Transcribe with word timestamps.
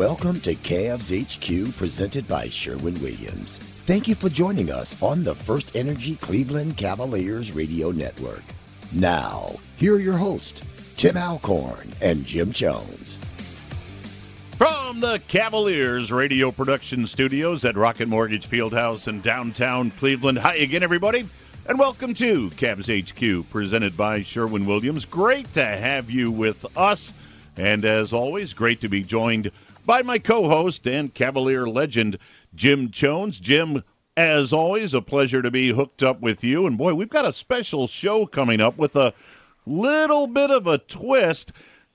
Welcome 0.00 0.40
to 0.40 0.54
Cavs 0.54 1.12
HQ 1.12 1.76
presented 1.76 2.26
by 2.26 2.48
Sherwin 2.48 2.98
Williams. 3.02 3.58
Thank 3.58 4.08
you 4.08 4.14
for 4.14 4.30
joining 4.30 4.72
us 4.72 5.00
on 5.02 5.22
the 5.22 5.34
First 5.34 5.76
Energy 5.76 6.16
Cleveland 6.16 6.78
Cavaliers 6.78 7.54
Radio 7.54 7.90
Network. 7.90 8.42
Now, 8.94 9.56
here 9.76 9.96
are 9.96 10.00
your 10.00 10.16
hosts, 10.16 10.62
Tim 10.96 11.18
Alcorn 11.18 11.92
and 12.00 12.24
Jim 12.24 12.50
Chones. 12.50 13.18
From 14.52 15.00
the 15.00 15.20
Cavaliers 15.28 16.10
Radio 16.10 16.50
Production 16.50 17.06
Studios 17.06 17.66
at 17.66 17.76
Rocket 17.76 18.08
Mortgage 18.08 18.48
Fieldhouse 18.48 19.06
in 19.06 19.20
downtown 19.20 19.90
Cleveland. 19.90 20.38
Hi 20.38 20.54
again, 20.54 20.82
everybody, 20.82 21.26
and 21.66 21.78
welcome 21.78 22.14
to 22.14 22.48
Cavs 22.52 22.88
HQ 22.88 23.50
presented 23.50 23.98
by 23.98 24.22
Sherwin 24.22 24.64
Williams. 24.64 25.04
Great 25.04 25.52
to 25.52 25.62
have 25.62 26.10
you 26.10 26.30
with 26.30 26.64
us. 26.74 27.12
And 27.58 27.84
as 27.84 28.14
always, 28.14 28.54
great 28.54 28.80
to 28.80 28.88
be 28.88 29.02
joined 29.02 29.50
by 29.84 30.02
my 30.02 30.18
co 30.18 30.48
host 30.48 30.86
and 30.86 31.12
Cavalier 31.12 31.66
legend, 31.66 32.18
Jim 32.54 32.90
Chones. 32.90 33.38
Jim, 33.38 33.82
as 34.16 34.52
always, 34.52 34.94
a 34.94 35.00
pleasure 35.00 35.42
to 35.42 35.50
be 35.50 35.70
hooked 35.70 36.02
up 36.02 36.20
with 36.20 36.44
you. 36.44 36.66
And 36.66 36.76
boy, 36.76 36.94
we've 36.94 37.08
got 37.08 37.24
a 37.24 37.32
special 37.32 37.86
show 37.86 38.26
coming 38.26 38.60
up 38.60 38.78
with 38.78 38.96
a 38.96 39.14
little 39.66 40.26
bit 40.26 40.50
of 40.50 40.66
a 40.66 40.78
twist 40.78 41.52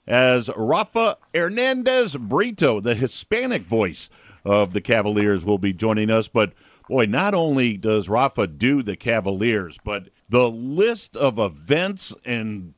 as 0.07 0.49
Rafa 0.55 1.17
Hernandez 1.33 2.15
Brito, 2.15 2.79
the 2.79 2.95
Hispanic 2.95 3.63
voice 3.63 4.09
of 4.43 4.73
the 4.73 4.81
Cavaliers, 4.81 5.43
will 5.43 5.57
be 5.57 5.73
joining 5.73 6.09
us. 6.09 6.27
But 6.27 6.53
boy, 6.87 7.05
not 7.05 7.33
only 7.33 7.77
does 7.77 8.09
Rafa 8.09 8.47
do 8.47 8.83
the 8.83 8.95
Cavaliers, 8.95 9.77
but 9.83 10.09
the 10.29 10.49
list 10.49 11.15
of 11.15 11.39
events 11.39 12.13
and 12.23 12.73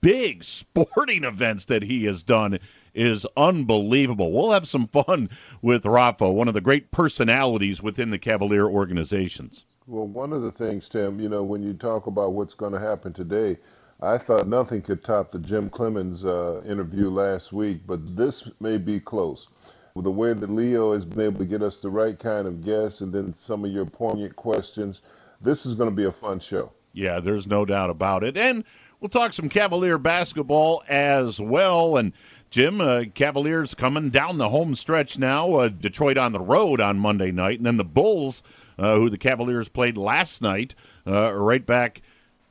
big 0.00 0.44
sporting 0.44 1.24
events 1.24 1.66
that 1.66 1.82
he 1.82 2.04
has 2.04 2.22
done 2.22 2.58
is 2.94 3.26
unbelievable. 3.36 4.32
We'll 4.32 4.52
have 4.52 4.68
some 4.68 4.88
fun 4.88 5.30
with 5.62 5.86
Rafa, 5.86 6.30
one 6.30 6.48
of 6.48 6.54
the 6.54 6.60
great 6.60 6.90
personalities 6.90 7.82
within 7.82 8.10
the 8.10 8.18
Cavalier 8.18 8.66
organizations. 8.66 9.64
Well, 9.86 10.06
one 10.06 10.32
of 10.32 10.42
the 10.42 10.52
things, 10.52 10.88
Tim, 10.88 11.20
you 11.20 11.28
know, 11.28 11.42
when 11.42 11.62
you 11.62 11.72
talk 11.72 12.06
about 12.06 12.32
what's 12.32 12.54
going 12.54 12.72
to 12.72 12.78
happen 12.78 13.12
today, 13.12 13.58
I 14.02 14.18
thought 14.18 14.48
nothing 14.48 14.82
could 14.82 15.04
top 15.04 15.30
the 15.30 15.38
Jim 15.38 15.68
Clemens 15.68 16.24
uh, 16.24 16.62
interview 16.66 17.10
last 17.10 17.52
week, 17.52 17.80
but 17.86 18.16
this 18.16 18.48
may 18.60 18.78
be 18.78 18.98
close. 19.00 19.48
With 19.94 20.04
the 20.04 20.10
way 20.10 20.32
that 20.32 20.48
Leo 20.48 20.92
has 20.92 21.04
been 21.04 21.20
able 21.20 21.40
to 21.40 21.44
get 21.44 21.62
us 21.62 21.80
the 21.80 21.90
right 21.90 22.18
kind 22.18 22.46
of 22.46 22.64
guests 22.64 23.00
and 23.00 23.12
then 23.12 23.34
some 23.36 23.64
of 23.64 23.72
your 23.72 23.84
poignant 23.84 24.36
questions, 24.36 25.02
this 25.40 25.66
is 25.66 25.74
going 25.74 25.90
to 25.90 25.94
be 25.94 26.04
a 26.04 26.12
fun 26.12 26.38
show. 26.38 26.72
Yeah, 26.92 27.20
there's 27.20 27.46
no 27.46 27.64
doubt 27.64 27.90
about 27.90 28.24
it. 28.24 28.36
And 28.36 28.64
we'll 29.00 29.08
talk 29.08 29.32
some 29.32 29.48
Cavalier 29.48 29.98
basketball 29.98 30.82
as 30.88 31.40
well. 31.40 31.96
And 31.96 32.12
Jim, 32.50 32.80
uh, 32.80 33.04
Cavaliers 33.14 33.74
coming 33.74 34.10
down 34.10 34.38
the 34.38 34.48
home 34.48 34.74
stretch 34.74 35.18
now. 35.18 35.54
Uh, 35.54 35.68
Detroit 35.68 36.18
on 36.18 36.32
the 36.32 36.40
road 36.40 36.80
on 36.80 36.98
Monday 36.98 37.30
night, 37.30 37.58
and 37.58 37.66
then 37.66 37.76
the 37.76 37.84
Bulls, 37.84 38.42
uh, 38.76 38.96
who 38.96 39.08
the 39.08 39.18
Cavaliers 39.18 39.68
played 39.68 39.96
last 39.96 40.42
night, 40.42 40.74
uh, 41.06 41.32
right 41.32 41.64
back 41.64 42.02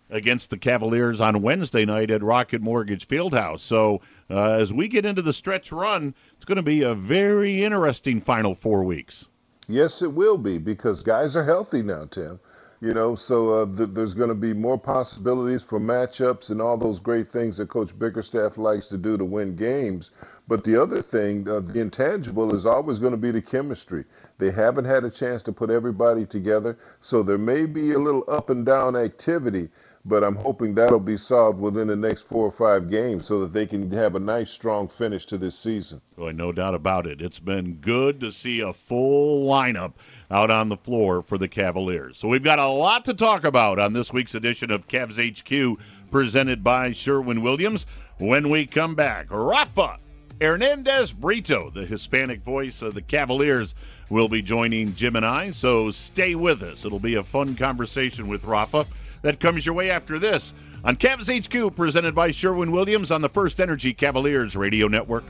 against 0.09 0.49
the 0.49 0.57
Cavaliers 0.57 1.19
on 1.19 1.41
Wednesday 1.41 1.83
night 1.85 2.09
at 2.11 2.23
Rocket 2.23 2.61
Mortgage 2.61 3.07
Fieldhouse. 3.07 3.59
So 3.59 4.01
uh, 4.29 4.53
as 4.53 4.71
we 4.71 4.87
get 4.87 5.05
into 5.05 5.21
the 5.21 5.33
stretch 5.33 5.71
run, 5.71 6.15
it's 6.35 6.45
going 6.45 6.55
to 6.55 6.63
be 6.63 6.81
a 6.81 6.95
very 6.95 7.63
interesting 7.63 8.21
final 8.21 8.55
four 8.55 8.83
weeks. 8.85 9.27
Yes, 9.67 10.01
it 10.01 10.11
will 10.13 10.37
be 10.37 10.57
because 10.57 11.03
guys 11.03 11.35
are 11.35 11.43
healthy 11.43 11.83
now, 11.83 12.05
Tim. 12.05 12.39
You 12.81 12.93
know, 12.93 13.13
so 13.13 13.63
uh, 13.63 13.65
th- 13.65 13.89
there's 13.91 14.13
going 14.13 14.29
to 14.29 14.35
be 14.35 14.53
more 14.53 14.77
possibilities 14.77 15.63
for 15.63 15.81
matchups 15.81 16.49
and 16.49 16.61
all 16.61 16.77
those 16.77 16.99
great 16.99 17.29
things 17.29 17.57
that 17.57 17.67
Coach 17.67 17.97
Bickerstaff 17.99 18.57
likes 18.57 18.87
to 18.87 18.97
do 18.97 19.17
to 19.17 19.25
win 19.25 19.57
games. 19.57 20.11
But 20.47 20.63
the 20.63 20.81
other 20.81 21.01
thing, 21.01 21.47
uh, 21.49 21.59
the 21.59 21.81
intangible, 21.81 22.55
is 22.55 22.65
always 22.65 22.97
going 22.97 23.11
to 23.11 23.17
be 23.17 23.31
the 23.31 23.41
chemistry. 23.41 24.05
They 24.37 24.51
haven't 24.51 24.85
had 24.85 25.03
a 25.03 25.09
chance 25.09 25.43
to 25.43 25.51
put 25.51 25.69
everybody 25.69 26.25
together, 26.25 26.77
so 27.01 27.21
there 27.21 27.37
may 27.37 27.65
be 27.65 27.91
a 27.91 27.99
little 27.99 28.23
up 28.29 28.49
and 28.49 28.65
down 28.65 28.95
activity. 28.95 29.67
But 30.05 30.23
I'm 30.23 30.37
hoping 30.37 30.73
that'll 30.73 31.01
be 31.01 31.17
solved 31.17 31.59
within 31.59 31.89
the 31.89 31.95
next 31.97 32.21
four 32.21 32.45
or 32.45 32.51
five 32.51 32.89
games 32.89 33.27
so 33.27 33.41
that 33.41 33.51
they 33.51 33.65
can 33.65 33.91
have 33.91 34.15
a 34.15 34.19
nice, 34.19 34.49
strong 34.49 34.87
finish 34.87 35.25
to 35.25 35.37
this 35.37 35.59
season. 35.59 35.99
Boy, 36.15 36.31
no 36.31 36.53
doubt 36.53 36.73
about 36.73 37.05
it. 37.05 37.21
It's 37.21 37.39
been 37.39 37.75
good 37.75 38.21
to 38.21 38.31
see 38.31 38.61
a 38.61 38.71
full 38.71 39.45
lineup 39.45 39.93
out 40.31 40.51
on 40.51 40.69
the 40.69 40.77
floor 40.77 41.21
for 41.21 41.37
the 41.37 41.47
Cavaliers. 41.47 42.17
So 42.17 42.27
we've 42.27 42.43
got 42.43 42.59
a 42.59 42.67
lot 42.67 43.05
to 43.05 43.13
talk 43.13 43.43
about 43.43 43.79
on 43.79 43.93
this 43.93 44.13
week's 44.13 44.35
edition 44.35 44.71
of 44.71 44.87
Cavs 44.87 45.17
HQ 45.17 45.79
presented 46.11 46.63
by 46.63 46.91
Sherwin 46.91 47.41
Williams. 47.41 47.85
When 48.17 48.49
we 48.49 48.65
come 48.65 48.95
back, 48.95 49.27
Rafa 49.29 49.97
Hernandez 50.41 51.11
Brito, 51.11 51.69
the 51.69 51.85
Hispanic 51.85 52.43
voice 52.43 52.81
of 52.81 52.93
the 52.93 53.01
Cavaliers, 53.01 53.75
will 54.09 54.29
be 54.29 54.41
joining 54.41 54.95
Jim 54.95 55.15
and 55.15 55.25
I. 55.25 55.51
So 55.51 55.91
stay 55.91 56.35
with 56.35 56.63
us. 56.63 56.85
It'll 56.85 56.99
be 56.99 57.15
a 57.15 57.23
fun 57.23 57.55
conversation 57.55 58.27
with 58.27 58.43
Rafa 58.43 58.85
that 59.21 59.39
comes 59.39 59.65
your 59.65 59.75
way 59.75 59.89
after 59.89 60.17
this 60.17 60.53
on 60.83 60.95
Cavs 60.95 61.27
HQ 61.27 61.75
presented 61.75 62.15
by 62.15 62.31
Sherwin 62.31 62.71
Williams 62.71 63.11
on 63.11 63.21
the 63.21 63.29
First 63.29 63.59
Energy 63.59 63.93
Cavaliers 63.93 64.55
Radio 64.55 64.87
Network. 64.87 65.25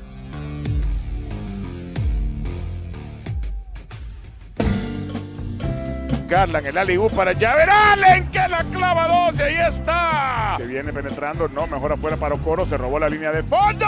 Garland, 6.30 6.68
el 6.68 6.78
Alibu 6.78 7.10
para 7.10 7.34
Javer 7.34 7.70
Allen, 7.70 8.30
que 8.30 8.48
la 8.48 8.64
clava 8.66 9.08
12, 9.08 9.44
ahí 9.44 9.58
está. 9.68 10.56
Que 10.60 10.66
viene 10.66 10.94
penetrando, 10.94 11.48
no, 11.48 11.66
mejor 11.66 11.94
afuera 11.94 12.18
para 12.18 12.36
Ocoro, 12.36 12.66
se 12.66 12.78
robó 12.78 13.00
la 13.00 13.10
línea 13.10 13.32
de 13.32 13.42
fondo. 13.42 13.88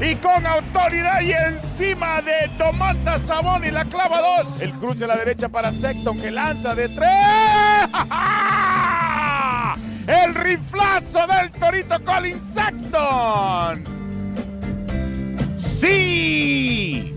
Y 0.00 0.16
con 0.16 0.44
autoridad 0.44 1.20
y 1.20 1.32
encima 1.32 2.20
de 2.20 2.50
Domantas 2.58 3.20
Saboni, 3.22 3.70
la 3.70 3.84
clava 3.84 4.42
2. 4.42 4.62
El 4.62 4.72
cruce 4.72 5.04
a 5.04 5.08
la 5.08 5.16
derecha 5.16 5.48
para 5.48 5.70
Sexton, 5.70 6.18
que 6.18 6.32
lanza 6.32 6.74
de 6.74 6.88
tres. 6.88 7.06
El 10.06 10.34
riflazo 10.34 11.26
del 11.28 11.52
Torito 11.52 12.04
Colin 12.04 12.40
Sexton. 12.52 13.84
Sí. 15.78 17.14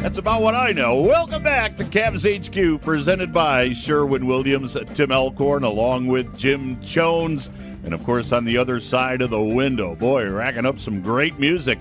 That's 0.00 0.16
about 0.16 0.40
what 0.40 0.54
I 0.54 0.72
know. 0.72 1.02
Welcome 1.02 1.42
back 1.42 1.76
to 1.76 1.84
Cavs 1.84 2.24
HQ, 2.24 2.80
presented 2.80 3.32
by 3.32 3.74
Sherwin 3.74 4.26
Williams, 4.26 4.74
Tim 4.94 5.12
Alcorn, 5.12 5.62
along 5.62 6.06
with 6.06 6.34
Jim 6.38 6.80
Chones. 6.80 7.50
And 7.84 7.92
of 7.92 8.02
course, 8.04 8.32
on 8.32 8.46
the 8.46 8.56
other 8.56 8.80
side 8.80 9.20
of 9.20 9.28
the 9.28 9.38
window, 9.38 9.94
boy, 9.94 10.26
racking 10.30 10.64
up 10.64 10.80
some 10.80 11.02
great 11.02 11.38
music. 11.38 11.78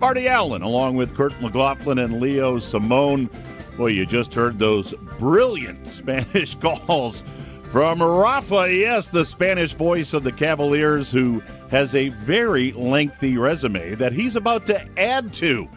Marty 0.00 0.26
Allen, 0.26 0.62
along 0.62 0.96
with 0.96 1.14
Kurt 1.14 1.40
McLaughlin 1.40 2.00
and 2.00 2.20
Leo 2.20 2.58
Simone. 2.58 3.30
Boy, 3.76 3.88
you 3.92 4.04
just 4.04 4.34
heard 4.34 4.58
those 4.58 4.92
brilliant 5.20 5.86
Spanish 5.86 6.56
calls 6.56 7.22
from 7.70 8.02
Rafa. 8.02 8.74
Yes, 8.74 9.06
the 9.06 9.24
Spanish 9.24 9.74
voice 9.74 10.12
of 10.12 10.24
the 10.24 10.32
Cavaliers, 10.32 11.12
who 11.12 11.40
has 11.70 11.94
a 11.94 12.08
very 12.08 12.72
lengthy 12.72 13.38
resume 13.38 13.94
that 13.94 14.12
he's 14.12 14.34
about 14.34 14.66
to 14.66 14.84
add 14.98 15.32
to 15.34 15.68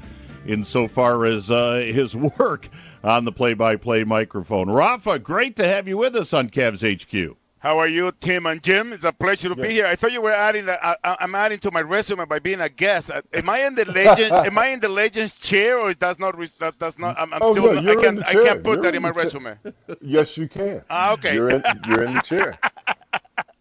insofar 0.45 1.25
as 1.25 1.49
uh, 1.49 1.75
his 1.75 2.15
work 2.39 2.69
on 3.03 3.25
the 3.25 3.31
play 3.31 3.53
by 3.53 3.75
play 3.75 4.03
microphone. 4.03 4.69
Rafa, 4.69 5.19
great 5.19 5.55
to 5.57 5.67
have 5.67 5.87
you 5.87 5.97
with 5.97 6.15
us 6.15 6.33
on 6.33 6.49
Cavs 6.49 6.81
HQ. 6.81 7.37
How 7.63 7.77
are 7.77 7.87
you, 7.87 8.11
Tim 8.19 8.45
and 8.45 8.61
Jim? 8.61 8.91
It's 8.91 9.05
a 9.05 9.13
pleasure 9.13 9.47
to 9.47 9.55
be 9.55 9.69
here. 9.69 9.85
I 9.85 9.95
thought 9.95 10.11
you 10.11 10.21
were 10.21 10.33
adding. 10.33 10.67
I, 10.69 10.97
am 11.21 11.33
adding 11.33 11.59
to 11.59 11.71
my 11.71 11.79
resume 11.79 12.25
by 12.25 12.39
being 12.39 12.59
a 12.59 12.67
guest. 12.67 13.09
Uh, 13.09 13.21
am 13.33 13.49
I 13.49 13.65
in 13.65 13.73
the 13.73 13.85
legends? 13.85 14.33
am 14.33 14.57
I 14.57 14.67
in 14.67 14.81
the 14.81 14.89
legends 14.89 15.33
chair, 15.33 15.79
or 15.79 15.93
does 15.93 16.19
not? 16.19 16.35
That 16.59 16.77
does 16.77 16.99
not. 16.99 17.17
I'm, 17.17 17.33
I'm 17.33 17.39
oh, 17.41 17.53
still. 17.53 17.81
No, 17.81 17.91
I 17.91 17.95
can. 17.95 18.21
I 18.23 18.33
can't 18.33 18.63
put 18.65 18.73
you're 18.73 18.81
that 18.81 18.89
in, 18.89 18.95
in 18.95 19.01
my 19.01 19.11
resume. 19.11 19.57
Yes, 20.01 20.35
you 20.35 20.49
can. 20.49 20.83
Ah, 20.89 21.13
okay. 21.13 21.35
You're 21.35 21.51
in, 21.51 21.63
you're 21.87 22.03
in 22.03 22.15
the 22.15 22.21
chair. 22.21 22.59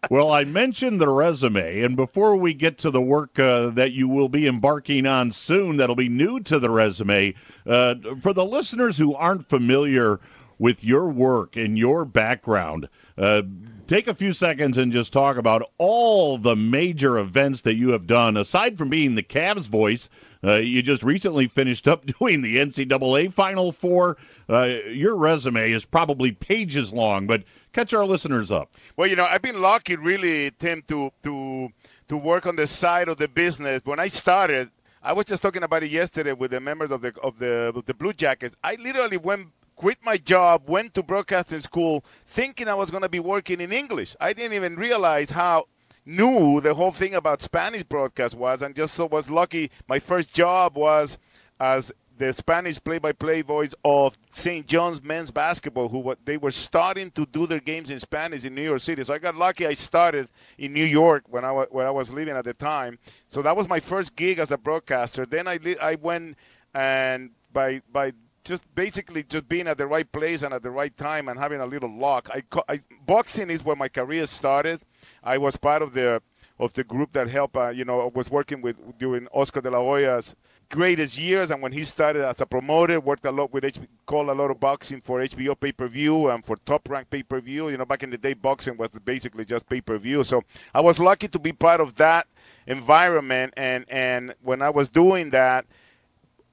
well, 0.09 0.31
I 0.31 0.43
mentioned 0.43 0.99
the 0.99 1.09
resume, 1.09 1.81
and 1.81 1.95
before 1.95 2.35
we 2.35 2.53
get 2.53 2.77
to 2.79 2.91
the 2.91 3.01
work 3.01 3.39
uh, 3.39 3.69
that 3.69 3.91
you 3.91 4.07
will 4.07 4.29
be 4.29 4.47
embarking 4.47 5.05
on 5.05 5.31
soon, 5.31 5.77
that'll 5.77 5.95
be 5.95 6.09
new 6.09 6.39
to 6.41 6.59
the 6.59 6.69
resume. 6.69 7.33
Uh, 7.65 7.95
for 8.21 8.33
the 8.33 8.45
listeners 8.45 8.97
who 8.97 9.15
aren't 9.15 9.49
familiar 9.49 10.19
with 10.59 10.83
your 10.83 11.09
work 11.09 11.55
and 11.55 11.77
your 11.77 12.05
background. 12.05 12.87
Uh, 13.17 13.41
take 13.87 14.07
a 14.07 14.13
few 14.13 14.33
seconds 14.33 14.77
and 14.77 14.91
just 14.91 15.11
talk 15.11 15.37
about 15.37 15.69
all 15.77 16.37
the 16.37 16.55
major 16.55 17.17
events 17.17 17.61
that 17.61 17.75
you 17.75 17.89
have 17.89 18.07
done. 18.07 18.37
Aside 18.37 18.77
from 18.77 18.89
being 18.89 19.15
the 19.15 19.23
Cavs 19.23 19.67
voice, 19.67 20.09
uh, 20.43 20.55
you 20.55 20.81
just 20.81 21.03
recently 21.03 21.47
finished 21.47 21.87
up 21.87 22.05
doing 22.19 22.41
the 22.41 22.57
NCAA 22.57 23.33
Final 23.33 23.71
Four. 23.71 24.17
Uh, 24.49 24.65
your 24.87 25.15
resume 25.15 25.71
is 25.71 25.85
probably 25.85 26.31
pages 26.31 26.91
long, 26.91 27.27
but 27.27 27.43
catch 27.73 27.93
our 27.93 28.05
listeners 28.05 28.51
up. 28.51 28.71
Well, 28.95 29.07
you 29.07 29.15
know, 29.15 29.25
I've 29.25 29.41
been 29.41 29.61
lucky, 29.61 29.95
really, 29.95 30.51
Tim, 30.51 30.81
to 30.87 31.11
to 31.23 31.69
to 32.07 32.17
work 32.17 32.45
on 32.45 32.55
the 32.55 32.67
side 32.67 33.09
of 33.09 33.17
the 33.17 33.27
business. 33.27 33.81
When 33.83 33.99
I 33.99 34.07
started, 34.07 34.69
I 35.01 35.13
was 35.13 35.25
just 35.25 35.41
talking 35.41 35.63
about 35.63 35.83
it 35.83 35.91
yesterday 35.91 36.33
with 36.33 36.51
the 36.51 36.59
members 36.59 36.91
of 36.91 37.01
the 37.01 37.13
of 37.21 37.39
the 37.39 37.73
of 37.75 37.85
the 37.85 37.93
Blue 37.93 38.13
Jackets. 38.13 38.55
I 38.63 38.75
literally 38.75 39.17
went 39.17 39.49
quit 39.75 39.97
my 40.03 40.17
job, 40.17 40.69
went 40.69 40.93
to 40.93 41.03
broadcasting 41.03 41.59
school, 41.59 42.05
thinking 42.25 42.67
I 42.67 42.75
was 42.75 42.91
going 42.91 43.01
to 43.01 43.09
be 43.09 43.19
working 43.19 43.59
in 43.59 43.71
English. 43.71 44.15
I 44.21 44.33
didn't 44.33 44.53
even 44.53 44.75
realize 44.75 45.31
how 45.31 45.65
new 46.05 46.61
the 46.61 46.73
whole 46.73 46.91
thing 46.91 47.15
about 47.15 47.41
Spanish 47.41 47.83
broadcast 47.83 48.35
was, 48.35 48.61
and 48.61 48.75
just 48.75 48.93
so 48.93 49.05
was 49.07 49.29
lucky. 49.29 49.71
My 49.87 49.99
first 49.99 50.31
job 50.33 50.77
was 50.77 51.17
as 51.59 51.91
the 52.17 52.31
Spanish 52.31 52.83
play-by-play 52.83 53.41
voice 53.41 53.73
of 53.83 54.15
St. 54.31 54.65
John's 54.67 55.01
men's 55.01 55.31
basketball, 55.31 55.89
who 55.89 56.15
they 56.25 56.37
were 56.37 56.51
starting 56.51 57.09
to 57.11 57.25
do 57.25 57.47
their 57.47 57.59
games 57.59 57.89
in 57.89 57.99
Spanish 57.99 58.45
in 58.45 58.53
New 58.53 58.63
York 58.63 58.81
City. 58.81 59.03
So 59.03 59.13
I 59.13 59.17
got 59.17 59.35
lucky. 59.35 59.65
I 59.65 59.73
started 59.73 60.27
in 60.57 60.73
New 60.73 60.85
York 60.85 61.23
when 61.27 61.43
I 61.43 61.51
where 61.51 61.87
I 61.87 61.91
was 61.91 62.13
living 62.13 62.35
at 62.35 62.45
the 62.45 62.53
time. 62.53 62.99
So 63.27 63.41
that 63.41 63.55
was 63.55 63.67
my 63.67 63.79
first 63.79 64.15
gig 64.15 64.39
as 64.39 64.51
a 64.51 64.57
broadcaster. 64.57 65.25
Then 65.25 65.47
I 65.47 65.59
I 65.81 65.95
went 65.95 66.37
and 66.73 67.31
by 67.51 67.81
by 67.91 68.13
just 68.43 68.63
basically 68.75 69.23
just 69.23 69.47
being 69.47 69.67
at 69.67 69.77
the 69.77 69.87
right 69.87 70.11
place 70.11 70.43
and 70.43 70.53
at 70.53 70.63
the 70.63 70.71
right 70.71 70.95
time 70.97 71.29
and 71.29 71.39
having 71.39 71.61
a 71.61 71.65
little 71.65 71.91
luck. 71.91 72.29
I, 72.31 72.43
I 72.67 72.81
boxing 73.05 73.49
is 73.49 73.63
where 73.63 73.75
my 73.75 73.87
career 73.87 74.25
started. 74.25 74.81
I 75.23 75.37
was 75.37 75.55
part 75.55 75.81
of 75.81 75.93
the 75.93 76.21
of 76.59 76.73
the 76.73 76.83
group 76.83 77.13
that 77.13 77.29
helped. 77.29 77.57
Uh, 77.57 77.69
you 77.69 77.85
know, 77.85 78.11
was 78.13 78.29
working 78.29 78.61
with 78.61 78.75
during 78.99 79.27
Oscar 79.33 79.61
de 79.61 79.71
la 79.71 79.79
Hoya's 79.79 80.35
greatest 80.73 81.17
years, 81.17 81.51
and 81.51 81.61
when 81.61 81.71
he 81.71 81.83
started 81.83 82.25
as 82.27 82.41
a 82.41 82.45
promoter, 82.45 82.99
worked 82.99 83.25
a 83.25 83.31
lot 83.31 83.53
with 83.53 83.63
HB, 83.63 83.87
called 84.05 84.29
a 84.29 84.33
lot 84.33 84.49
of 84.51 84.59
boxing 84.59 85.01
for 85.01 85.19
HBO 85.19 85.59
pay 85.59 85.71
per 85.71 85.87
view 85.87 86.29
and 86.29 86.43
for 86.43 86.55
Top 86.65 86.89
Rank 86.89 87.09
pay 87.09 87.23
per 87.23 87.39
view. 87.39 87.69
You 87.69 87.77
know, 87.77 87.85
back 87.85 88.03
in 88.03 88.09
the 88.09 88.17
day, 88.17 88.33
boxing 88.33 88.75
was 88.75 88.89
basically 89.05 89.45
just 89.45 89.69
pay 89.69 89.81
per 89.81 89.97
view. 89.97 90.23
So 90.23 90.43
I 90.73 90.81
was 90.81 90.99
lucky 90.99 91.27
to 91.27 91.39
be 91.39 91.53
part 91.53 91.79
of 91.79 91.95
that 91.95 92.27
environment, 92.65 93.53
and 93.55 93.85
and 93.87 94.33
when 94.41 94.61
I 94.61 94.71
was 94.71 94.89
doing 94.89 95.29
that, 95.29 95.65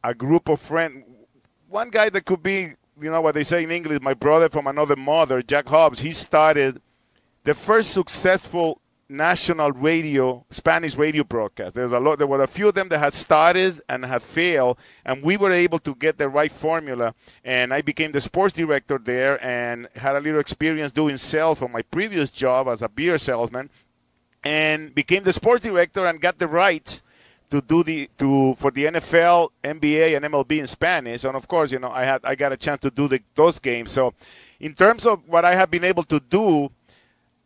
a 0.05 0.15
group 0.15 0.49
of 0.49 0.61
friends 0.61 1.05
one 1.71 1.89
guy 1.89 2.11
that 2.11 2.25
could 2.25 2.43
be, 2.43 2.73
you 3.01 3.11
know 3.11 3.21
what 3.21 3.35
they 3.35 3.45
say 3.45 3.63
in 3.63 3.71
English, 3.71 4.03
my 4.03 4.15
brother 4.15 4.49
from 4.49 4.67
another 4.67 4.97
mother, 4.97 5.41
Jack 5.41 5.69
Hobbs, 5.69 6.01
he 6.01 6.11
started 6.11 6.83
the 7.45 7.55
first 7.55 7.93
successful 7.93 8.81
national 9.11 9.73
radio, 9.73 10.45
Spanish 10.51 10.97
radio 10.97 11.25
broadcast. 11.25 11.75
There's 11.75 11.93
a 11.93 11.99
lot. 11.99 12.19
There 12.19 12.27
were 12.27 12.43
a 12.43 12.47
few 12.47 12.69
of 12.69 12.75
them 12.75 12.89
that 12.91 12.99
had 12.99 13.13
started 13.13 13.83
and 13.89 14.05
had 14.05 14.23
failed, 14.23 14.79
and 15.05 15.23
we 15.23 15.37
were 15.37 15.51
able 15.51 15.81
to 15.81 15.95
get 15.97 16.17
the 16.17 16.29
right 16.29 16.53
formula. 16.53 17.15
And 17.45 17.75
I 17.75 17.83
became 17.83 18.13
the 18.13 18.21
sports 18.21 18.55
director 18.55 18.99
there, 18.99 19.45
and 19.45 19.89
had 19.97 20.17
a 20.17 20.21
little 20.21 20.41
experience 20.41 20.93
doing 20.93 21.17
sales 21.17 21.59
from 21.59 21.73
my 21.73 21.83
previous 21.83 22.31
job 22.31 22.69
as 22.69 22.83
a 22.83 22.89
beer 22.89 23.19
salesman, 23.19 23.69
and 24.45 24.95
became 24.95 25.25
the 25.25 25.33
sports 25.33 25.65
director 25.65 26.07
and 26.07 26.21
got 26.21 26.39
the 26.39 26.49
rights 26.49 27.03
to 27.51 27.61
do 27.61 27.83
the 27.83 28.09
to 28.19 28.55
for 28.55 28.71
the 28.71 28.85
NFL, 28.85 29.51
NBA, 29.65 30.17
and 30.17 30.25
MLB 30.25 30.61
in 30.61 30.67
Spanish. 30.67 31.25
And 31.25 31.37
of 31.37 31.49
course, 31.49 31.73
you 31.73 31.81
know, 31.81 31.91
I 31.91 32.05
had 32.05 32.21
I 32.25 32.37
got 32.37 32.53
a 32.53 32.57
chance 32.57 32.81
to 32.83 32.91
do 32.91 33.09
the, 33.09 33.21
those 33.35 33.59
games. 33.59 33.91
So, 33.91 34.15
in 34.61 34.75
terms 34.75 35.05
of 35.05 35.29
what 35.29 35.45
I 35.45 35.55
have 35.57 35.71
been 35.71 35.85
able 35.85 36.05
to 36.05 36.21
do, 36.21 36.71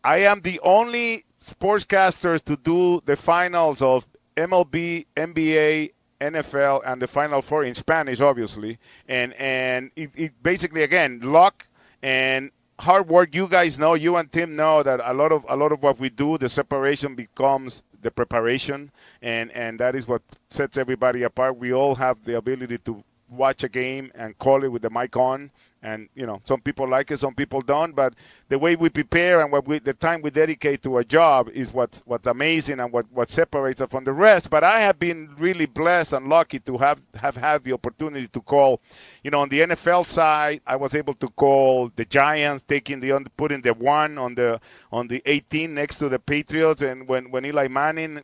I 0.05 0.19
am 0.19 0.43
the 0.43 0.61
only 0.61 1.25
sportscaster 1.41 2.39
to 2.45 2.56
do 2.56 3.03
the 3.06 3.17
finals 3.17 3.81
of 3.81 4.06
MLB, 4.37 5.06
NBA, 5.17 5.93
NFL, 6.21 6.83
and 6.85 7.01
the 7.01 7.06
Final 7.06 7.41
Four 7.41 7.65
in 7.65 7.75
Spanish, 7.75 8.21
obviously. 8.21 8.79
And 9.09 9.33
and 9.35 9.91
it, 9.97 10.11
it 10.15 10.43
basically 10.43 10.83
again 10.83 11.21
luck 11.23 11.67
and 12.03 12.51
hard 12.81 13.09
work. 13.09 13.35
You 13.35 13.49
guys 13.49 13.79
know, 13.79 13.95
you 13.95 14.17
and 14.17 14.31
Tim 14.31 14.55
know 14.56 14.83
that 14.83 15.01
a 15.03 15.15
lot 15.15 15.33
of 15.33 15.47
a 15.49 15.56
lot 15.56 15.73
of 15.73 15.83
what 15.83 15.99
we 15.99 16.11
do, 16.11 16.37
the 16.37 16.50
separation 16.50 17.15
becomes 17.15 17.83
the 18.03 18.11
preparation, 18.11 18.91
and 19.23 19.50
and 19.53 19.81
that 19.81 19.97
is 19.97 20.07
what 20.07 20.21
sets 20.50 20.77
everybody 20.77 21.23
apart. 21.23 21.57
We 21.57 21.73
all 21.73 21.95
have 21.95 22.25
the 22.27 22.37
ability 22.37 22.79
to 22.79 23.03
watch 23.31 23.65
a 23.65 23.71
game 23.71 24.12
and 24.15 24.39
call 24.39 24.65
it 24.65 24.69
with 24.69 24.83
the 24.83 24.91
mic 24.91 25.17
on 25.17 25.50
and 25.85 26.09
you 26.15 26.27
know 26.27 26.41
some 26.43 26.61
people 26.61 26.89
like 26.89 27.11
it 27.11 27.19
some 27.19 27.35
people 27.35 27.61
don't 27.61 27.95
but 27.95 28.15
the 28.49 28.59
way 28.59 28.75
we 28.75 28.88
prepare 28.88 29.43
and 29.43 29.53
what 29.53 29.69
we, 29.69 29.79
the 29.79 29.93
time 29.93 30.23
we 30.23 30.31
dedicate 30.31 30.83
to 30.83 30.99
a 30.99 31.05
job 31.05 31.49
is 31.50 31.73
what's 31.73 32.03
what's 32.07 32.26
amazing 32.26 32.81
and 32.81 32.91
what, 32.91 33.05
what 33.12 33.31
separates 33.31 33.81
us 33.81 33.91
from 33.91 34.05
the 34.05 34.12
rest. 34.12 34.49
But 34.50 34.64
i 34.64 34.81
have 34.81 34.99
been 34.99 35.35
really 35.38 35.67
blessed 35.67 36.14
and 36.14 36.26
lucky 36.29 36.59
to 36.61 36.79
have 36.79 37.00
have 37.14 37.37
had 37.37 37.62
the 37.64 37.75
opportunity 37.75 38.26
to 38.29 38.41
call 38.41 38.81
you 39.23 39.31
know 39.31 39.41
on 39.41 39.50
the 39.50 39.61
nfl 39.61 40.05
side 40.05 40.62
i 40.67 40.75
was 40.75 40.95
able 40.95 41.14
to 41.14 41.29
call 41.29 41.91
the 41.97 42.05
giants 42.07 42.64
taking 42.64 43.00
the 43.00 43.26
putting 43.37 43.61
the 43.61 43.75
one 43.75 44.17
on 44.17 44.35
the 44.35 44.59
on 44.91 45.07
the 45.09 45.23
18 45.26 45.75
next 45.75 45.97
to 45.97 46.09
the 46.09 46.19
patriots. 46.19 46.81
And 46.81 47.07
when 47.07 47.31
when 47.31 47.45
eli 47.45 47.69
manning 47.69 48.23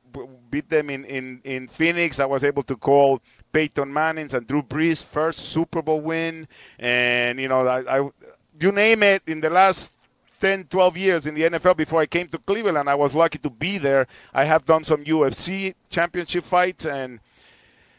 beat 0.50 0.70
them 0.70 0.88
in 0.88 1.04
in 1.04 1.40
in 1.44 1.68
phoenix 1.68 2.18
i 2.20 2.24
was 2.24 2.42
able 2.42 2.62
to 2.62 2.76
call 2.76 3.20
Peyton 3.52 3.92
Manning's 3.92 4.34
and 4.34 4.46
Drew 4.46 4.62
Brees' 4.62 5.02
first 5.02 5.40
Super 5.40 5.82
Bowl 5.82 6.00
win, 6.00 6.46
and 6.78 7.40
you 7.40 7.48
know, 7.50 7.66
I, 7.66 7.98
I, 7.98 8.10
you 8.58 8.72
name 8.72 9.02
it, 9.02 9.22
in 9.26 9.40
the 9.40 9.50
last 9.50 9.92
10, 10.40 10.64
12 10.64 10.96
years 10.96 11.26
in 11.26 11.34
the 11.34 11.42
NFL 11.42 11.76
before 11.76 12.00
I 12.00 12.06
came 12.06 12.28
to 12.28 12.38
Cleveland, 12.38 12.88
I 12.88 12.94
was 12.94 13.14
lucky 13.14 13.38
to 13.38 13.50
be 13.50 13.76
there. 13.76 14.06
I 14.32 14.44
have 14.44 14.64
done 14.64 14.84
some 14.84 15.04
UFC 15.04 15.74
championship 15.90 16.44
fights 16.44 16.86
and 16.86 17.20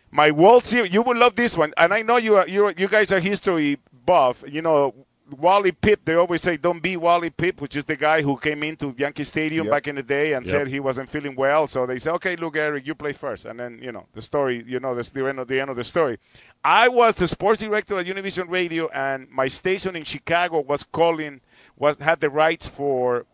my 0.10 0.32
World 0.32 0.64
Series. 0.64 0.92
You 0.92 1.04
will 1.04 1.18
love 1.18 1.36
this 1.36 1.56
one, 1.56 1.74
and 1.78 1.94
I 1.94 2.02
know 2.02 2.18
you 2.18 2.36
are 2.36 2.48
you 2.48 2.74
you 2.78 2.88
guys 2.88 3.12
are 3.12 3.20
history 3.20 3.80
buff. 4.06 4.44
You 4.48 4.62
know 4.62 4.94
Wally 5.38 5.72
Pipp, 5.72 6.00
they 6.06 6.16
always 6.16 6.42
say, 6.42 6.58
don't 6.58 6.82
be 6.82 6.98
Wally 6.98 7.30
Pipp, 7.30 7.62
which 7.62 7.76
is 7.76 7.86
the 7.86 7.96
guy 7.96 8.22
who 8.22 8.38
came 8.38 8.64
into 8.64 8.94
Yankee 8.98 9.24
Stadium 9.24 9.66
yep. 9.66 9.72
back 9.72 9.88
in 9.88 9.96
the 9.96 10.04
day 10.04 10.34
and 10.34 10.46
yep. 10.46 10.52
said 10.52 10.68
he 10.68 10.80
wasn't 10.80 11.10
feeling 11.10 11.36
well. 11.36 11.68
So 11.68 11.86
they 11.86 12.00
say, 12.00 12.12
okay, 12.12 12.36
Lou 12.36 12.52
Gehrig, 12.52 12.86
you 12.86 12.96
play 12.96 13.14
first. 13.14 13.46
And 13.46 13.60
then, 13.60 13.80
you 13.82 13.92
know, 13.92 14.06
the 14.14 14.22
story, 14.22 14.64
you 14.68 14.80
know, 14.80 14.96
that's 14.96 15.10
the 15.10 15.28
end 15.28 15.40
of 15.40 15.48
the 15.48 15.60
end 15.60 15.70
of 15.70 15.76
the 15.76 15.84
story. 15.84 16.20
I 16.64 16.88
was 16.88 17.16
the 17.16 17.28
sports 17.28 17.62
director 17.62 17.98
at 17.98 18.06
Univision 18.06 18.50
Radio, 18.50 18.88
and 18.90 19.30
my 19.30 19.48
station 19.48 19.96
in 19.96 20.04
Chicago 20.04 20.62
was 20.62 20.84
calling, 20.84 21.42
was 21.78 21.98
had 21.98 22.20
the 22.20 22.30
rights 22.30 22.68
for 22.68 23.26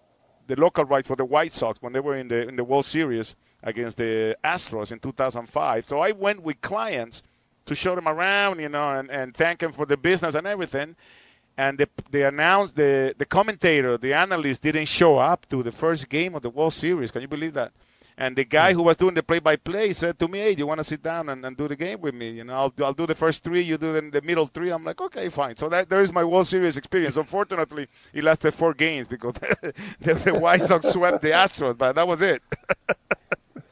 the 0.47 0.59
local 0.59 0.85
rights 0.85 1.07
for 1.07 1.15
the 1.15 1.25
White 1.25 1.51
Sox 1.51 1.81
when 1.81 1.93
they 1.93 1.99
were 1.99 2.15
in 2.15 2.29
the 2.29 2.47
in 2.47 2.55
the 2.55 2.63
World 2.63 2.85
Series 2.85 3.35
against 3.63 3.97
the 3.97 4.37
Astros 4.43 4.91
in 4.91 4.99
2005. 4.99 5.85
So 5.85 5.99
I 5.99 6.11
went 6.11 6.41
with 6.41 6.61
clients 6.61 7.21
to 7.65 7.75
show 7.75 7.95
them 7.95 8.07
around, 8.07 8.59
you 8.59 8.69
know, 8.69 8.91
and, 8.91 9.11
and 9.11 9.33
thank 9.33 9.59
them 9.59 9.73
for 9.73 9.85
the 9.85 9.97
business 9.97 10.35
and 10.35 10.47
everything 10.47 10.95
and 11.57 11.77
the, 11.77 11.89
they 12.11 12.23
announced 12.23 12.75
the, 12.75 13.15
the 13.17 13.25
commentator, 13.25 13.97
the 13.97 14.13
analyst 14.13 14.61
didn't 14.61 14.85
show 14.85 15.17
up 15.17 15.47
to 15.47 15.63
the 15.63 15.71
first 15.71 16.07
game 16.07 16.35
of 16.35 16.43
the 16.43 16.49
World 16.49 16.73
Series. 16.73 17.09
Can 17.11 17.21
you 17.21 17.27
believe 17.27 17.53
that? 17.53 17.71
And 18.19 18.35
the 18.35 18.45
guy 18.45 18.71
hmm. 18.71 18.77
who 18.77 18.83
was 18.83 18.97
doing 18.97 19.13
the 19.13 19.21
play-by-play 19.21 19.93
said 19.93 20.17
to 20.19 20.27
me, 20.27 20.39
"Hey, 20.39 20.55
do 20.55 20.59
you 20.59 20.67
want 20.67 20.79
to 20.79 20.83
sit 20.83 21.03
down 21.03 21.29
and, 21.29 21.45
and 21.45 21.55
do 21.55 21.67
the 21.67 21.75
game 21.75 22.01
with 22.01 22.15
me? 22.15 22.29
You 22.31 22.43
know, 22.45 22.53
I'll, 22.53 22.73
I'll 22.83 22.93
do 22.93 23.05
the 23.05 23.13
first 23.13 23.43
three, 23.43 23.61
you 23.61 23.77
do 23.77 23.93
the, 23.93 24.01
the 24.09 24.21
middle 24.21 24.47
three." 24.47 24.71
I'm 24.71 24.83
like, 24.83 24.99
"Okay, 24.99 25.29
fine." 25.29 25.55
So 25.55 25.69
that 25.69 25.87
there 25.87 26.01
is 26.01 26.11
my 26.11 26.23
World 26.23 26.47
Series 26.47 26.77
experience. 26.77 27.15
Unfortunately, 27.15 27.87
it 28.13 28.23
lasted 28.23 28.53
four 28.53 28.73
games 28.73 29.07
because 29.07 29.33
the, 30.01 30.13
the 30.15 30.33
White 30.33 30.63
Sox 30.63 30.89
swept 30.91 31.21
the 31.21 31.29
Astros, 31.29 31.77
but 31.77 31.93
that 31.93 32.07
was 32.07 32.21
it. 32.23 32.41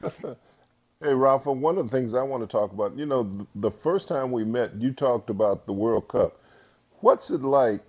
Hey, 1.02 1.14
Rafa, 1.14 1.52
one 1.52 1.78
of 1.78 1.90
the 1.90 1.96
things 1.96 2.16
I 2.16 2.24
want 2.24 2.42
to 2.42 2.48
talk 2.48 2.72
about, 2.72 2.98
you 2.98 3.06
know, 3.06 3.46
the 3.54 3.70
first 3.70 4.08
time 4.08 4.32
we 4.32 4.44
met, 4.44 4.74
you 4.76 4.92
talked 4.92 5.30
about 5.30 5.66
the 5.68 5.74
World 5.74 6.08
Cup. 6.08 6.40
What's 7.06 7.30
it 7.30 7.44
like? 7.44 7.82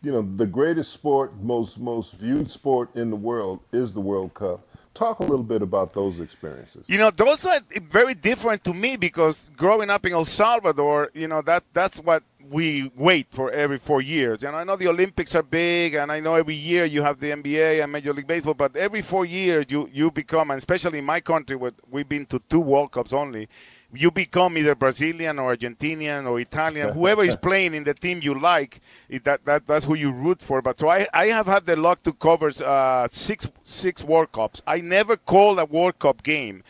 You 0.00 0.12
know, 0.12 0.22
the 0.36 0.46
greatest 0.46 0.92
sport, 0.92 1.32
most 1.42 1.76
most 1.76 2.12
viewed 2.14 2.48
sport 2.48 2.88
in 2.94 3.10
the 3.10 3.16
world 3.16 3.58
is 3.72 3.92
the 3.92 4.00
World 4.00 4.32
Cup. 4.32 4.60
Talk 4.94 5.18
a 5.18 5.24
little 5.24 5.42
bit 5.42 5.60
about 5.60 5.92
those 5.92 6.20
experiences. 6.20 6.84
You 6.86 6.98
know, 6.98 7.10
those 7.10 7.44
are 7.44 7.58
very 7.82 8.14
different 8.14 8.62
to 8.62 8.72
me 8.72 8.94
because 8.96 9.50
growing 9.56 9.90
up 9.90 10.06
in 10.06 10.12
El 10.12 10.24
Salvador, 10.24 11.10
you 11.14 11.26
know, 11.26 11.42
that 11.42 11.64
that's 11.72 11.98
what 11.98 12.22
we 12.48 12.92
wait 12.94 13.26
for 13.30 13.50
every 13.50 13.78
four 13.78 14.00
years. 14.00 14.44
And 14.44 14.54
I 14.54 14.62
know 14.62 14.76
the 14.76 14.86
Olympics 14.86 15.34
are 15.34 15.42
big, 15.42 15.94
and 15.94 16.12
I 16.12 16.20
know 16.20 16.36
every 16.36 16.54
year 16.54 16.84
you 16.84 17.02
have 17.02 17.18
the 17.18 17.32
NBA 17.32 17.82
and 17.82 17.90
Major 17.90 18.12
League 18.12 18.28
Baseball, 18.28 18.54
but 18.54 18.76
every 18.76 19.02
four 19.02 19.26
years 19.26 19.66
you, 19.68 19.90
you 19.92 20.12
become, 20.12 20.52
and 20.52 20.58
especially 20.58 21.00
in 21.00 21.04
my 21.04 21.18
country, 21.18 21.56
where 21.56 21.72
we've 21.90 22.08
been 22.08 22.24
to 22.26 22.40
two 22.48 22.60
World 22.60 22.92
Cups 22.92 23.12
only, 23.12 23.48
you 23.92 24.10
become 24.10 24.58
either 24.58 24.74
Brazilian 24.74 25.38
or 25.38 25.56
Argentinian 25.56 26.28
or 26.28 26.40
Italian, 26.40 26.92
whoever 26.92 27.24
is 27.24 27.36
playing 27.48 27.74
in 27.74 27.84
the 27.84 27.94
team 27.94 28.20
you 28.22 28.38
like, 28.38 28.80
that, 29.24 29.44
that 29.44 29.66
that's 29.66 29.84
who 29.84 29.94
you 29.94 30.10
root 30.10 30.42
for. 30.42 30.60
But 30.60 30.78
so 30.78 30.88
I, 30.88 31.08
I 31.12 31.26
have 31.26 31.46
had 31.46 31.66
the 31.66 31.76
luck 31.76 32.02
to 32.02 32.12
cover 32.12 32.50
uh, 32.64 33.08
six 33.10 33.48
six 33.64 34.04
World 34.04 34.32
Cups. 34.32 34.62
I 34.66 34.80
never 34.80 35.16
called 35.16 35.58
a 35.58 35.64
World 35.64 35.98
Cup 35.98 36.22
game. 36.22 36.62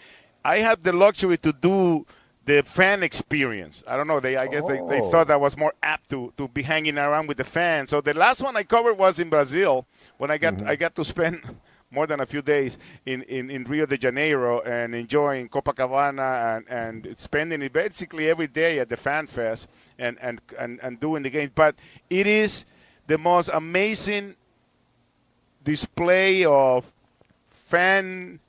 I 0.45 0.59
have 0.61 0.83
the 0.83 0.93
luxury 0.93 1.39
to 1.39 1.53
do 1.53 2.07
the 2.45 2.63
fan 2.63 3.03
experience. 3.03 3.85
I 3.87 3.97
don't 3.97 4.07
know. 4.07 4.21
They 4.21 4.37
I 4.37 4.47
guess 4.47 4.63
oh. 4.65 4.69
they, 4.69 4.97
they 4.97 5.03
oh. 5.03 5.11
thought 5.11 5.27
that 5.29 5.41
was 5.41 5.57
more 5.57 5.75
apt 5.83 6.11
to, 6.11 6.33
to 6.37 6.49
be 6.49 6.63
hanging 6.63 6.99
around 6.99 7.27
with 7.29 7.37
the 7.37 7.45
fans. 7.45 7.91
So 7.91 8.01
the 8.01 8.15
last 8.15 8.43
one 8.43 8.57
I 8.57 8.63
covered 8.63 8.95
was 8.95 9.19
in 9.21 9.29
Brazil 9.29 9.87
when 10.17 10.31
I 10.31 10.39
got 10.39 10.55
mm-hmm. 10.55 10.69
I 10.69 10.77
got 10.77 10.95
to 10.95 11.05
spend 11.05 11.43
more 11.91 12.07
than 12.07 12.21
a 12.21 12.27
few 12.27 12.43
days 12.43 12.79
in, 13.07 13.23
in, 13.23 13.51
in 13.51 13.65
Rio 13.65 13.87
de 13.87 13.97
Janeiro 13.97 14.61
and 14.61 14.95
enjoying 14.95 15.49
Copacabana 15.49 16.59
and, 16.59 17.07
and 17.07 17.19
spending 17.19 17.63
it 17.63 17.73
basically 17.73 18.29
every 18.29 18.47
day 18.47 18.79
at 18.79 18.89
the 18.89 18.97
Fan 18.97 19.27
Fest 19.27 19.69
and, 19.99 20.19
and, 20.21 20.41
and, 20.59 20.81
and 20.83 21.01
doing 21.01 21.23
the 21.23 21.31
games. 21.31 21.53
But 21.55 21.77
it 22.11 22.27
is 22.27 22.67
the 23.07 23.17
most 23.17 23.49
amazing 23.53 24.37
display 25.65 26.45
of 26.45 26.91
fan 27.51 28.41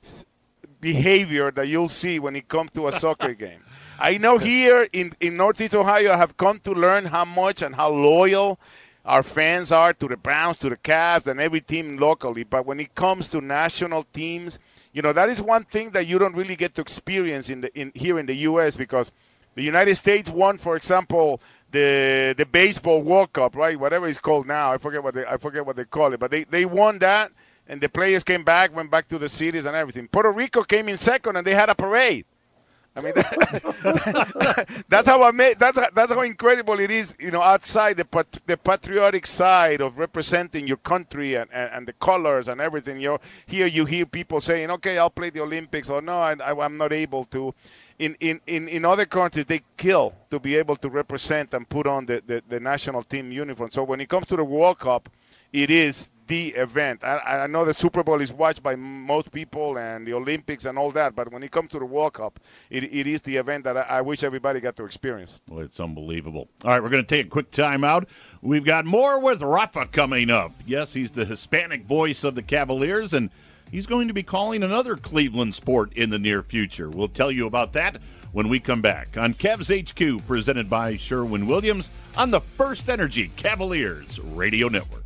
behavior 0.80 1.50
that 1.50 1.68
you'll 1.68 1.88
see 1.88 2.18
when 2.18 2.36
it 2.36 2.48
comes 2.48 2.70
to 2.72 2.88
a 2.88 2.92
soccer 2.92 3.34
game. 3.46 3.62
I 3.98 4.16
know 4.16 4.38
here 4.38 4.88
in, 4.92 5.12
in 5.20 5.36
Northeast 5.36 5.74
Ohio, 5.74 6.12
I 6.12 6.16
have 6.16 6.36
come 6.36 6.58
to 6.60 6.72
learn 6.72 7.04
how 7.04 7.24
much 7.24 7.60
and 7.62 7.74
how 7.74 7.90
loyal 7.90 8.58
our 9.04 9.22
fans 9.22 9.72
are 9.72 9.92
to 9.94 10.08
the 10.08 10.16
Browns, 10.16 10.58
to 10.58 10.68
the 10.68 10.76
Cavs, 10.76 11.26
and 11.26 11.40
every 11.40 11.60
team 11.60 11.96
locally. 11.96 12.44
But 12.44 12.66
when 12.66 12.80
it 12.80 12.94
comes 12.94 13.28
to 13.30 13.40
national 13.40 14.04
teams, 14.12 14.58
you 14.92 15.02
know 15.02 15.12
that 15.12 15.28
is 15.28 15.40
one 15.40 15.64
thing 15.64 15.90
that 15.90 16.06
you 16.06 16.18
don't 16.18 16.34
really 16.34 16.56
get 16.56 16.74
to 16.74 16.82
experience 16.82 17.48
in 17.50 17.62
the 17.62 17.74
in 17.78 17.92
here 17.94 18.18
in 18.18 18.26
the 18.26 18.34
U.S. 18.34 18.76
because 18.76 19.10
the 19.54 19.62
United 19.62 19.94
States 19.96 20.30
won, 20.30 20.58
for 20.58 20.76
example, 20.76 21.40
the 21.70 22.34
the 22.36 22.46
baseball 22.46 23.02
World 23.02 23.32
Cup, 23.32 23.56
right? 23.56 23.78
Whatever 23.78 24.08
it's 24.08 24.18
called 24.18 24.46
now, 24.46 24.72
I 24.72 24.78
forget 24.78 25.02
what 25.02 25.14
they 25.14 25.24
I 25.24 25.36
forget 25.36 25.64
what 25.64 25.76
they 25.76 25.84
call 25.84 26.12
it, 26.12 26.20
but 26.20 26.30
they 26.30 26.44
they 26.44 26.64
won 26.64 26.98
that, 26.98 27.32
and 27.68 27.80
the 27.80 27.88
players 27.88 28.22
came 28.22 28.44
back, 28.44 28.74
went 28.74 28.90
back 28.90 29.08
to 29.08 29.18
the 29.18 29.28
cities 29.28 29.66
and 29.66 29.76
everything. 29.76 30.08
Puerto 30.08 30.30
Rico 30.30 30.62
came 30.62 30.88
in 30.88 30.96
second, 30.96 31.36
and 31.36 31.46
they 31.46 31.54
had 31.54 31.70
a 31.70 31.74
parade. 31.74 32.26
I 32.96 33.00
mean, 33.02 33.12
that's 34.88 35.06
how 35.06 35.22
I 35.22 35.30
made. 35.30 35.60
That's 35.60 35.78
that's 35.94 36.12
how 36.12 36.22
incredible 36.22 36.80
it 36.80 36.90
is. 36.90 37.14
You 37.20 37.30
know, 37.30 37.40
outside 37.40 37.96
the 37.96 38.04
pat, 38.04 38.26
the 38.46 38.56
patriotic 38.56 39.26
side 39.26 39.80
of 39.80 39.96
representing 39.96 40.66
your 40.66 40.78
country 40.78 41.36
and, 41.36 41.48
and, 41.52 41.70
and, 41.72 41.88
the 41.88 41.92
colors 41.92 42.48
and 42.48 42.60
everything. 42.60 43.00
You 43.00 43.18
here 43.46 43.66
you 43.66 43.84
hear 43.84 44.06
people 44.06 44.40
saying, 44.40 44.70
"Okay, 44.72 44.98
I'll 44.98 45.10
play 45.10 45.30
the 45.30 45.40
Olympics," 45.40 45.88
or 45.88 46.02
"No, 46.02 46.18
I, 46.18 46.64
am 46.64 46.76
not 46.76 46.92
able 46.92 47.24
to." 47.26 47.54
In, 48.00 48.16
in, 48.18 48.40
in, 48.46 48.66
in 48.68 48.86
other 48.86 49.04
countries, 49.04 49.44
they 49.44 49.60
kill 49.76 50.14
to 50.30 50.40
be 50.40 50.56
able 50.56 50.74
to 50.76 50.88
represent 50.88 51.52
and 51.52 51.68
put 51.68 51.86
on 51.86 52.06
the, 52.06 52.22
the, 52.26 52.42
the 52.48 52.58
national 52.58 53.02
team 53.02 53.30
uniform. 53.30 53.70
So 53.70 53.84
when 53.84 54.00
it 54.00 54.08
comes 54.08 54.26
to 54.28 54.36
the 54.36 54.44
World 54.44 54.78
Cup, 54.78 55.10
it 55.52 55.70
is 55.70 56.08
the 56.30 56.50
event. 56.50 57.02
I, 57.02 57.42
I, 57.42 57.46
know 57.48 57.64
the 57.64 57.72
Super 57.72 58.04
Bowl 58.04 58.20
is 58.20 58.32
watched 58.32 58.62
by 58.62 58.76
most 58.76 59.32
people 59.32 59.76
and 59.76 60.06
the 60.06 60.14
Olympics 60.14 60.64
and 60.64 60.78
all 60.78 60.92
that, 60.92 61.16
but 61.16 61.32
when 61.32 61.42
it 61.42 61.50
comes 61.50 61.70
to 61.72 61.80
the 61.80 61.84
World 61.84 62.12
Cup, 62.14 62.38
it, 62.70 62.84
it 62.84 63.08
is 63.08 63.22
the 63.22 63.36
event 63.36 63.64
that 63.64 63.76
I, 63.76 63.80
I 63.80 64.00
wish 64.00 64.22
everybody 64.22 64.60
got 64.60 64.76
to 64.76 64.84
experience. 64.84 65.40
Well, 65.48 65.64
it's 65.64 65.80
unbelievable. 65.80 66.48
All 66.62 66.70
right, 66.70 66.80
we're 66.80 66.88
going 66.88 67.04
to 67.04 67.08
take 67.08 67.26
a 67.26 67.28
quick 67.28 67.50
timeout. 67.50 68.06
We've 68.42 68.64
got 68.64 68.86
more 68.86 69.18
with 69.18 69.42
Rafa 69.42 69.86
coming 69.86 70.30
up. 70.30 70.52
Yes, 70.64 70.92
he's 70.92 71.10
the 71.10 71.24
Hispanic 71.24 71.84
voice 71.84 72.22
of 72.22 72.36
the 72.36 72.42
Cavaliers, 72.42 73.12
and 73.12 73.28
he's 73.72 73.86
going 73.86 74.06
to 74.06 74.14
be 74.14 74.22
calling 74.22 74.62
another 74.62 74.96
Cleveland 74.96 75.56
sport 75.56 75.92
in 75.94 76.10
the 76.10 76.18
near 76.20 76.44
future. 76.44 76.88
We'll 76.90 77.08
tell 77.08 77.32
you 77.32 77.48
about 77.48 77.72
that 77.72 78.00
when 78.30 78.48
we 78.48 78.60
come 78.60 78.80
back 78.80 79.16
on 79.16 79.34
Cavs 79.34 79.68
HQ, 79.68 80.24
presented 80.28 80.70
by 80.70 80.96
Sherwin 80.96 81.48
Williams 81.48 81.90
on 82.16 82.30
the 82.30 82.40
First 82.40 82.88
Energy 82.88 83.32
Cavaliers 83.34 84.20
Radio 84.20 84.68
Network. 84.68 84.99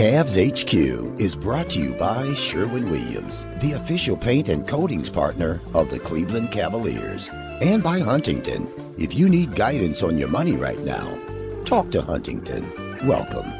Cavs 0.00 0.40
HQ 0.40 1.20
is 1.20 1.36
brought 1.36 1.68
to 1.68 1.78
you 1.78 1.92
by 1.92 2.32
Sherwin 2.32 2.90
Williams, 2.90 3.44
the 3.60 3.72
official 3.72 4.16
paint 4.16 4.48
and 4.48 4.66
coatings 4.66 5.10
partner 5.10 5.60
of 5.74 5.90
the 5.90 5.98
Cleveland 5.98 6.50
Cavaliers, 6.50 7.28
and 7.60 7.82
by 7.82 7.98
Huntington. 7.98 8.66
If 8.96 9.14
you 9.14 9.28
need 9.28 9.54
guidance 9.54 10.02
on 10.02 10.16
your 10.16 10.28
money 10.28 10.56
right 10.56 10.78
now, 10.78 11.18
talk 11.66 11.90
to 11.90 12.00
Huntington. 12.00 12.64
Welcome. 13.06 13.52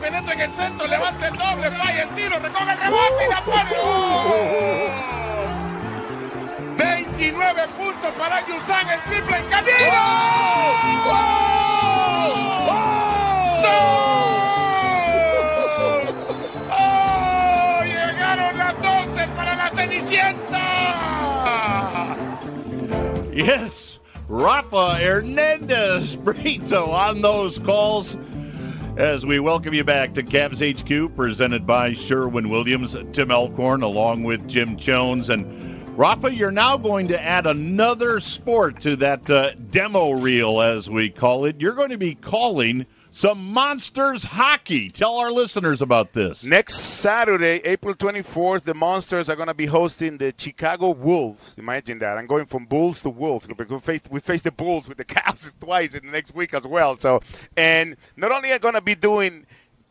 penetra 0.00 0.32
en 0.32 0.40
el 0.40 0.52
centro, 0.54 0.86
levanta 0.86 1.28
el 1.28 1.34
doble, 1.36 1.70
falla 1.72 2.02
el 2.04 2.08
tiro, 2.16 2.38
recoge 2.38 2.72
el 2.72 2.80
rebote 2.80 3.24
y 3.24 3.28
la 3.28 3.44
pone. 3.44 3.70
29 6.78 7.68
puntos 7.76 8.12
para 8.16 8.40
Yusan, 8.46 8.88
el 8.88 9.02
triple. 9.02 9.44
Cenicienta! 19.74 20.54
Yes, 23.34 23.98
Rafa 24.28 24.94
Hernandez 24.94 26.14
Brito 26.24 26.90
on 26.90 27.20
those 27.20 27.58
calls. 27.58 28.16
As 28.96 29.26
we 29.26 29.40
welcome 29.40 29.74
you 29.74 29.82
back 29.82 30.14
to 30.14 30.22
Cavs 30.22 30.62
HQ, 30.62 31.16
presented 31.16 31.66
by 31.66 31.92
Sherwin 31.94 32.48
Williams, 32.48 32.96
Tim 33.12 33.32
Alcorn, 33.32 33.82
along 33.82 34.22
with 34.22 34.46
Jim 34.46 34.76
Chones. 34.76 35.28
And 35.28 35.98
Rafa, 35.98 36.32
you're 36.32 36.52
now 36.52 36.76
going 36.76 37.08
to 37.08 37.20
add 37.20 37.46
another 37.46 38.20
sport 38.20 38.80
to 38.82 38.94
that 38.96 39.28
uh, 39.28 39.54
demo 39.70 40.12
reel, 40.12 40.60
as 40.60 40.88
we 40.88 41.10
call 41.10 41.44
it. 41.46 41.60
You're 41.60 41.74
going 41.74 41.90
to 41.90 41.98
be 41.98 42.14
calling 42.14 42.86
some 43.14 43.52
Monsters 43.52 44.24
hockey. 44.24 44.90
Tell 44.90 45.18
our 45.18 45.30
listeners 45.30 45.80
about 45.80 46.12
this. 46.14 46.42
Next 46.42 46.74
Saturday, 46.74 47.60
April 47.64 47.94
24th, 47.94 48.64
the 48.64 48.74
Monsters 48.74 49.30
are 49.30 49.36
going 49.36 49.46
to 49.46 49.54
be 49.54 49.66
hosting 49.66 50.18
the 50.18 50.34
Chicago 50.36 50.90
Wolves. 50.90 51.56
Imagine 51.56 52.00
that. 52.00 52.18
I'm 52.18 52.26
going 52.26 52.44
from 52.44 52.66
Bulls 52.66 53.02
to 53.02 53.10
Wolves. 53.10 53.46
We 53.46 53.78
face, 53.78 54.02
we 54.10 54.18
the 54.18 54.50
Bulls 54.50 54.88
with 54.88 54.98
the 54.98 55.04
Cavs 55.04 55.52
twice 55.60 55.94
in 55.94 56.06
the 56.06 56.10
next 56.10 56.34
week 56.34 56.54
as 56.54 56.66
well. 56.66 56.98
So, 56.98 57.20
and 57.56 57.96
not 58.16 58.32
only 58.32 58.50
are 58.50 58.58
going 58.58 58.74
to 58.74 58.80
be 58.80 58.96
doing 58.96 59.46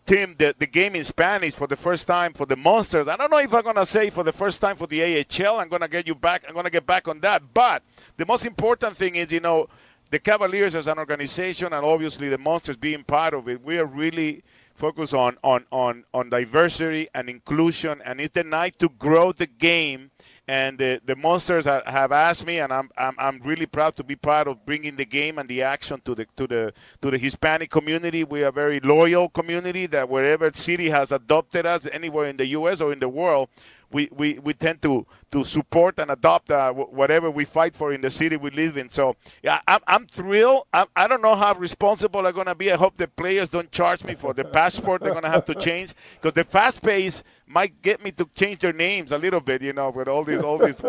Tim, 0.05 0.35
the, 0.37 0.53
the 0.59 0.67
game 0.67 0.93
in 0.93 1.05
Spanish 1.05 1.53
for 1.55 1.65
the 1.65 1.77
first 1.77 2.05
time 2.05 2.33
for 2.33 2.45
the 2.45 2.57
Monsters. 2.57 3.07
I 3.07 3.15
don't 3.15 3.31
know 3.31 3.37
if 3.37 3.53
I'm 3.53 3.63
going 3.63 3.77
to 3.77 3.85
say 3.85 4.09
for 4.09 4.23
the 4.23 4.33
first 4.33 4.59
time 4.59 4.75
for 4.75 4.85
the 4.85 5.01
AHL. 5.01 5.61
I'm 5.61 5.69
to 5.79 5.87
get 5.87 6.07
you 6.07 6.15
back. 6.15 6.43
I'm 6.45 6.53
going 6.53 6.65
to 6.65 6.69
get 6.69 6.85
back 6.85 7.07
on 7.07 7.21
that. 7.21 7.53
But 7.53 7.83
the 8.17 8.25
most 8.25 8.45
important 8.45 8.97
thing 8.97 9.15
is, 9.15 9.31
you 9.31 9.39
know, 9.39 9.69
the 10.09 10.19
Cavaliers 10.19 10.75
as 10.75 10.87
an 10.87 10.97
organization 10.97 11.73
and 11.73 11.85
obviously 11.85 12.29
the 12.29 12.37
Monsters 12.37 12.77
being 12.77 13.03
part 13.03 13.33
of 13.33 13.47
it, 13.49 13.63
we 13.63 13.77
are 13.77 13.85
really 13.85 14.43
focused 14.75 15.13
on, 15.13 15.37
on, 15.43 15.65
on, 15.71 16.03
on 16.13 16.29
diversity 16.29 17.07
and 17.13 17.29
inclusion. 17.29 18.01
And 18.05 18.19
it's 18.19 18.33
the 18.33 18.43
night 18.43 18.79
to 18.79 18.89
grow 18.89 19.31
the 19.31 19.47
game 19.47 20.11
and 20.47 20.77
the, 20.77 21.01
the 21.05 21.15
monsters 21.15 21.63
have 21.65 22.11
asked 22.11 22.45
me, 22.45 22.59
and 22.59 22.73
I'm, 22.73 22.89
I'm 22.97 23.15
I'm 23.17 23.41
really 23.43 23.65
proud 23.65 23.95
to 23.95 24.03
be 24.03 24.17
part 24.17 24.49
of 24.49 24.65
bringing 24.65 24.97
the 24.97 25.05
game 25.05 25.37
and 25.37 25.47
the 25.47 25.61
action 25.63 26.01
to 26.03 26.15
the 26.15 26.27
to 26.35 26.47
the 26.47 26.73
to 27.01 27.11
the 27.11 27.17
Hispanic 27.17 27.71
community. 27.71 28.25
We 28.25 28.43
are 28.43 28.47
a 28.47 28.51
very 28.51 28.81
loyal 28.81 29.29
community 29.29 29.85
that 29.87 30.09
wherever 30.09 30.51
city 30.53 30.89
has 30.89 31.13
adopted 31.13 31.65
us, 31.65 31.87
anywhere 31.89 32.25
in 32.25 32.35
the 32.35 32.47
U.S. 32.47 32.81
or 32.81 32.91
in 32.91 32.99
the 32.99 33.07
world, 33.07 33.47
we, 33.93 34.09
we, 34.11 34.39
we 34.39 34.53
tend 34.53 34.81
to, 34.81 35.05
to 35.31 35.43
support 35.43 35.99
and 35.99 36.11
adopt 36.11 36.51
uh, 36.51 36.73
whatever 36.73 37.29
we 37.31 37.45
fight 37.45 37.75
for 37.75 37.93
in 37.93 38.01
the 38.01 38.09
city 38.09 38.35
we 38.35 38.49
live 38.49 38.75
in. 38.77 38.89
So 38.89 39.15
yeah, 39.41 39.61
I'm, 39.67 39.79
I'm 39.87 40.07
thrilled. 40.07 40.67
I'm, 40.73 40.87
I 40.95 41.07
don't 41.07 41.21
know 41.21 41.35
how 41.35 41.53
responsible 41.53 42.25
I'm 42.25 42.33
going 42.33 42.47
to 42.47 42.55
be. 42.55 42.71
I 42.71 42.75
hope 42.75 42.97
the 42.97 43.07
players 43.07 43.49
don't 43.49 43.71
charge 43.71 44.03
me 44.03 44.15
for 44.15 44.33
the 44.33 44.43
passport 44.43 45.01
they're 45.01 45.11
going 45.11 45.23
to 45.23 45.29
have 45.29 45.45
to 45.45 45.55
change 45.55 45.93
because 46.15 46.33
the 46.33 46.43
fast 46.43 46.81
pace 46.81 47.23
might 47.47 47.81
get 47.81 48.03
me 48.03 48.11
to 48.13 48.27
change 48.35 48.59
their 48.59 48.73
names 48.73 49.11
a 49.11 49.17
little 49.17 49.39
bit, 49.39 49.61
you 49.61 49.73
know, 49.73 49.89
with 49.91 50.07
all 50.07 50.23
these 50.23 50.41
all 50.41 50.57
these 50.57 50.81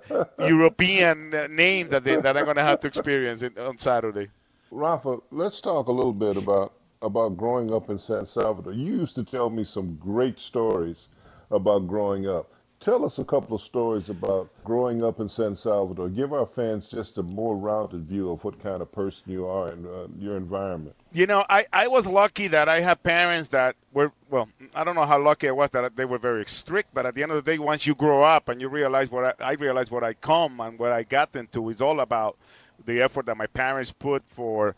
European 0.38 1.34
uh, 1.34 1.48
names 1.50 1.90
that, 1.90 2.04
they, 2.04 2.16
that 2.16 2.36
I'm 2.36 2.44
going 2.44 2.56
to 2.56 2.62
have 2.62 2.80
to 2.80 2.86
experience 2.86 3.42
in, 3.42 3.58
on 3.58 3.78
Saturday. 3.78 4.28
Rafa, 4.70 5.18
let's 5.30 5.60
talk 5.60 5.88
a 5.88 5.92
little 5.92 6.12
bit 6.12 6.36
about 6.36 6.74
about 7.02 7.36
growing 7.36 7.74
up 7.74 7.90
in 7.90 7.98
San 7.98 8.24
Salvador. 8.24 8.72
You 8.72 8.94
used 8.94 9.16
to 9.16 9.24
tell 9.24 9.50
me 9.50 9.64
some 9.64 9.96
great 9.96 10.38
stories 10.38 11.08
about 11.52 11.86
growing 11.86 12.28
up. 12.28 12.50
Tell 12.80 13.04
us 13.04 13.20
a 13.20 13.24
couple 13.24 13.54
of 13.54 13.62
stories 13.62 14.08
about 14.08 14.50
growing 14.64 15.04
up 15.04 15.20
in 15.20 15.28
San 15.28 15.54
Salvador. 15.54 16.08
Give 16.08 16.32
our 16.32 16.46
fans 16.46 16.88
just 16.88 17.16
a 17.16 17.22
more 17.22 17.56
rounded 17.56 18.08
view 18.08 18.32
of 18.32 18.42
what 18.42 18.60
kind 18.60 18.82
of 18.82 18.90
person 18.90 19.22
you 19.26 19.46
are 19.46 19.68
and 19.68 19.86
uh, 19.86 20.08
your 20.18 20.36
environment. 20.36 20.96
You 21.12 21.26
know, 21.26 21.44
I, 21.48 21.64
I 21.72 21.86
was 21.86 22.08
lucky 22.08 22.48
that 22.48 22.68
I 22.68 22.80
had 22.80 23.00
parents 23.04 23.50
that 23.50 23.76
were, 23.92 24.10
well, 24.30 24.48
I 24.74 24.82
don't 24.82 24.96
know 24.96 25.06
how 25.06 25.22
lucky 25.22 25.46
I 25.46 25.52
was 25.52 25.70
that 25.70 25.94
they 25.94 26.04
were 26.04 26.18
very 26.18 26.44
strict, 26.46 26.92
but 26.92 27.06
at 27.06 27.14
the 27.14 27.22
end 27.22 27.30
of 27.30 27.44
the 27.44 27.52
day, 27.52 27.56
once 27.56 27.86
you 27.86 27.94
grow 27.94 28.24
up 28.24 28.48
and 28.48 28.60
you 28.60 28.68
realize 28.68 29.12
what 29.12 29.40
I, 29.40 29.50
I 29.50 29.52
realized 29.52 29.92
what 29.92 30.02
I 30.02 30.14
come 30.14 30.58
and 30.58 30.76
what 30.76 30.90
I 30.90 31.04
got 31.04 31.36
into 31.36 31.68
is 31.68 31.80
all 31.80 32.00
about 32.00 32.36
the 32.84 33.00
effort 33.00 33.26
that 33.26 33.36
my 33.36 33.46
parents 33.46 33.92
put 33.92 34.24
for 34.26 34.74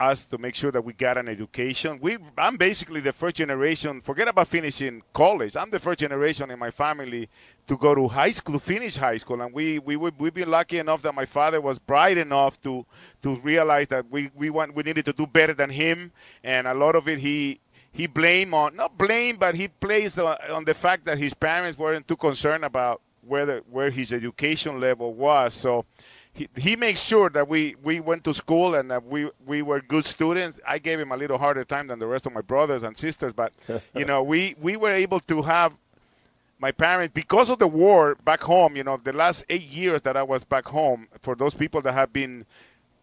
us 0.00 0.24
to 0.24 0.38
make 0.38 0.54
sure 0.54 0.72
that 0.72 0.82
we 0.82 0.94
got 0.94 1.18
an 1.18 1.28
education. 1.28 1.98
We, 2.00 2.16
I'm 2.38 2.56
basically 2.56 3.00
the 3.00 3.12
first 3.12 3.36
generation. 3.36 4.00
Forget 4.00 4.28
about 4.28 4.48
finishing 4.48 5.02
college. 5.12 5.56
I'm 5.56 5.70
the 5.70 5.78
first 5.78 6.00
generation 6.00 6.50
in 6.50 6.58
my 6.58 6.70
family 6.70 7.28
to 7.66 7.76
go 7.76 7.94
to 7.94 8.08
high 8.08 8.30
school, 8.30 8.58
finish 8.58 8.96
high 8.96 9.18
school, 9.18 9.42
and 9.42 9.52
we 9.52 9.78
we 9.78 9.96
we've 9.96 10.34
been 10.34 10.50
lucky 10.50 10.78
enough 10.78 11.02
that 11.02 11.14
my 11.14 11.26
father 11.26 11.60
was 11.60 11.78
bright 11.78 12.16
enough 12.16 12.60
to 12.62 12.86
to 13.22 13.36
realize 13.36 13.88
that 13.88 14.10
we 14.10 14.30
we 14.34 14.48
want 14.50 14.74
we 14.74 14.82
needed 14.82 15.04
to 15.04 15.12
do 15.12 15.26
better 15.26 15.52
than 15.52 15.70
him, 15.70 16.10
and 16.42 16.66
a 16.66 16.74
lot 16.74 16.96
of 16.96 17.06
it 17.06 17.18
he 17.18 17.60
he 17.92 18.06
blame 18.06 18.54
on 18.54 18.74
not 18.76 18.96
blame, 18.96 19.36
but 19.36 19.54
he 19.54 19.68
placed 19.68 20.18
on 20.18 20.64
the 20.64 20.74
fact 20.74 21.04
that 21.04 21.18
his 21.18 21.34
parents 21.34 21.78
weren't 21.78 22.08
too 22.08 22.16
concerned 22.16 22.64
about 22.64 23.02
where 23.20 23.58
where 23.70 23.90
his 23.90 24.12
education 24.12 24.80
level 24.80 25.12
was. 25.14 25.52
So 25.52 25.84
he, 26.32 26.48
he 26.56 26.76
makes 26.76 27.00
sure 27.00 27.28
that 27.30 27.48
we, 27.48 27.74
we 27.82 28.00
went 28.00 28.24
to 28.24 28.32
school 28.32 28.74
and 28.74 28.90
that 28.90 29.04
we, 29.04 29.28
we 29.46 29.62
were 29.62 29.80
good 29.80 30.04
students. 30.04 30.60
I 30.66 30.78
gave 30.78 31.00
him 31.00 31.12
a 31.12 31.16
little 31.16 31.38
harder 31.38 31.64
time 31.64 31.88
than 31.88 31.98
the 31.98 32.06
rest 32.06 32.26
of 32.26 32.32
my 32.32 32.40
brothers 32.40 32.82
and 32.82 32.96
sisters, 32.96 33.32
but 33.32 33.52
you 33.94 34.04
know 34.04 34.22
we, 34.22 34.54
we 34.60 34.76
were 34.76 34.92
able 34.92 35.20
to 35.20 35.42
have 35.42 35.72
my 36.58 36.70
parents 36.70 37.12
because 37.14 37.50
of 37.50 37.58
the 37.58 37.66
war 37.66 38.16
back 38.24 38.42
home. 38.42 38.76
You 38.76 38.84
know 38.84 39.00
the 39.02 39.12
last 39.12 39.44
eight 39.48 39.62
years 39.62 40.02
that 40.02 40.16
I 40.16 40.22
was 40.22 40.44
back 40.44 40.66
home. 40.66 41.08
For 41.22 41.34
those 41.34 41.54
people 41.54 41.82
that 41.82 41.92
have 41.92 42.12
been 42.12 42.46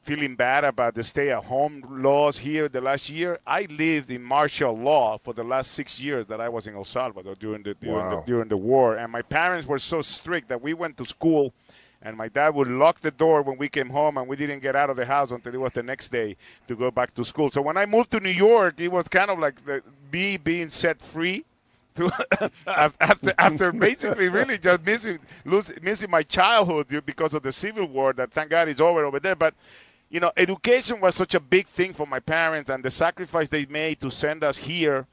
feeling 0.03 0.35
bad 0.37 0.63
about 0.63 0.95
the 0.95 1.03
stay-at-home 1.03 1.83
laws 2.01 2.37
here 2.37 2.69
the 2.69 2.79
last 2.79 3.09
year, 3.09 3.39
I 3.45 3.67
lived 3.69 4.09
in 4.09 4.23
martial 4.23 4.71
law 4.77 5.17
for 5.17 5.33
the 5.33 5.43
last 5.43 5.71
six 5.71 5.99
years 5.99 6.25
that 6.27 6.39
I 6.39 6.47
was 6.47 6.65
in 6.65 6.75
El 6.75 6.85
Salvador 6.85 7.35
during 7.35 7.63
the 7.63 7.73
during, 7.73 8.05
wow. 8.05 8.21
the, 8.21 8.25
during 8.25 8.47
the 8.47 8.55
war, 8.55 8.95
and 8.95 9.11
my 9.11 9.21
parents 9.21 9.67
were 9.67 9.79
so 9.79 10.01
strict 10.01 10.47
that 10.47 10.61
we 10.61 10.73
went 10.73 10.95
to 10.97 11.05
school 11.05 11.53
and 12.01 12.15
my 12.15 12.27
dad 12.27 12.53
would 12.55 12.67
lock 12.67 13.01
the 13.01 13.11
door 13.11 13.41
when 13.41 13.57
we 13.57 13.67
came 13.69 13.89
home 13.89 14.17
and 14.17 14.27
we 14.27 14.35
didn't 14.35 14.59
get 14.59 14.75
out 14.75 14.89
of 14.89 14.97
the 14.97 15.05
house 15.05 15.31
until 15.31 15.53
it 15.53 15.59
was 15.59 15.71
the 15.71 15.83
next 15.83 16.11
day 16.11 16.35
to 16.67 16.75
go 16.75 16.91
back 16.91 17.13
to 17.15 17.23
school. 17.23 17.49
So 17.51 17.61
when 17.61 17.77
i 17.77 17.85
moved 17.85 18.11
to 18.11 18.19
new 18.19 18.29
york 18.29 18.79
it 18.79 18.91
was 18.91 19.07
kind 19.07 19.29
of 19.29 19.39
like 19.39 19.63
the, 19.65 19.81
me 20.11 20.37
being 20.37 20.69
set 20.69 21.01
free 21.01 21.43
after, 22.67 23.33
after 23.39 23.71
basically 23.71 24.29
really 24.29 24.57
just 24.57 24.85
missing 24.85 25.19
losing, 25.45 25.77
missing 25.81 26.11
my 26.11 26.21
childhood 26.21 26.87
because 27.05 27.33
of 27.33 27.41
the 27.41 27.51
civil 27.51 27.87
war 27.87 28.13
that 28.13 28.31
thank 28.31 28.51
god 28.51 28.67
is 28.67 28.79
over 28.79 29.03
over 29.03 29.19
there. 29.19 29.35
But 29.35 29.55
you 30.09 30.19
know 30.19 30.31
education 30.37 30.99
was 31.01 31.15
such 31.15 31.33
a 31.33 31.39
big 31.39 31.65
thing 31.65 31.93
for 31.93 32.05
my 32.05 32.19
parents 32.19 32.69
and 32.69 32.83
the 32.83 32.91
sacrifice 32.91 33.47
they 33.47 33.65
made 33.65 33.99
to 33.99 34.09
send 34.11 34.43
us 34.43 34.57
here 34.57 35.07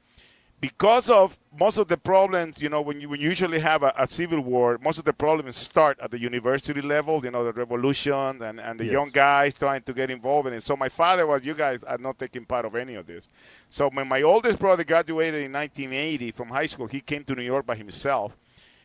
because 0.61 1.09
of 1.09 1.37
most 1.57 1.77
of 1.77 1.87
the 1.87 1.97
problems, 1.97 2.61
you 2.61 2.69
know, 2.69 2.81
when 2.81 2.99
you, 2.99 3.09
when 3.09 3.19
you 3.19 3.29
usually 3.29 3.59
have 3.59 3.83
a, 3.83 3.93
a, 3.97 4.07
civil 4.07 4.39
war, 4.39 4.79
most 4.81 4.97
of 4.97 5.05
the 5.05 5.13
problems 5.13 5.55
start 5.57 5.97
at 6.01 6.11
the 6.11 6.19
university 6.19 6.81
level, 6.81 7.23
you 7.23 7.31
know, 7.31 7.43
the 7.45 7.53
revolution 7.53 8.41
and, 8.41 8.59
and 8.59 8.79
the 8.79 8.85
yes. 8.85 8.93
young 8.93 9.09
guys 9.09 9.53
trying 9.53 9.81
to 9.83 9.93
get 9.93 10.09
involved 10.09 10.47
in 10.47 10.53
it. 10.53 10.63
So 10.63 10.75
my 10.75 10.89
father 10.89 11.27
was, 11.27 11.45
you 11.45 11.53
guys 11.53 11.83
are 11.83 11.97
not 11.97 12.17
taking 12.19 12.45
part 12.45 12.65
of 12.65 12.75
any 12.75 12.95
of 12.95 13.05
this. 13.05 13.29
So 13.69 13.89
when 13.89 14.07
my 14.07 14.21
oldest 14.21 14.59
brother 14.59 14.83
graduated 14.83 15.43
in 15.43 15.53
1980 15.53 16.31
from 16.31 16.49
high 16.49 16.65
school, 16.65 16.87
he 16.87 16.99
came 16.99 17.23
to 17.25 17.35
New 17.35 17.43
York 17.43 17.65
by 17.65 17.75
himself. 17.75 18.35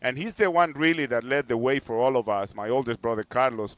And 0.03 0.17
he's 0.17 0.35
the 0.35 0.51
one 0.51 0.73
really 0.73 1.07
that 1.07 1.25
led 1.25 1.49
the 1.49 1.57
way 1.57 1.79
for 1.79 1.99
all 1.99 2.17
of 2.17 2.29
us, 2.29 2.55
my 2.55 2.69
oldest 2.69 3.03
brother 3.03 3.23
Carlos, 3.23 3.77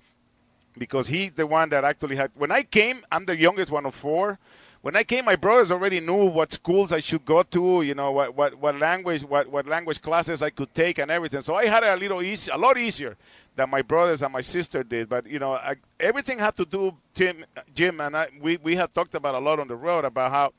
because 0.79 1.09
he's 1.09 1.33
the 1.33 1.47
one 1.47 1.69
that 1.71 1.85
actually 1.85 2.17
had. 2.17 2.31
When 2.35 2.51
I 2.51 2.63
came, 2.63 3.03
I'm 3.11 3.27
the 3.27 3.37
youngest 3.37 3.71
one 3.71 3.87
of 3.87 3.95
four 3.95 4.39
when 4.83 4.97
I 4.97 5.05
came, 5.05 5.25
my 5.25 5.37
brothers 5.37 5.71
already 5.71 6.01
knew 6.01 6.25
what 6.27 6.53
schools 6.53 6.93
I 6.93 6.99
should 6.99 7.25
go 7.25 7.45
to, 7.45 7.83
you 7.83 7.95
know, 7.95 8.11
what, 8.11 8.37
what, 8.37 8.55
what 8.57 8.79
language 8.79 9.23
what, 9.23 9.47
what 9.47 9.67
language 9.67 10.03
classes 10.03 10.43
I 10.43 10.51
could 10.51 10.75
take 10.75 10.99
and 10.99 11.09
everything. 11.09 11.41
So 11.41 11.55
I 11.55 11.67
had 11.67 11.85
it 11.85 11.91
a 11.91 11.97
little 11.97 12.21
easy, 12.21 12.51
a 12.51 12.57
lot 12.57 12.77
easier 12.77 13.17
than 13.55 13.71
my 13.71 13.83
brothers 13.83 14.23
and 14.23 14.33
my 14.33 14.41
sister 14.41 14.83
did. 14.83 15.09
But 15.09 15.27
you 15.29 15.39
know, 15.39 15.55
I, 15.55 15.77
everything 16.01 16.39
had 16.39 16.57
to 16.57 16.65
do 16.65 16.95
Tim, 17.15 17.45
Jim, 17.75 18.01
and 18.01 18.17
I. 18.17 18.27
We 18.41 18.57
we 18.57 18.75
had 18.75 18.93
talked 18.93 19.15
about 19.15 19.37
a 19.37 19.39
lot 19.39 19.61
on 19.61 19.69
the 19.69 19.77
road 19.77 20.05
about 20.05 20.33
how, 20.33 20.53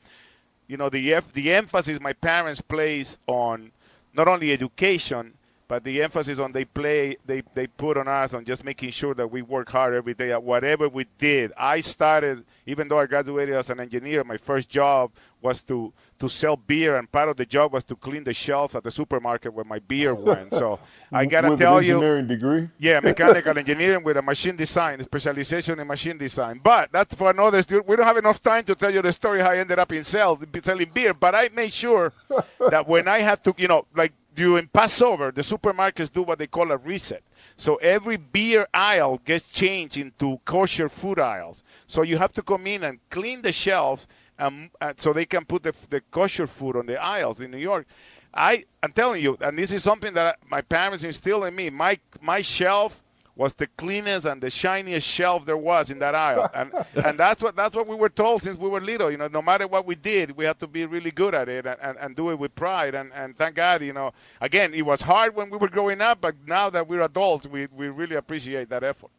you 0.67 0.77
know, 0.77 0.87
the 0.87 1.19
the 1.33 1.53
emphasis 1.53 1.99
my 1.99 2.13
parents 2.13 2.61
place 2.61 3.17
on 3.27 3.71
not 4.13 4.29
only 4.29 4.53
education 4.53 5.33
but 5.73 5.83
the 5.83 6.03
emphasis 6.03 6.37
on 6.37 6.51
they 6.51 6.65
play 6.65 7.17
they, 7.25 7.41
they 7.55 7.65
put 7.65 7.97
on 7.97 8.07
us 8.07 8.35
on 8.35 8.45
just 8.45 8.63
making 8.63 8.91
sure 8.91 9.15
that 9.15 9.31
we 9.31 9.41
work 9.41 9.67
hard 9.71 9.95
every 9.95 10.13
day 10.13 10.31
at 10.31 10.43
whatever 10.43 10.87
we 10.87 11.07
did. 11.17 11.51
I 11.57 11.79
started 11.79 12.45
even 12.67 12.87
though 12.87 12.99
i 12.99 13.07
graduated 13.07 13.55
as 13.55 13.71
an 13.71 13.79
engineer 13.79 14.23
my 14.23 14.37
first 14.37 14.69
job 14.69 15.09
was 15.43 15.61
to 15.61 15.93
to 16.19 16.29
sell 16.29 16.55
beer 16.55 16.95
and 16.95 17.11
part 17.11 17.29
of 17.29 17.35
the 17.35 17.45
job 17.45 17.73
was 17.73 17.83
to 17.83 17.95
clean 17.95 18.23
the 18.23 18.33
shelf 18.33 18.75
at 18.75 18.83
the 18.83 18.91
supermarket 18.91 19.53
where 19.53 19.65
my 19.65 19.79
beer 19.79 20.15
went 20.15 20.53
so 20.53 20.79
i 21.11 21.25
gotta 21.33 21.49
with 21.49 21.59
tell 21.59 21.77
engineering 21.77 22.23
you 22.23 22.35
degree 22.35 22.69
yeah 22.79 22.99
mechanical 22.99 23.57
engineering 23.63 24.03
with 24.03 24.17
a 24.17 24.21
machine 24.21 24.55
design 24.55 25.01
specialization 25.01 25.79
in 25.79 25.87
machine 25.87 26.17
design 26.17 26.59
but 26.63 26.91
that's 26.91 27.13
for 27.13 27.29
another 27.29 27.61
we 27.85 27.95
don't 27.95 28.05
have 28.05 28.17
enough 28.17 28.41
time 28.41 28.63
to 28.63 28.73
tell 28.73 28.93
you 28.93 29.01
the 29.01 29.11
story 29.11 29.39
how 29.41 29.51
i 29.51 29.57
ended 29.57 29.77
up 29.77 29.91
in 29.91 30.03
sales 30.03 30.43
selling 30.61 30.89
beer 30.93 31.13
but 31.13 31.35
i 31.35 31.49
made 31.53 31.73
sure 31.73 32.13
that 32.69 32.87
when 32.87 33.07
i 33.07 33.19
had 33.19 33.43
to 33.43 33.53
you 33.57 33.67
know 33.67 33.85
like 33.95 34.13
during 34.35 34.67
Passover, 34.67 35.31
the 35.31 35.41
supermarkets 35.41 36.11
do 36.11 36.23
what 36.23 36.39
they 36.39 36.47
call 36.47 36.71
a 36.71 36.77
reset. 36.77 37.23
So 37.55 37.75
every 37.75 38.17
beer 38.17 38.67
aisle 38.73 39.21
gets 39.23 39.49
changed 39.49 39.97
into 39.97 40.39
kosher 40.45 40.89
food 40.89 41.19
aisles. 41.19 41.63
So 41.85 42.01
you 42.01 42.17
have 42.17 42.33
to 42.33 42.41
come 42.41 42.65
in 42.67 42.83
and 42.83 42.99
clean 43.09 43.41
the 43.41 43.51
shelf, 43.51 44.07
um, 44.43 44.69
uh, 44.81 44.93
so 44.97 45.13
they 45.13 45.25
can 45.25 45.45
put 45.45 45.63
the, 45.63 45.73
the 45.89 46.01
kosher 46.11 46.47
food 46.47 46.75
on 46.75 46.85
the 46.85 47.01
aisles 47.01 47.41
in 47.41 47.51
New 47.51 47.57
York. 47.57 47.87
I, 48.33 48.65
I'm 48.81 48.91
telling 48.91 49.23
you, 49.23 49.37
and 49.41 49.57
this 49.57 49.71
is 49.71 49.83
something 49.83 50.13
that 50.15 50.39
my 50.49 50.61
parents 50.61 51.03
instilled 51.03 51.45
in 51.45 51.55
me. 51.55 51.69
My 51.69 51.99
my 52.19 52.41
shelf 52.41 53.03
was 53.35 53.53
the 53.53 53.67
cleanest 53.67 54.25
and 54.25 54.41
the 54.41 54.49
shiniest 54.49 55.07
shelf 55.07 55.45
there 55.45 55.57
was 55.57 55.89
in 55.89 55.99
that 55.99 56.13
aisle. 56.15 56.49
And 56.53 56.71
and 57.05 57.17
that's 57.17 57.41
what 57.41 57.55
that's 57.55 57.75
what 57.75 57.87
we 57.87 57.95
were 57.95 58.09
told 58.09 58.41
since 58.41 58.57
we 58.57 58.69
were 58.69 58.81
little. 58.81 59.11
You 59.11 59.17
know, 59.17 59.27
no 59.27 59.41
matter 59.41 59.67
what 59.67 59.85
we 59.85 59.95
did, 59.95 60.31
we 60.31 60.45
had 60.45 60.59
to 60.59 60.67
be 60.67 60.85
really 60.85 61.11
good 61.11 61.35
at 61.35 61.47
it 61.47 61.65
and, 61.65 61.77
and, 61.81 61.97
and 61.99 62.15
do 62.15 62.31
it 62.31 62.39
with 62.39 62.55
pride. 62.55 62.95
And, 62.95 63.11
and 63.13 63.35
thank 63.35 63.55
God, 63.55 63.83
you 63.83 63.93
know, 63.93 64.13
again, 64.41 64.73
it 64.73 64.83
was 64.83 65.01
hard 65.01 65.35
when 65.35 65.49
we 65.51 65.57
were 65.57 65.69
growing 65.69 66.01
up, 66.01 66.21
but 66.21 66.35
now 66.47 66.69
that 66.71 66.87
we're 66.87 67.01
adults, 67.01 67.45
we, 67.45 67.67
we 67.67 67.87
really 67.89 68.15
appreciate 68.15 68.69
that 68.69 68.83
effort. 68.83 69.11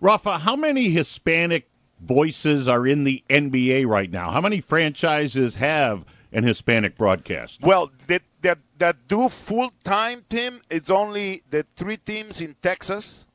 Rafa, 0.00 0.38
how 0.38 0.56
many 0.56 0.90
Hispanic 0.90 1.68
voices 2.06 2.68
are 2.68 2.86
in 2.86 3.04
the 3.04 3.22
NBA 3.30 3.86
right 3.86 4.10
now? 4.10 4.30
How 4.30 4.40
many 4.40 4.60
franchises 4.60 5.54
have 5.56 6.04
an 6.32 6.44
Hispanic 6.44 6.96
broadcast? 6.96 7.60
Well, 7.62 7.90
that 8.06 8.22
that 8.42 8.58
that 8.78 9.08
do 9.08 9.28
full 9.28 9.72
time, 9.84 10.24
Tim, 10.28 10.60
it's 10.70 10.90
only 10.90 11.42
the 11.50 11.66
three 11.76 11.96
teams 11.96 12.40
in 12.40 12.56
Texas 12.62 13.26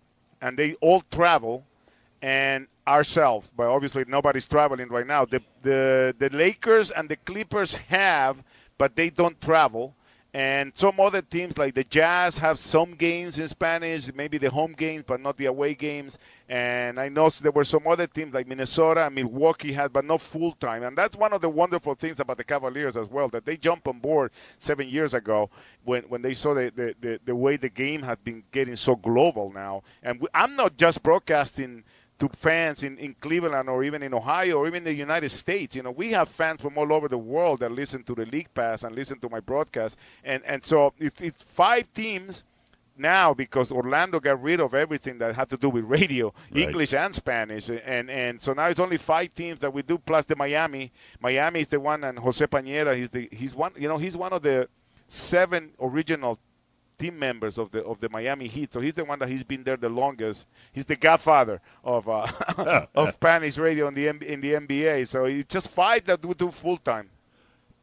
and 0.41 0.57
they 0.57 0.73
all 0.75 1.01
travel, 1.11 1.65
and 2.21 2.67
ourselves, 2.87 3.51
but 3.55 3.67
obviously 3.67 4.05
nobody's 4.07 4.47
traveling 4.47 4.89
right 4.89 5.07
now. 5.07 5.25
The 5.25 5.41
the 5.61 6.15
the 6.17 6.29
Lakers 6.29 6.91
and 6.91 7.09
the 7.09 7.15
Clippers 7.17 7.75
have, 7.75 8.43
but 8.77 8.95
they 8.95 9.09
don't 9.09 9.39
travel. 9.41 9.93
And 10.33 10.71
some 10.75 10.99
other 10.99 11.21
teams 11.21 11.57
like 11.57 11.73
the 11.73 11.83
Jazz 11.83 12.37
have 12.37 12.59
some 12.59 12.93
games 12.93 13.39
in 13.39 13.47
Spanish, 13.47 14.13
maybe 14.13 14.37
the 14.37 14.49
home 14.49 14.73
games, 14.73 15.03
but 15.07 15.21
not 15.21 15.37
the 15.37 15.45
away 15.45 15.73
games. 15.73 16.17
And 16.49 16.99
I 16.99 17.09
know 17.09 17.29
there 17.29 17.51
were 17.51 17.63
some 17.63 17.87
other 17.87 18.07
teams 18.07 18.33
like 18.33 18.47
Minnesota 18.47 19.05
and 19.05 19.15
Milwaukee 19.15 19.71
had, 19.71 19.93
but 19.93 20.05
not 20.05 20.21
full 20.21 20.51
time. 20.53 20.83
And 20.83 20.97
that's 20.97 21.15
one 21.15 21.33
of 21.33 21.41
the 21.41 21.49
wonderful 21.49 21.95
things 21.95 22.19
about 22.19 22.37
the 22.37 22.43
Cavaliers 22.43 22.97
as 22.97 23.07
well, 23.07 23.29
that 23.29 23.45
they 23.45 23.57
jumped 23.57 23.87
on 23.87 23.99
board 23.99 24.31
seven 24.59 24.89
years 24.89 25.13
ago 25.13 25.49
when, 25.85 26.03
when 26.03 26.21
they 26.21 26.33
saw 26.33 26.53
the, 26.53 26.71
the, 26.75 26.95
the, 26.99 27.19
the 27.25 27.35
way 27.35 27.57
the 27.57 27.69
game 27.69 28.01
had 28.03 28.23
been 28.23 28.43
getting 28.51 28.75
so 28.75 28.95
global 28.95 29.51
now. 29.51 29.83
And 30.03 30.27
I'm 30.33 30.55
not 30.55 30.77
just 30.77 31.01
broadcasting– 31.03 31.83
to 32.19 32.29
fans 32.29 32.83
in, 32.83 32.97
in 32.97 33.13
Cleveland 33.19 33.69
or 33.69 33.83
even 33.83 34.01
in 34.01 34.13
Ohio 34.13 34.57
or 34.57 34.67
even 34.67 34.83
the 34.83 34.93
United 34.93 35.29
States. 35.29 35.75
You 35.75 35.83
know, 35.83 35.91
we 35.91 36.11
have 36.11 36.29
fans 36.29 36.61
from 36.61 36.77
all 36.77 36.91
over 36.91 37.07
the 37.07 37.17
world 37.17 37.59
that 37.59 37.71
listen 37.71 38.03
to 38.03 38.15
the 38.15 38.25
League 38.25 38.53
Pass 38.53 38.83
and 38.83 38.95
listen 38.95 39.19
to 39.19 39.29
my 39.29 39.39
broadcast. 39.39 39.97
And, 40.23 40.43
and 40.45 40.63
so 40.63 40.93
it's, 40.99 41.21
it's 41.21 41.43
five 41.43 41.91
teams 41.93 42.43
now 42.97 43.33
because 43.33 43.71
Orlando 43.71 44.19
got 44.19 44.41
rid 44.41 44.59
of 44.59 44.73
everything 44.73 45.17
that 45.19 45.35
had 45.35 45.49
to 45.49 45.57
do 45.57 45.69
with 45.69 45.85
radio, 45.85 46.33
right. 46.51 46.63
English 46.63 46.93
and 46.93 47.13
Spanish, 47.13 47.69
and 47.69 48.09
and 48.09 48.41
so 48.41 48.53
now 48.53 48.65
it's 48.65 48.79
only 48.79 48.97
five 48.97 49.33
teams 49.33 49.59
that 49.59 49.71
we 49.71 49.81
do 49.81 49.97
plus 49.97 50.25
the 50.25 50.35
Miami. 50.35 50.91
Miami 51.19 51.61
is 51.61 51.69
the 51.69 51.79
one, 51.79 52.03
and 52.03 52.17
Jose 52.19 52.45
Paneda, 52.47 52.95
he's 52.95 53.09
the 53.09 53.29
he's 53.31 53.55
one. 53.55 53.71
You 53.77 53.87
know, 53.87 53.97
he's 53.97 54.17
one 54.17 54.33
of 54.33 54.41
the 54.41 54.67
seven 55.07 55.71
original 55.79 56.39
team 56.97 57.17
members 57.17 57.57
of 57.57 57.71
the 57.71 57.83
of 57.83 57.99
the 57.99 58.09
Miami 58.09 58.47
Heat. 58.47 58.73
So 58.73 58.79
he's 58.81 58.95
the 58.95 59.05
one 59.05 59.19
that 59.19 59.29
he's 59.29 59.43
been 59.43 59.63
there 59.63 59.77
the 59.77 59.89
longest. 59.89 60.47
He's 60.71 60.85
the 60.85 60.95
godfather 60.95 61.61
of 61.83 62.07
uh, 62.09 62.27
of 62.95 63.13
Spanish 63.13 63.57
radio 63.57 63.87
in 63.87 63.93
the 63.93 64.07
in 64.07 64.41
the 64.41 64.53
NBA. 64.53 65.07
So 65.07 65.25
it's 65.25 65.53
just 65.53 65.69
five 65.69 66.05
that 66.05 66.25
we 66.25 66.33
do 66.33 66.51
full 66.51 66.77
time. 66.77 67.09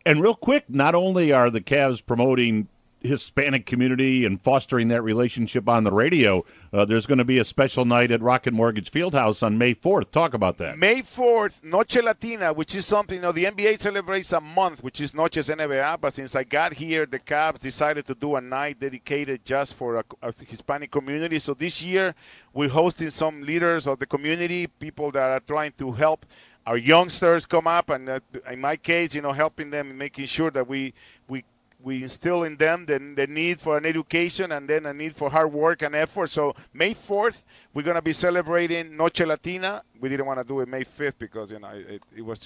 And 0.07 0.23
real 0.23 0.35
quick, 0.35 0.65
not 0.69 0.95
only 0.95 1.33
are 1.33 1.49
the 1.49 1.63
Cavs 1.63 2.05
promoting 2.05 2.69
Hispanic 3.05 3.67
community 3.67 4.25
and 4.25 4.41
fostering 4.41 4.89
that 4.89 5.03
relationship 5.03 5.69
on 5.69 5.85
the 5.85 5.93
radio. 5.93 6.45
Uh, 6.73 6.87
there's 6.87 7.05
going 7.05 7.19
to 7.19 7.25
be 7.25 7.39
a 7.39 7.45
special 7.45 7.85
night 7.85 8.11
at 8.11 8.23
Rocket 8.23 8.55
Mortgage 8.55 8.91
Fieldhouse 8.91 9.43
on 9.43 9.59
May 9.59 9.75
4th. 9.75 10.11
Talk 10.11 10.33
about 10.33 10.57
that. 10.59 10.79
May 10.79 11.03
4th, 11.03 11.63
Noche 11.63 12.03
Latina, 12.03 12.53
which 12.53 12.75
is 12.75 12.87
something, 12.87 13.17
you 13.17 13.23
know, 13.23 13.33
the 13.33 13.45
NBA 13.45 13.79
celebrates 13.79 14.33
a 14.33 14.41
month, 14.41 14.83
which 14.83 15.03
is 15.03 15.13
Noches 15.13 15.49
NBA, 15.51 16.01
but 16.01 16.15
since 16.15 16.35
I 16.35 16.45
got 16.45 16.73
here, 16.73 17.05
the 17.05 17.19
Cavs 17.19 17.61
decided 17.61 18.07
to 18.07 18.15
do 18.15 18.37
a 18.37 18.41
night 18.41 18.81
dedicated 18.81 19.45
just 19.45 19.75
for 19.75 19.97
a, 19.97 20.05
a 20.23 20.33
Hispanic 20.33 20.91
community. 20.91 21.39
So 21.39 21.53
this 21.53 21.83
year, 21.83 22.15
we're 22.55 22.71
hosting 22.71 23.11
some 23.11 23.43
leaders 23.43 23.87
of 23.87 23.99
the 23.99 24.07
community, 24.07 24.67
people 24.67 25.11
that 25.13 25.31
are 25.31 25.41
trying 25.41 25.73
to 25.79 25.93
help 25.93 26.25
our 26.67 26.79
youngsters 26.79 27.45
come 27.45 27.67
up 27.67 27.91
and 27.91 28.09
uh, 28.09 28.21
in 28.51 28.59
my 28.59 28.75
case 28.75 29.15
you 29.15 29.21
know 29.21 29.33
helping 29.33 29.69
them 29.69 29.91
and 29.91 29.99
making 29.99 30.25
sure 30.25 30.51
that 30.51 30.67
we 30.67 30.95
we 31.29 31.45
we 31.81 32.03
instill 32.03 32.45
in 32.45 32.57
them 32.57 32.87
the, 32.87 32.99
the 33.15 33.27
need 33.27 33.61
for 33.61 33.77
an 33.77 33.85
education 33.85 34.53
and 34.53 34.69
then 34.69 34.87
a 34.87 34.93
need 34.95 35.15
for 35.15 35.31
hard 35.31 35.53
work 35.53 35.83
and 35.83 35.95
effort. 35.95 36.31
So 36.31 36.55
May 36.73 36.95
4th, 36.95 37.43
we're 37.75 37.83
going 37.83 37.97
to 37.97 38.03
be 38.03 38.13
celebrating 38.13 38.97
Noche 38.97 39.21
Latina. 39.21 39.83
We 40.01 40.09
didn't 40.09 40.27
want 40.27 40.41
to 40.41 40.45
do 40.45 40.61
it 40.61 40.69
May 40.69 40.85
5th 40.85 41.15
because, 41.19 41.51
you 41.51 41.59
know, 41.59 41.69
it, 41.69 42.03
it 42.17 42.23
was 42.23 42.39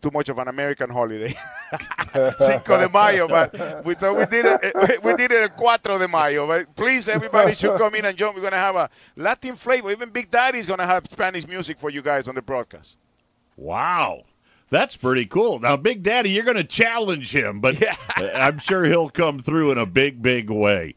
too 0.00 0.10
much 0.12 0.28
of 0.28 0.38
an 0.38 0.48
American 0.48 0.90
holiday. 0.90 1.34
Cinco 2.38 2.78
de 2.78 2.88
Mayo, 2.88 3.26
but 3.26 3.84
we, 3.84 3.94
so 3.96 4.14
we 4.14 4.26
did 4.26 4.46
it. 4.46 5.02
We 5.02 5.14
did 5.14 5.32
it 5.32 5.42
at 5.42 5.56
Cuatro 5.56 5.98
de 5.98 6.06
Mayo. 6.06 6.46
But 6.46 6.74
please, 6.76 7.08
everybody 7.08 7.54
should 7.54 7.78
come 7.78 7.94
in 7.94 8.04
and 8.04 8.16
join. 8.16 8.34
We're 8.34 8.42
going 8.42 8.52
to 8.52 8.58
have 8.58 8.76
a 8.76 8.90
Latin 9.16 9.56
flavor. 9.56 9.90
Even 9.90 10.10
Big 10.10 10.30
Daddy 10.30 10.58
is 10.58 10.66
going 10.66 10.78
to 10.78 10.86
have 10.86 11.06
Spanish 11.10 11.46
music 11.48 11.78
for 11.78 11.90
you 11.90 12.02
guys 12.02 12.28
on 12.28 12.34
the 12.34 12.42
broadcast. 12.42 12.96
Wow. 13.56 14.24
That's 14.72 14.96
pretty 14.96 15.26
cool. 15.26 15.58
Now, 15.58 15.76
Big 15.76 16.02
Daddy, 16.02 16.30
you're 16.30 16.46
going 16.46 16.56
to 16.56 16.64
challenge 16.64 17.30
him, 17.30 17.60
but 17.60 17.78
yeah. 17.80 17.94
I'm 18.34 18.58
sure 18.58 18.86
he'll 18.86 19.10
come 19.10 19.42
through 19.42 19.70
in 19.70 19.76
a 19.76 19.84
big, 19.84 20.22
big 20.22 20.48
way. 20.48 20.94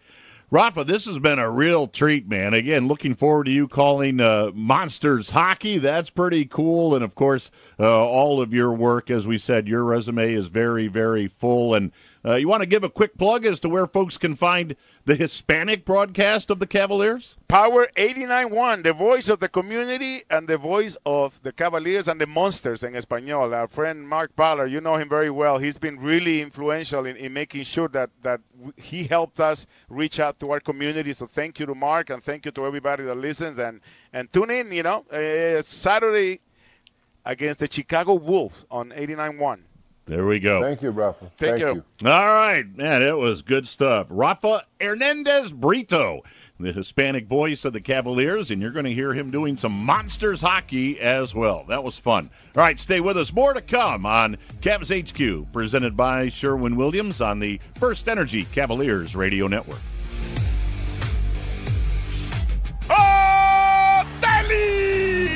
Rafa, 0.50 0.86
this 0.86 1.04
has 1.06 1.20
been 1.20 1.40
a 1.40 1.52
real 1.52 1.88
treat, 1.88 2.26
man. 2.26 2.54
Again, 2.54 2.88
looking 2.88 3.16
forward 3.16 3.44
to 3.46 3.52
you 3.52 3.68
calling 3.68 4.22
uh, 4.22 4.52
Monsters 4.54 5.30
Hockey. 5.30 5.78
That's 5.78 6.10
pretty 6.10 6.46
cool. 6.46 6.96
And 6.96 7.04
of 7.04 7.16
course, 7.16 7.52
uh, 7.78 8.06
all 8.06 8.40
of 8.40 8.54
your 8.54 8.72
work, 8.72 9.12
as 9.12 9.28
we 9.28 9.38
said, 9.38 9.68
your 9.68 9.84
resume 9.84 10.34
is 10.34 10.46
very, 10.48 10.88
very 10.88 11.28
full. 11.28 11.74
And 11.74 11.92
uh, 12.24 12.36
you 12.36 12.48
want 12.48 12.62
to 12.62 12.68
give 12.68 12.86
a 12.86 12.90
quick 12.90 13.18
plug 13.18 13.46
as 13.46 13.60
to 13.60 13.68
where 13.68 13.88
folks 13.88 14.18
can 14.18 14.36
find 14.36 14.78
the 15.06 15.15
Hispanic 15.15 15.86
broadcast 15.86 16.50
of 16.50 16.60
the 16.60 16.65
Cavaliers? 16.65 17.38
Power 17.48 17.88
89.1, 17.96 18.84
the 18.84 18.94
voice 18.94 19.30
of 19.30 19.39
the 19.39 19.48
community 19.48 20.24
and 20.32 20.48
the 20.48 20.58
voice 20.58 20.98
of 21.06 21.39
the 21.44 21.52
Cavaliers 21.52 22.08
and 22.08 22.20
the 22.20 22.26
Monsters 22.26 22.84
in 22.84 22.96
Espanol. 22.96 23.54
Our 23.54 23.68
friend 23.68 24.10
Mark 24.10 24.36
Ballard, 24.36 24.72
you 24.72 24.82
know 24.82 24.96
him 24.96 25.08
very 25.08 25.30
well. 25.30 25.60
He's 25.60 25.78
been 25.78 26.00
really 26.00 26.41
influential 26.41 27.06
in, 27.06 27.15
in 27.18 27.34
making 27.34 27.63
sure 27.63 27.88
that, 27.89 28.10
that 28.24 28.41
he 28.78 29.04
helped 29.04 29.39
us 29.39 29.68
reach 29.89 30.20
out 30.20 30.39
to 30.39 30.52
our 30.52 30.60
community. 30.60 31.13
So 31.13 31.28
thank 31.28 31.60
you 31.60 31.68
to 31.68 31.76
Mark 31.76 32.10
and 32.10 32.22
thank 32.22 32.46
you 32.46 32.52
to 32.52 32.65
everybody 32.65 33.04
that 33.04 33.15
listens. 33.15 33.60
And, 33.60 33.82
and 34.12 34.34
tune 34.34 34.50
in, 34.50 34.72
you 34.72 34.84
know, 34.84 35.06
uh, 35.12 35.62
Saturday 35.62 36.41
against 37.24 37.60
the 37.60 37.68
Chicago 37.72 38.15
Wolves 38.15 38.65
on 38.72 38.89
89.1. 38.89 39.60
There 40.08 40.26
we 40.28 40.39
go. 40.39 40.62
Thank 40.62 40.84
you, 40.84 40.91
Rafa. 40.91 41.32
Thank, 41.38 41.60
Thank 41.60 41.60
you. 41.62 41.84
you. 42.02 42.10
All 42.10 42.26
right, 42.28 42.63
man, 42.78 43.02
it 43.02 43.18
was 43.18 43.41
good 43.41 43.68
stuff. 43.68 44.06
Rafa 44.12 44.63
Hernandez 44.80 45.52
Brito, 45.52 46.22
the 46.60 46.72
Hispanic 46.72 47.28
voice 47.28 47.65
of 47.65 47.74
the 47.74 47.82
Cavaliers, 47.82 48.52
and 48.52 48.62
you're 48.62 48.70
going 48.72 48.86
to 48.86 48.94
hear 48.94 49.13
him 49.13 49.32
doing 49.32 49.58
some 49.58 49.72
monsters 49.72 50.41
hockey 50.41 51.00
as 51.00 51.34
well. 51.34 51.65
That 51.68 51.84
was 51.84 51.98
fun. 51.98 52.30
All 52.56 52.62
right, 52.62 52.80
stay 52.80 53.00
with 53.00 53.18
us. 53.18 53.34
More 53.34 53.54
to 53.54 53.62
come 53.62 54.06
on 54.06 54.38
Cavs 54.62 54.91
HQ, 54.94 55.52
presented 55.52 55.98
by 55.98 56.30
Sherwin 56.30 56.76
Williams 56.76 57.20
on 57.20 57.39
the 57.39 57.60
First 57.80 58.08
Energy 58.08 58.46
Cavaliers 58.46 59.15
Radio 59.15 59.48
Network. 59.48 59.82
Oh, 62.91 64.08
Deli! 64.22 65.28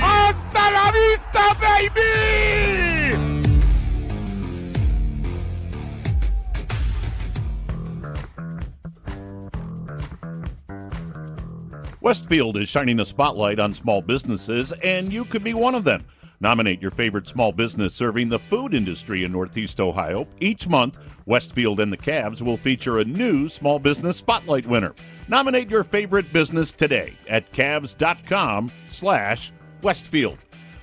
Hasta 0.00 0.72
la 0.72 0.90
vista, 0.90 1.54
baby! 1.60 2.99
Westfield 12.02 12.56
is 12.56 12.68
shining 12.68 13.00
a 13.00 13.04
spotlight 13.04 13.58
on 13.58 13.74
small 13.74 14.00
businesses, 14.00 14.72
and 14.82 15.12
you 15.12 15.26
could 15.26 15.44
be 15.44 15.52
one 15.52 15.74
of 15.74 15.84
them. 15.84 16.06
Nominate 16.40 16.80
your 16.80 16.90
favorite 16.90 17.28
small 17.28 17.52
business 17.52 17.94
serving 17.94 18.30
the 18.30 18.38
food 18.38 18.72
industry 18.72 19.24
in 19.24 19.32
Northeast 19.32 19.78
Ohio. 19.78 20.26
Each 20.40 20.66
month, 20.66 20.96
Westfield 21.26 21.78
and 21.78 21.92
the 21.92 21.98
Cavs 21.98 22.40
will 22.40 22.56
feature 22.56 22.98
a 22.98 23.04
new 23.04 23.46
small 23.48 23.78
business 23.78 24.16
spotlight 24.16 24.66
winner. 24.66 24.94
Nominate 25.28 25.68
your 25.68 25.84
favorite 25.84 26.32
business 26.32 26.72
today 26.72 27.12
at 27.28 27.52
Cavs.com 27.52 28.72
slash 28.88 29.52
Westfield. 29.82 30.38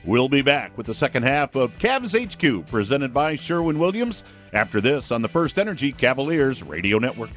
We'll 0.06 0.30
be 0.30 0.44
back 0.44 0.78
with 0.78 0.86
the 0.86 0.94
second 0.94 1.24
half 1.24 1.56
of 1.56 1.72
Cavs 1.80 2.14
HQ 2.14 2.68
presented 2.70 3.12
by 3.12 3.36
Sherwin 3.36 3.80
Williams 3.80 4.24
after 4.54 4.80
this 4.80 5.12
on 5.12 5.24
the 5.24 5.28
First 5.28 5.58
Energy 5.58 5.92
Cavaliers 5.92 6.62
Radio 6.62 7.00
Network. 7.00 7.32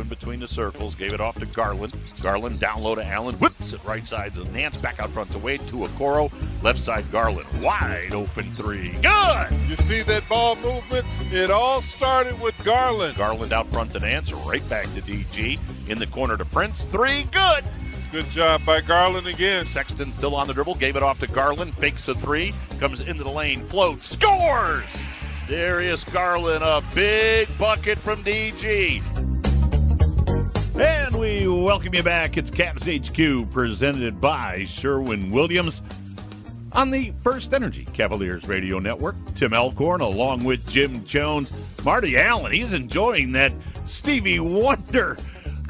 In 0.00 0.08
between 0.08 0.40
the 0.40 0.48
circles, 0.48 0.94
gave 0.94 1.12
it 1.12 1.20
off 1.20 1.38
to 1.38 1.46
Garland. 1.46 1.92
Garland 2.22 2.58
down 2.58 2.82
low 2.82 2.94
to 2.94 3.04
Allen, 3.04 3.34
whips 3.36 3.74
it 3.74 3.84
right 3.84 4.06
side 4.06 4.32
to 4.34 4.44
Nance, 4.50 4.78
back 4.78 4.98
out 4.98 5.10
front 5.10 5.30
to 5.32 5.38
Wade, 5.38 5.60
to 5.68 5.76
Okoro, 5.76 6.32
left 6.62 6.78
side 6.78 7.10
Garland, 7.12 7.46
wide 7.62 8.14
open 8.14 8.54
three. 8.54 8.88
Good! 9.02 9.52
You 9.68 9.76
see 9.76 10.00
that 10.02 10.26
ball 10.26 10.56
movement? 10.56 11.06
It 11.30 11.50
all 11.50 11.82
started 11.82 12.40
with 12.40 12.56
Garland. 12.64 13.16
Garland 13.16 13.52
out 13.52 13.70
front 13.72 13.92
to 13.92 14.00
Nance, 14.00 14.32
right 14.32 14.66
back 14.70 14.84
to 14.94 15.02
DG. 15.02 15.60
In 15.90 15.98
the 15.98 16.06
corner 16.06 16.38
to 16.38 16.46
Prince, 16.46 16.84
three, 16.84 17.24
good! 17.24 17.64
Good 18.10 18.28
job 18.30 18.64
by 18.64 18.80
Garland 18.80 19.26
again. 19.26 19.66
Sexton 19.66 20.12
still 20.12 20.34
on 20.34 20.46
the 20.46 20.54
dribble, 20.54 20.76
gave 20.76 20.96
it 20.96 21.02
off 21.02 21.20
to 21.20 21.26
Garland, 21.26 21.76
fakes 21.76 22.08
a 22.08 22.14
three, 22.14 22.54
comes 22.78 23.00
into 23.06 23.22
the 23.22 23.30
lane, 23.30 23.66
floats, 23.66 24.10
scores! 24.10 24.84
Darius 25.46 26.04
Garland, 26.04 26.62
a 26.62 26.82
big 26.94 27.48
bucket 27.58 27.98
from 27.98 28.22
DG. 28.22 29.02
And 30.80 31.14
we 31.16 31.46
welcome 31.46 31.94
you 31.94 32.02
back. 32.02 32.38
It's 32.38 32.50
Cavs 32.50 32.88
HQ 32.88 33.52
presented 33.52 34.18
by 34.18 34.64
Sherwin 34.64 35.30
Williams 35.30 35.82
on 36.72 36.90
the 36.90 37.12
First 37.22 37.52
Energy 37.52 37.84
Cavaliers 37.92 38.48
Radio 38.48 38.78
Network. 38.78 39.14
Tim 39.34 39.52
Alcorn 39.52 40.00
along 40.00 40.42
with 40.42 40.66
Jim 40.66 41.04
Chones. 41.04 41.52
Marty 41.84 42.16
Allen, 42.16 42.52
he's 42.52 42.72
enjoying 42.72 43.32
that 43.32 43.52
Stevie 43.86 44.40
Wonder 44.40 45.18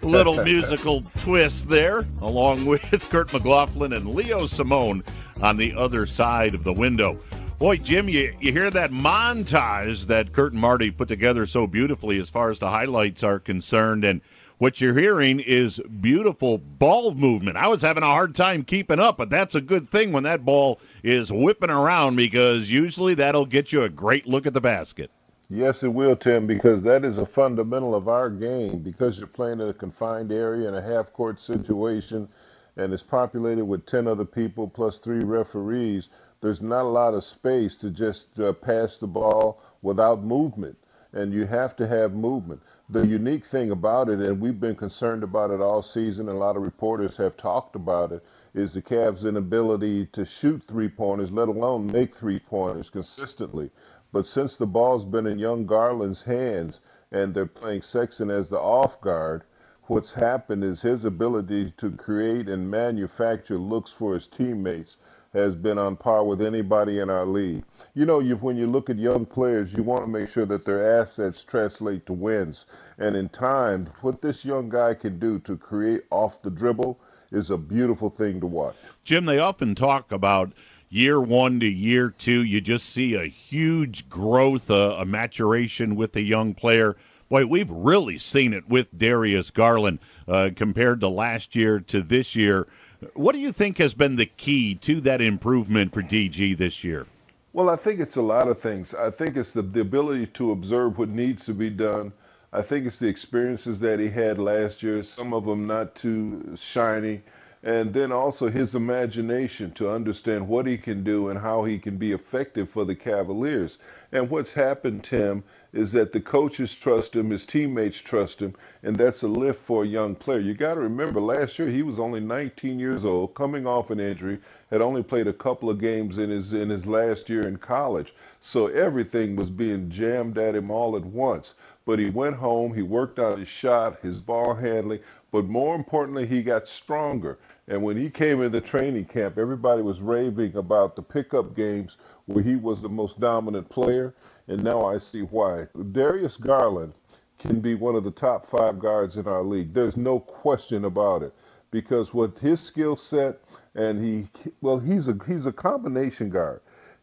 little 0.00 0.44
musical 0.44 1.02
twist 1.18 1.68
there, 1.68 2.06
along 2.22 2.66
with 2.66 2.82
Kurt 3.10 3.32
McLaughlin 3.32 3.94
and 3.94 4.14
Leo 4.14 4.46
Simone 4.46 5.02
on 5.42 5.56
the 5.56 5.74
other 5.74 6.06
side 6.06 6.54
of 6.54 6.62
the 6.62 6.72
window. 6.72 7.18
Boy, 7.58 7.78
Jim, 7.78 8.08
you, 8.08 8.32
you 8.40 8.52
hear 8.52 8.70
that 8.70 8.92
montage 8.92 10.06
that 10.06 10.32
Kurt 10.32 10.52
and 10.52 10.60
Marty 10.60 10.92
put 10.92 11.08
together 11.08 11.46
so 11.46 11.66
beautifully 11.66 12.20
as 12.20 12.30
far 12.30 12.50
as 12.50 12.60
the 12.60 12.70
highlights 12.70 13.24
are 13.24 13.40
concerned. 13.40 14.04
And 14.04 14.20
what 14.60 14.78
you're 14.78 14.98
hearing 14.98 15.40
is 15.40 15.80
beautiful 16.02 16.58
ball 16.58 17.14
movement. 17.14 17.56
I 17.56 17.66
was 17.66 17.80
having 17.80 18.02
a 18.02 18.06
hard 18.06 18.34
time 18.34 18.62
keeping 18.62 19.00
up, 19.00 19.16
but 19.16 19.30
that's 19.30 19.54
a 19.54 19.60
good 19.60 19.90
thing 19.90 20.12
when 20.12 20.24
that 20.24 20.44
ball 20.44 20.80
is 21.02 21.32
whipping 21.32 21.70
around 21.70 22.16
because 22.16 22.68
usually 22.68 23.14
that'll 23.14 23.46
get 23.46 23.72
you 23.72 23.84
a 23.84 23.88
great 23.88 24.26
look 24.26 24.46
at 24.46 24.52
the 24.52 24.60
basket. 24.60 25.10
Yes, 25.48 25.82
it 25.82 25.88
will, 25.88 26.14
Tim, 26.14 26.46
because 26.46 26.82
that 26.82 27.06
is 27.06 27.16
a 27.16 27.24
fundamental 27.24 27.94
of 27.94 28.06
our 28.06 28.28
game. 28.28 28.80
Because 28.80 29.16
you're 29.16 29.26
playing 29.26 29.60
in 29.60 29.68
a 29.70 29.72
confined 29.72 30.30
area 30.30 30.68
in 30.68 30.74
a 30.74 30.82
half 30.82 31.10
court 31.14 31.40
situation 31.40 32.28
and 32.76 32.92
it's 32.92 33.02
populated 33.02 33.64
with 33.64 33.86
10 33.86 34.06
other 34.06 34.26
people 34.26 34.68
plus 34.68 34.98
three 34.98 35.24
referees, 35.24 36.10
there's 36.42 36.60
not 36.60 36.82
a 36.82 36.84
lot 36.84 37.14
of 37.14 37.24
space 37.24 37.76
to 37.76 37.88
just 37.88 38.38
uh, 38.38 38.52
pass 38.52 38.98
the 38.98 39.06
ball 39.06 39.62
without 39.80 40.22
movement. 40.22 40.76
And 41.14 41.32
you 41.32 41.46
have 41.46 41.74
to 41.76 41.86
have 41.86 42.12
movement 42.12 42.60
the 42.92 43.06
unique 43.06 43.46
thing 43.46 43.70
about 43.70 44.08
it, 44.08 44.18
and 44.18 44.40
we've 44.40 44.58
been 44.58 44.74
concerned 44.74 45.22
about 45.22 45.52
it 45.52 45.60
all 45.60 45.80
season, 45.80 46.28
and 46.28 46.36
a 46.36 46.40
lot 46.40 46.56
of 46.56 46.62
reporters 46.62 47.16
have 47.16 47.36
talked 47.36 47.76
about 47.76 48.10
it, 48.10 48.24
is 48.52 48.74
the 48.74 48.82
Cavs' 48.82 49.24
inability 49.24 50.06
to 50.06 50.24
shoot 50.24 50.60
three 50.64 50.88
pointers, 50.88 51.30
let 51.30 51.46
alone 51.46 51.86
make 51.86 52.12
three 52.14 52.40
pointers 52.40 52.90
consistently. 52.90 53.70
But 54.10 54.26
since 54.26 54.56
the 54.56 54.66
ball's 54.66 55.04
been 55.04 55.28
in 55.28 55.38
young 55.38 55.66
Garland's 55.66 56.24
hands 56.24 56.80
and 57.12 57.32
they're 57.32 57.46
playing 57.46 57.82
Sexton 57.82 58.28
as 58.28 58.48
the 58.48 58.58
off 58.58 59.00
guard, 59.00 59.44
what's 59.84 60.14
happened 60.14 60.64
is 60.64 60.82
his 60.82 61.04
ability 61.04 61.72
to 61.76 61.92
create 61.92 62.48
and 62.48 62.68
manufacture 62.68 63.58
looks 63.58 63.92
for 63.92 64.14
his 64.14 64.26
teammates 64.26 64.96
has 65.32 65.54
been 65.54 65.78
on 65.78 65.96
par 65.96 66.24
with 66.24 66.42
anybody 66.42 66.98
in 66.98 67.08
our 67.08 67.24
league. 67.24 67.62
You 67.94 68.04
know, 68.04 68.18
you, 68.18 68.36
when 68.36 68.56
you 68.56 68.66
look 68.66 68.90
at 68.90 68.98
young 68.98 69.24
players, 69.24 69.72
you 69.72 69.82
want 69.82 70.02
to 70.02 70.10
make 70.10 70.28
sure 70.28 70.46
that 70.46 70.64
their 70.64 71.00
assets 71.00 71.44
translate 71.44 72.04
to 72.06 72.12
wins. 72.12 72.66
And 72.98 73.14
in 73.14 73.28
time, 73.28 73.86
what 74.00 74.20
this 74.20 74.44
young 74.44 74.68
guy 74.68 74.94
can 74.94 75.18
do 75.18 75.38
to 75.40 75.56
create 75.56 76.02
off 76.10 76.42
the 76.42 76.50
dribble 76.50 76.98
is 77.30 77.50
a 77.50 77.56
beautiful 77.56 78.10
thing 78.10 78.40
to 78.40 78.46
watch. 78.46 78.76
Jim, 79.04 79.24
they 79.24 79.38
often 79.38 79.74
talk 79.76 80.10
about 80.10 80.52
year 80.88 81.20
one 81.20 81.60
to 81.60 81.66
year 81.66 82.10
two. 82.10 82.42
You 82.42 82.60
just 82.60 82.86
see 82.86 83.14
a 83.14 83.26
huge 83.26 84.08
growth, 84.08 84.68
a, 84.68 84.96
a 84.98 85.04
maturation 85.04 85.94
with 85.94 86.16
a 86.16 86.22
young 86.22 86.54
player. 86.54 86.96
Boy, 87.28 87.46
we've 87.46 87.70
really 87.70 88.18
seen 88.18 88.52
it 88.52 88.68
with 88.68 88.88
Darius 88.98 89.52
Garland 89.52 90.00
uh, 90.26 90.50
compared 90.56 90.98
to 91.00 91.08
last 91.08 91.54
year 91.54 91.78
to 91.78 92.02
this 92.02 92.34
year. 92.34 92.66
What 93.14 93.34
do 93.34 93.38
you 93.40 93.52
think 93.52 93.78
has 93.78 93.94
been 93.94 94.16
the 94.16 94.26
key 94.26 94.74
to 94.76 95.00
that 95.02 95.20
improvement 95.20 95.92
for 95.92 96.02
DG 96.02 96.56
this 96.58 96.84
year? 96.84 97.06
Well, 97.52 97.70
I 97.70 97.76
think 97.76 97.98
it's 97.98 98.16
a 98.16 98.22
lot 98.22 98.48
of 98.48 98.60
things. 98.60 98.94
I 98.94 99.10
think 99.10 99.36
it's 99.36 99.52
the, 99.52 99.62
the 99.62 99.80
ability 99.80 100.26
to 100.34 100.52
observe 100.52 100.98
what 100.98 101.08
needs 101.08 101.44
to 101.46 101.54
be 101.54 101.70
done. 101.70 102.12
I 102.52 102.62
think 102.62 102.86
it's 102.86 102.98
the 102.98 103.08
experiences 103.08 103.80
that 103.80 104.00
he 104.00 104.08
had 104.08 104.38
last 104.38 104.82
year, 104.82 105.02
some 105.02 105.32
of 105.32 105.46
them 105.46 105.66
not 105.66 105.94
too 105.94 106.56
shiny, 106.60 107.22
and 107.62 107.92
then 107.92 108.10
also 108.10 108.48
his 108.48 108.74
imagination 108.74 109.70
to 109.72 109.90
understand 109.90 110.48
what 110.48 110.66
he 110.66 110.78
can 110.78 111.04
do 111.04 111.28
and 111.28 111.38
how 111.40 111.64
he 111.64 111.78
can 111.78 111.96
be 111.98 112.12
effective 112.12 112.70
for 112.70 112.84
the 112.86 112.94
Cavaliers. 112.94 113.78
And 114.12 114.30
what's 114.30 114.54
happened, 114.54 115.04
Tim, 115.04 115.44
is 115.72 115.92
that 115.92 116.12
the 116.12 116.20
coaches 116.20 116.74
trust 116.74 117.14
him, 117.14 117.30
his 117.30 117.46
teammates 117.46 117.98
trust 117.98 118.40
him, 118.40 118.54
and 118.82 118.96
that's 118.96 119.22
a 119.22 119.28
lift 119.28 119.60
for 119.66 119.84
a 119.84 119.88
young 119.88 120.14
player. 120.14 120.40
You 120.40 120.54
got 120.54 120.74
to 120.74 120.80
remember, 120.80 121.20
last 121.20 121.58
year 121.58 121.68
he 121.68 121.82
was 121.82 121.98
only 121.98 122.20
19 122.20 122.78
years 122.78 123.04
old, 123.04 123.34
coming 123.34 123.66
off 123.66 123.90
an 123.90 124.00
injury, 124.00 124.38
had 124.70 124.80
only 124.80 125.02
played 125.02 125.28
a 125.28 125.32
couple 125.32 125.70
of 125.70 125.80
games 125.80 126.18
in 126.18 126.30
his 126.30 126.52
in 126.54 126.70
his 126.70 126.86
last 126.86 127.28
year 127.28 127.46
in 127.46 127.56
college. 127.58 128.14
So 128.40 128.68
everything 128.68 129.36
was 129.36 129.50
being 129.50 129.90
jammed 129.90 130.38
at 130.38 130.54
him 130.56 130.70
all 130.70 130.96
at 130.96 131.04
once. 131.04 131.54
But 131.84 131.98
he 131.98 132.10
went 132.10 132.36
home, 132.36 132.74
he 132.74 132.82
worked 132.82 133.18
on 133.18 133.38
his 133.38 133.48
shot, 133.48 134.00
his 134.00 134.18
ball 134.18 134.54
handling, 134.54 135.00
but 135.32 135.46
more 135.46 135.74
importantly, 135.74 136.26
he 136.26 136.42
got 136.42 136.66
stronger. 136.68 137.38
And 137.68 137.82
when 137.82 137.96
he 137.96 138.10
came 138.10 138.42
into 138.42 138.60
training 138.60 139.06
camp, 139.06 139.38
everybody 139.38 139.82
was 139.82 140.00
raving 140.00 140.56
about 140.56 140.96
the 140.96 141.02
pickup 141.02 141.54
games 141.54 141.96
where 142.26 142.42
he 142.42 142.56
was 142.56 142.82
the 142.82 142.88
most 142.88 143.20
dominant 143.20 143.68
player 143.68 144.14
and 144.50 144.64
now 144.64 144.84
I 144.84 144.98
see 144.98 145.22
why. 145.22 145.68
Darius 145.92 146.36
Garland 146.36 146.92
can 147.38 147.60
be 147.60 147.76
one 147.76 147.94
of 147.94 148.02
the 148.02 148.10
top 148.10 148.44
five 148.44 148.80
guards 148.80 149.16
in 149.16 149.28
our 149.28 149.44
league. 149.44 149.72
There's 149.72 149.96
no 149.96 150.18
question 150.18 150.84
about 150.84 151.22
it 151.22 151.32
because 151.70 152.12
with 152.12 152.38
his 152.40 152.60
skill 152.60 152.96
set 152.96 153.38
and 153.76 154.02
he 154.04 154.28
well 154.60 154.78
he's 154.80 155.06
a 155.06 155.16
he's 155.26 155.46
a 155.46 155.52
combination 155.52 156.30
guard. 156.30 156.60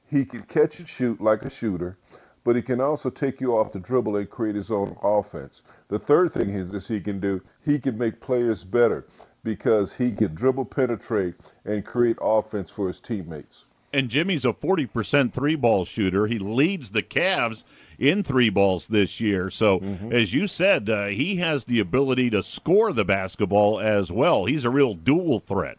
He 0.09 0.25
can 0.25 0.43
catch 0.43 0.79
and 0.79 0.87
shoot 0.87 1.21
like 1.21 1.43
a 1.43 1.49
shooter, 1.49 1.97
but 2.43 2.57
he 2.57 2.61
can 2.61 2.81
also 2.81 3.09
take 3.09 3.39
you 3.39 3.57
off 3.57 3.71
the 3.71 3.79
dribble 3.79 4.17
and 4.17 4.29
create 4.29 4.55
his 4.55 4.71
own 4.71 4.97
offense. 5.01 5.61
The 5.89 5.99
third 5.99 6.33
thing 6.33 6.49
is, 6.49 6.87
he 6.87 6.99
can 6.99 7.19
do 7.19 7.41
he 7.63 7.79
can 7.79 7.97
make 7.97 8.19
players 8.19 8.63
better 8.63 9.07
because 9.43 9.93
he 9.93 10.11
can 10.11 10.35
dribble 10.35 10.65
penetrate 10.65 11.35
and 11.65 11.85
create 11.85 12.17
offense 12.21 12.69
for 12.69 12.87
his 12.87 12.99
teammates 12.99 13.65
and 13.93 14.09
Jimmy's 14.09 14.45
a 14.45 14.53
40% 14.53 15.33
three 15.33 15.55
ball 15.55 15.85
shooter. 15.85 16.27
He 16.27 16.39
leads 16.39 16.89
the 16.89 17.03
Cavs 17.03 17.63
in 17.97 18.23
three 18.23 18.49
balls 18.49 18.87
this 18.87 19.19
year. 19.19 19.49
So, 19.49 19.79
mm-hmm. 19.79 20.11
as 20.11 20.33
you 20.33 20.47
said, 20.47 20.89
uh, 20.89 21.07
he 21.07 21.37
has 21.37 21.63
the 21.63 21.79
ability 21.79 22.29
to 22.31 22.43
score 22.43 22.93
the 22.93 23.05
basketball 23.05 23.79
as 23.79 24.11
well. 24.11 24.45
He's 24.45 24.65
a 24.65 24.69
real 24.69 24.93
dual 24.93 25.39
threat. 25.39 25.77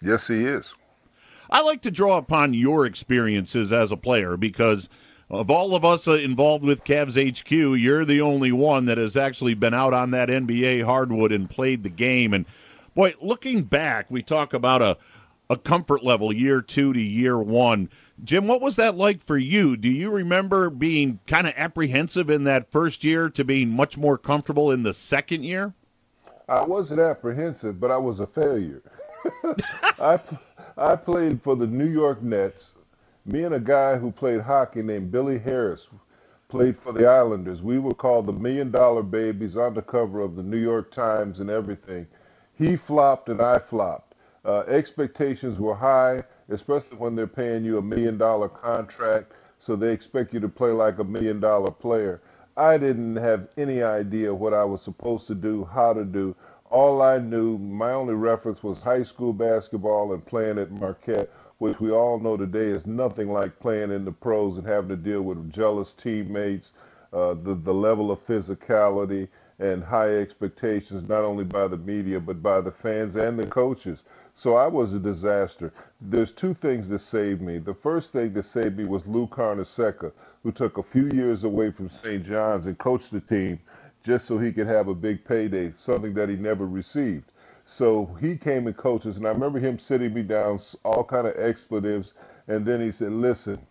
Yes, 0.00 0.26
he 0.26 0.46
is. 0.46 0.74
I 1.50 1.62
like 1.62 1.82
to 1.82 1.90
draw 1.90 2.16
upon 2.16 2.54
your 2.54 2.86
experiences 2.86 3.72
as 3.72 3.90
a 3.90 3.96
player 3.96 4.36
because 4.36 4.88
of 5.30 5.50
all 5.50 5.74
of 5.74 5.84
us 5.84 6.08
uh, 6.08 6.14
involved 6.14 6.64
with 6.64 6.84
Cavs 6.84 7.14
HQ, 7.16 7.50
you're 7.50 8.04
the 8.04 8.20
only 8.20 8.52
one 8.52 8.86
that 8.86 8.98
has 8.98 9.16
actually 9.16 9.54
been 9.54 9.74
out 9.74 9.94
on 9.94 10.10
that 10.10 10.28
NBA 10.28 10.84
hardwood 10.84 11.32
and 11.32 11.48
played 11.48 11.82
the 11.82 11.88
game. 11.88 12.34
And 12.34 12.46
boy, 12.94 13.14
looking 13.20 13.62
back, 13.62 14.10
we 14.10 14.22
talk 14.22 14.52
about 14.52 14.82
a 14.82 14.96
a 15.50 15.56
comfort 15.56 16.04
level 16.04 16.32
year 16.32 16.62
two 16.62 16.92
to 16.92 17.00
year 17.00 17.36
one. 17.36 17.90
Jim, 18.22 18.46
what 18.46 18.60
was 18.60 18.76
that 18.76 18.94
like 18.94 19.20
for 19.20 19.36
you? 19.36 19.76
Do 19.76 19.88
you 19.88 20.08
remember 20.10 20.70
being 20.70 21.18
kind 21.26 21.46
of 21.46 21.54
apprehensive 21.56 22.30
in 22.30 22.44
that 22.44 22.70
first 22.70 23.02
year 23.02 23.28
to 23.30 23.42
being 23.42 23.74
much 23.74 23.96
more 23.96 24.16
comfortable 24.16 24.70
in 24.70 24.84
the 24.84 24.94
second 24.94 25.42
year? 25.42 25.74
I 26.48 26.62
wasn't 26.62 27.00
apprehensive, 27.00 27.80
but 27.80 27.90
I 27.90 27.96
was 27.96 28.20
a 28.20 28.26
failure. 28.26 28.82
I 29.98 30.20
I 30.76 30.96
played 30.96 31.42
for 31.42 31.56
the 31.56 31.66
New 31.66 31.88
York 31.88 32.22
Nets. 32.22 32.72
Me 33.30 33.44
and 33.44 33.54
a 33.54 33.60
guy 33.60 33.96
who 33.96 34.10
played 34.10 34.40
hockey 34.40 34.82
named 34.82 35.12
Billy 35.12 35.38
Harris 35.38 35.86
played 36.48 36.76
for 36.76 36.92
the 36.92 37.06
Islanders. 37.06 37.62
We 37.62 37.78
were 37.78 37.94
called 37.94 38.26
the 38.26 38.32
Million 38.32 38.72
Dollar 38.72 39.04
Babies 39.04 39.56
on 39.56 39.74
the 39.74 39.82
cover 39.82 40.20
of 40.20 40.34
the 40.34 40.42
New 40.42 40.56
York 40.56 40.90
Times 40.90 41.38
and 41.38 41.48
everything. 41.48 42.08
He 42.58 42.74
flopped 42.74 43.28
and 43.28 43.40
I 43.40 43.60
flopped. 43.60 44.16
Uh, 44.44 44.60
expectations 44.66 45.60
were 45.60 45.76
high, 45.76 46.24
especially 46.48 46.98
when 46.98 47.14
they're 47.14 47.28
paying 47.28 47.64
you 47.64 47.78
a 47.78 47.82
million 47.82 48.18
dollar 48.18 48.48
contract, 48.48 49.32
so 49.60 49.76
they 49.76 49.92
expect 49.92 50.34
you 50.34 50.40
to 50.40 50.48
play 50.48 50.72
like 50.72 50.98
a 50.98 51.04
million 51.04 51.38
dollar 51.38 51.70
player. 51.70 52.20
I 52.56 52.78
didn't 52.78 53.14
have 53.14 53.46
any 53.56 53.80
idea 53.84 54.34
what 54.34 54.54
I 54.54 54.64
was 54.64 54.82
supposed 54.82 55.28
to 55.28 55.36
do, 55.36 55.64
how 55.72 55.92
to 55.92 56.04
do. 56.04 56.34
All 56.68 57.00
I 57.00 57.18
knew, 57.18 57.58
my 57.58 57.92
only 57.92 58.14
reference 58.14 58.64
was 58.64 58.80
high 58.80 59.04
school 59.04 59.32
basketball 59.32 60.14
and 60.14 60.26
playing 60.26 60.58
at 60.58 60.72
Marquette, 60.72 61.30
which 61.60 61.78
we 61.78 61.92
all 61.92 62.18
know 62.18 62.38
today 62.38 62.68
is 62.68 62.86
nothing 62.86 63.30
like 63.30 63.60
playing 63.60 63.92
in 63.92 64.06
the 64.06 64.12
pros 64.12 64.58
and 64.58 64.66
having 64.66 64.88
to 64.88 64.96
deal 64.96 65.22
with 65.22 65.52
jealous 65.52 65.94
teammates, 65.94 66.70
uh, 67.12 67.34
the, 67.34 67.54
the 67.54 67.74
level 67.74 68.10
of 68.10 68.26
physicality 68.26 69.28
and 69.58 69.84
high 69.84 70.16
expectations, 70.16 71.06
not 71.06 71.22
only 71.22 71.44
by 71.44 71.68
the 71.68 71.76
media, 71.76 72.18
but 72.18 72.42
by 72.42 72.62
the 72.62 72.70
fans 72.70 73.14
and 73.16 73.38
the 73.38 73.46
coaches. 73.46 74.04
So 74.34 74.56
I 74.56 74.68
was 74.68 74.94
a 74.94 74.98
disaster. 74.98 75.70
There's 76.00 76.32
two 76.32 76.54
things 76.54 76.88
that 76.88 77.00
saved 77.00 77.42
me. 77.42 77.58
The 77.58 77.74
first 77.74 78.12
thing 78.12 78.32
that 78.32 78.46
saved 78.46 78.78
me 78.78 78.86
was 78.86 79.06
Lou 79.06 79.26
Carnesecca, 79.26 80.12
who 80.42 80.52
took 80.52 80.78
a 80.78 80.82
few 80.82 81.10
years 81.12 81.44
away 81.44 81.72
from 81.72 81.90
St. 81.90 82.24
John's 82.24 82.66
and 82.66 82.78
coached 82.78 83.10
the 83.12 83.20
team 83.20 83.60
just 84.02 84.26
so 84.26 84.38
he 84.38 84.50
could 84.50 84.66
have 84.66 84.88
a 84.88 84.94
big 84.94 85.26
payday, 85.26 85.74
something 85.78 86.14
that 86.14 86.30
he 86.30 86.36
never 86.36 86.66
received. 86.66 87.30
So 87.72 88.06
he 88.20 88.36
came 88.36 88.66
and 88.66 88.76
coached 88.76 89.06
us, 89.06 89.16
and 89.16 89.24
I 89.24 89.30
remember 89.30 89.60
him 89.60 89.78
sitting 89.78 90.12
me 90.12 90.22
down, 90.24 90.58
all 90.84 91.04
kind 91.04 91.28
of 91.28 91.36
expletives, 91.36 92.14
and 92.48 92.66
then 92.66 92.80
he 92.80 92.90
said, 92.90 93.12
"Listen, 93.12 93.64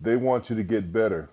they 0.00 0.16
want 0.16 0.48
you 0.48 0.56
to 0.56 0.62
get 0.62 0.94
better, 0.94 1.28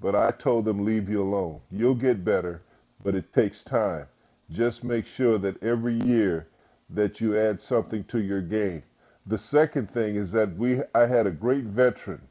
but 0.00 0.16
I 0.16 0.30
told 0.30 0.64
them 0.64 0.86
leave 0.86 1.10
you 1.10 1.22
alone. 1.22 1.60
You'll 1.70 1.96
get 1.96 2.24
better, 2.24 2.62
but 3.04 3.14
it 3.14 3.30
takes 3.34 3.62
time. 3.62 4.06
Just 4.50 4.84
make 4.84 5.04
sure 5.04 5.36
that 5.36 5.62
every 5.62 5.96
year 6.02 6.48
that 6.88 7.20
you 7.20 7.36
add 7.38 7.60
something 7.60 8.04
to 8.04 8.18
your 8.18 8.40
game. 8.40 8.82
The 9.26 9.36
second 9.36 9.90
thing 9.90 10.16
is 10.16 10.32
that 10.32 10.56
we 10.56 10.80
I 10.94 11.04
had 11.04 11.26
a 11.26 11.30
great 11.30 11.64
veteran. 11.64 12.22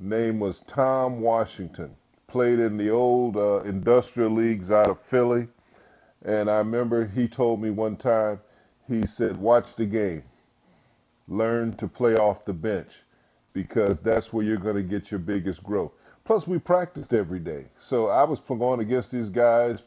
Name 0.00 0.40
was 0.40 0.58
Tom 0.66 1.20
Washington. 1.20 1.94
Played 2.26 2.58
in 2.58 2.76
the 2.76 2.90
old 2.90 3.36
uh, 3.36 3.60
industrial 3.60 4.30
leagues 4.30 4.72
out 4.72 4.88
of 4.88 5.00
Philly. 5.00 5.46
And 6.24 6.50
I 6.50 6.58
remember 6.58 7.06
he 7.06 7.28
told 7.28 7.60
me 7.62 7.70
one 7.70 7.96
time, 7.96 8.40
he 8.88 9.06
said, 9.06 9.36
watch 9.36 9.76
the 9.76 9.86
game. 9.86 10.22
Learn 11.28 11.74
to 11.76 11.88
play 11.88 12.16
off 12.16 12.44
the 12.44 12.52
bench 12.52 12.90
because 13.54 14.00
that's 14.00 14.32
where 14.32 14.44
you're 14.44 14.58
going 14.58 14.76
to 14.76 14.82
get 14.82 15.10
your 15.10 15.20
biggest 15.20 15.62
growth. 15.62 15.92
Plus, 16.24 16.46
we 16.46 16.58
practiced 16.58 17.14
every 17.14 17.40
day. 17.40 17.66
So 17.78 18.08
I 18.08 18.24
was 18.24 18.40
going 18.40 18.80
against 18.80 19.10
these 19.10 19.28
guys, 19.30 19.82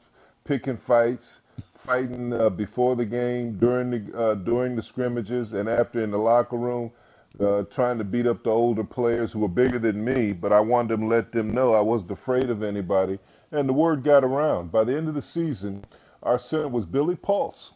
picking 0.45 0.77
fights, 0.77 1.41
fighting 1.75 2.33
uh, 2.33 2.49
before 2.49 2.95
the 2.95 3.05
game, 3.05 3.57
during 3.57 3.91
the 3.91 4.19
uh, 4.19 4.35
during 4.35 4.75
the 4.75 4.81
scrimmages, 4.83 5.53
and 5.53 5.69
after 5.69 6.03
in 6.03 6.11
the 6.11 6.17
locker 6.17 6.57
room, 6.57 6.91
uh, 7.39 7.63
trying 7.63 7.97
to 7.99 8.03
beat 8.03 8.27
up 8.27 8.43
the 8.43 8.49
older 8.49 8.83
players 8.83 9.31
who 9.31 9.39
were 9.39 9.47
bigger 9.47 9.79
than 9.79 10.03
me. 10.03 10.33
But 10.33 10.53
I 10.53 10.59
wanted 10.59 10.97
to 10.99 11.05
let 11.07 11.31
them 11.31 11.49
know 11.49 11.73
I 11.73 11.81
wasn't 11.81 12.11
afraid 12.11 12.49
of 12.49 12.63
anybody, 12.63 13.19
and 13.51 13.69
the 13.69 13.73
word 13.73 14.03
got 14.03 14.23
around. 14.23 14.71
By 14.71 14.83
the 14.83 14.95
end 14.95 15.07
of 15.07 15.15
the 15.15 15.21
season, 15.21 15.83
our 16.23 16.39
center 16.39 16.67
was 16.67 16.85
Billy 16.85 17.15
Paultz. 17.15 17.73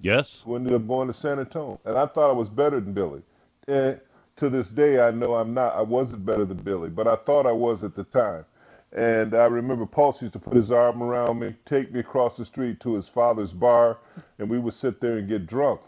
Yes. 0.00 0.42
Who 0.44 0.56
ended 0.56 0.74
up 0.74 0.86
going 0.86 1.08
to 1.08 1.14
San 1.14 1.38
Antonio, 1.38 1.80
and 1.84 1.96
I 1.96 2.06
thought 2.06 2.30
I 2.30 2.34
was 2.34 2.48
better 2.48 2.80
than 2.80 2.92
Billy. 2.92 3.22
And 3.68 4.00
to 4.36 4.50
this 4.50 4.68
day, 4.68 5.00
I 5.00 5.10
know 5.10 5.34
I'm 5.34 5.54
not. 5.54 5.74
I 5.74 5.82
wasn't 5.82 6.26
better 6.26 6.44
than 6.44 6.58
Billy, 6.58 6.90
but 6.90 7.06
I 7.06 7.16
thought 7.16 7.46
I 7.46 7.52
was 7.52 7.84
at 7.84 7.94
the 7.94 8.04
time. 8.04 8.44
And 8.92 9.34
I 9.34 9.46
remember 9.46 9.86
Paultz 9.86 10.22
used 10.22 10.34
to 10.34 10.38
put 10.38 10.54
his 10.56 10.70
arm 10.70 11.02
around 11.02 11.40
me, 11.40 11.54
take 11.64 11.92
me 11.92 12.00
across 12.00 12.36
the 12.36 12.44
street 12.44 12.80
to 12.80 12.94
his 12.94 13.08
father's 13.08 13.52
bar, 13.52 13.98
and 14.38 14.48
we 14.48 14.58
would 14.58 14.74
sit 14.74 15.00
there 15.00 15.18
and 15.18 15.28
get 15.28 15.46
drunk. 15.46 15.80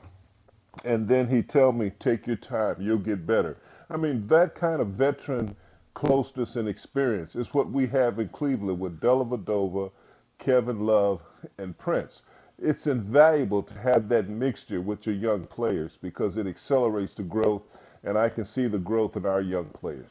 And 0.85 1.09
then 1.09 1.29
he'd 1.29 1.49
tell 1.49 1.73
me, 1.73 1.91
Take 1.99 2.27
your 2.27 2.37
time, 2.37 2.77
you'll 2.81 2.99
get 2.99 3.27
better. 3.27 3.57
I 3.91 3.97
mean, 3.97 4.27
that 4.29 4.55
kind 4.55 4.81
of 4.81 4.89
veteran 4.89 5.57
closeness 5.95 6.57
and 6.57 6.69
experience 6.69 7.37
is 7.37 7.55
what 7.55 7.71
we 7.71 7.87
have 7.89 8.19
in 8.19 8.29
Cleveland 8.29 8.81
with 8.81 9.01
Dellavedova, 9.01 9.91
Kevin 10.39 10.87
Love, 10.87 11.23
and 11.59 11.77
Prince. 11.77 12.23
It's 12.59 12.87
invaluable 12.87 13.63
to 13.63 13.75
have 13.79 14.09
that 14.09 14.29
mixture 14.29 14.81
with 14.81 15.07
your 15.07 15.15
young 15.15 15.47
players 15.47 15.99
because 16.01 16.37
it 16.37 16.47
accelerates 16.47 17.15
the 17.15 17.23
growth, 17.23 17.63
and 18.05 18.17
I 18.17 18.29
can 18.29 18.45
see 18.45 18.67
the 18.67 18.79
growth 18.79 19.17
in 19.17 19.27
our 19.27 19.41
young 19.41 19.67
players. 19.67 20.11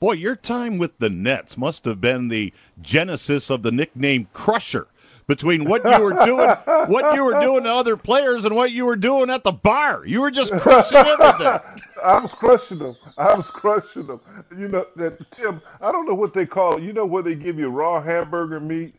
Boy, 0.00 0.12
your 0.12 0.36
time 0.36 0.78
with 0.78 0.98
the 0.98 1.08
Nets 1.08 1.56
must 1.56 1.84
have 1.84 2.00
been 2.00 2.28
the 2.28 2.52
genesis 2.82 3.50
of 3.50 3.62
the 3.62 3.72
nickname 3.72 4.28
Crusher. 4.32 4.88
Between 5.26 5.64
what 5.64 5.82
you 5.84 6.02
were 6.02 6.24
doing, 6.26 6.50
what 6.90 7.14
you 7.14 7.24
were 7.24 7.40
doing 7.40 7.62
to 7.64 7.70
other 7.72 7.96
players, 7.96 8.44
and 8.44 8.54
what 8.54 8.72
you 8.72 8.84
were 8.84 8.96
doing 8.96 9.30
at 9.30 9.42
the 9.42 9.52
bar, 9.52 10.04
you 10.04 10.20
were 10.20 10.30
just 10.30 10.52
crushing 10.52 10.98
everything. 10.98 11.60
I 12.04 12.18
was 12.18 12.34
crushing 12.34 12.78
them. 12.78 12.94
I 13.16 13.32
was 13.32 13.48
crushing 13.48 14.06
them. 14.06 14.20
You 14.54 14.68
know 14.68 14.86
that 14.96 15.30
Tim. 15.30 15.62
I 15.80 15.90
don't 15.92 16.04
know 16.06 16.14
what 16.14 16.34
they 16.34 16.44
call 16.44 16.76
it. 16.76 16.82
You 16.82 16.92
know 16.92 17.06
where 17.06 17.22
they 17.22 17.34
give 17.34 17.58
you 17.58 17.68
raw 17.68 18.02
hamburger 18.02 18.60
meat 18.60 18.94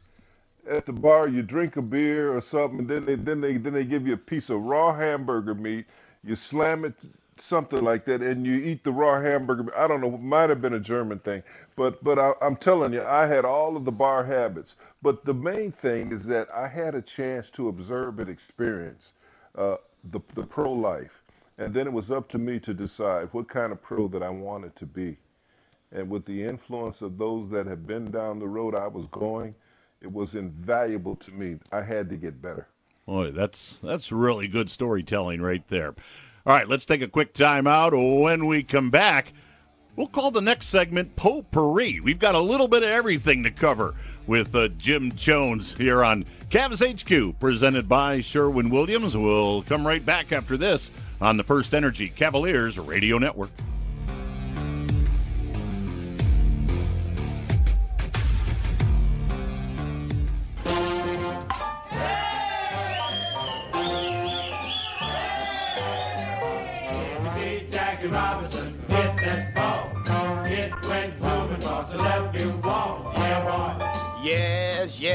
at 0.67 0.85
the 0.85 0.93
bar. 0.93 1.27
You 1.27 1.41
drink 1.41 1.77
a 1.77 1.81
beer 1.81 2.35
or 2.35 2.41
something, 2.41 2.79
and 2.79 2.89
then 2.89 3.05
they 3.05 3.15
then 3.15 3.41
they 3.41 3.57
then 3.57 3.73
they 3.73 3.85
give 3.85 4.07
you 4.07 4.13
a 4.13 4.17
piece 4.17 4.49
of 4.49 4.61
raw 4.61 4.95
hamburger 4.95 5.55
meat. 5.55 5.85
You 6.23 6.35
slam 6.35 6.85
it 6.85 6.93
something 7.41 7.83
like 7.83 8.05
that, 8.05 8.21
and 8.21 8.45
you 8.45 8.55
eat 8.55 8.83
the 8.83 8.91
raw 8.91 9.21
hamburger. 9.21 9.77
I 9.77 9.87
don't 9.87 10.01
know, 10.01 10.11
might 10.17 10.49
have 10.49 10.61
been 10.61 10.73
a 10.73 10.79
German 10.79 11.19
thing, 11.19 11.43
but 11.75 12.03
but 12.03 12.19
I, 12.19 12.33
I'm 12.41 12.55
telling 12.55 12.93
you, 12.93 13.03
I 13.03 13.27
had 13.27 13.45
all 13.45 13.77
of 13.77 13.85
the 13.85 13.91
bar 13.91 14.25
habits. 14.25 14.75
But 15.01 15.25
the 15.25 15.33
main 15.33 15.71
thing 15.71 16.11
is 16.11 16.23
that 16.25 16.53
I 16.53 16.67
had 16.67 16.95
a 16.95 17.01
chance 17.01 17.49
to 17.51 17.69
observe 17.69 18.19
and 18.19 18.29
experience 18.29 19.11
uh, 19.57 19.77
the 20.11 20.21
the 20.35 20.43
pro 20.43 20.71
life, 20.71 21.23
and 21.57 21.73
then 21.73 21.87
it 21.87 21.93
was 21.93 22.11
up 22.11 22.29
to 22.29 22.37
me 22.37 22.59
to 22.61 22.73
decide 22.73 23.29
what 23.33 23.49
kind 23.49 23.71
of 23.71 23.81
pro 23.81 24.07
that 24.09 24.23
I 24.23 24.29
wanted 24.29 24.75
to 24.77 24.85
be. 24.85 25.17
And 25.91 26.09
with 26.09 26.25
the 26.25 26.43
influence 26.43 27.01
of 27.01 27.17
those 27.17 27.49
that 27.51 27.67
have 27.67 27.87
been 27.87 28.11
down 28.11 28.39
the 28.39 28.47
road 28.47 28.75
I 28.75 28.87
was 28.87 29.05
going, 29.11 29.55
it 30.05 30.13
was 30.13 30.35
invaluable 30.35 31.15
to 31.15 31.31
me. 31.31 31.57
I 31.71 31.81
had 31.81 32.09
to 32.11 32.15
get 32.15 32.39
better. 32.39 32.67
Boy, 33.07 33.31
that's 33.31 33.79
that's 33.83 34.11
really 34.11 34.47
good 34.47 34.69
storytelling 34.69 35.41
right 35.41 35.67
there. 35.67 35.95
All 36.45 36.55
right, 36.55 36.69
let's 36.69 36.85
take 36.85 37.01
a 37.01 37.07
quick 37.07 37.33
time 37.33 37.65
out. 37.65 37.91
When 37.93 38.45
we 38.45 38.61
come 38.61 38.91
back, 38.91 39.33
we'll 39.95 40.07
call 40.07 40.29
the 40.29 40.41
next 40.41 40.67
segment 40.67 41.15
Potpourri. 41.15 41.99
We've 42.01 42.19
got 42.19 42.35
a 42.35 42.39
little 42.39 42.67
bit 42.67 42.83
of 42.83 42.89
everything 42.89 43.41
to 43.43 43.51
cover 43.51 43.95
with 44.27 44.55
uh, 44.55 44.67
Jim 44.77 45.11
Chones 45.13 45.75
here 45.75 46.03
on 46.03 46.23
Cavs 46.51 46.81
HQ, 46.85 47.39
presented 47.39 47.89
by 47.89 48.21
Sherwin 48.21 48.69
Williams. 48.69 49.17
We'll 49.17 49.63
come 49.63 49.85
right 49.85 50.05
back 50.05 50.31
after 50.31 50.55
this 50.55 50.91
on 51.19 51.37
the 51.37 51.43
First 51.43 51.73
Energy 51.73 52.09
Cavaliers 52.09 52.77
Radio 52.77 53.17
Network. 53.17 53.49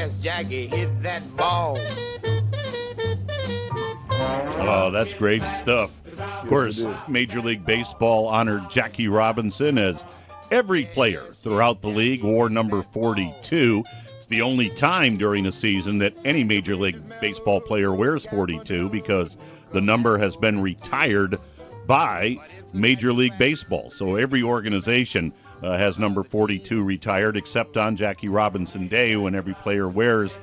Yes, 0.01 0.17
yes, 0.17 0.23
Jackie 0.23 0.67
hit 0.67 1.03
that 1.03 1.37
ball. 1.37 1.77
Oh, 4.63 4.91
that's 4.91 5.13
great 5.13 5.43
stuff. 5.59 5.91
Of 6.19 6.49
course, 6.49 6.87
Major 7.07 7.43
League 7.43 7.67
Baseball 7.67 8.27
honored 8.27 8.71
Jackie 8.71 9.09
Robinson 9.09 9.77
as 9.77 10.03
every 10.51 10.87
player 10.87 11.25
throughout 11.35 11.83
the 11.83 11.89
league 11.89 12.23
wore 12.23 12.49
number 12.49 12.83
42. 12.95 13.85
It's 14.17 14.27
the 14.29 14.41
only 14.41 14.71
time 14.71 15.19
during 15.19 15.45
a 15.45 15.53
season 15.53 15.99
that 15.99 16.15
any 16.25 16.45
Major 16.45 16.77
League 16.77 17.03
Baseball 17.21 17.61
player 17.61 17.93
wears 17.93 18.25
42 18.25 18.89
because 18.89 19.37
the 19.71 19.83
number 19.83 20.17
has 20.17 20.35
been 20.35 20.63
retired 20.63 21.39
by 21.87 22.39
Major 22.73 23.13
League 23.13 23.37
Baseball. 23.37 23.91
So 23.91 24.17
every 24.17 24.43
organization 24.43 25.35
uh, 25.63 25.77
has 25.77 25.99
number 25.99 26.23
42 26.23 26.83
retired, 26.83 27.37
except 27.37 27.77
on 27.77 27.97
Jackie 27.97 28.29
Robinson 28.29 28.89
Day 28.89 29.17
when 29.17 29.35
every 29.35 29.55
player 29.55 29.89
wears 29.89 30.39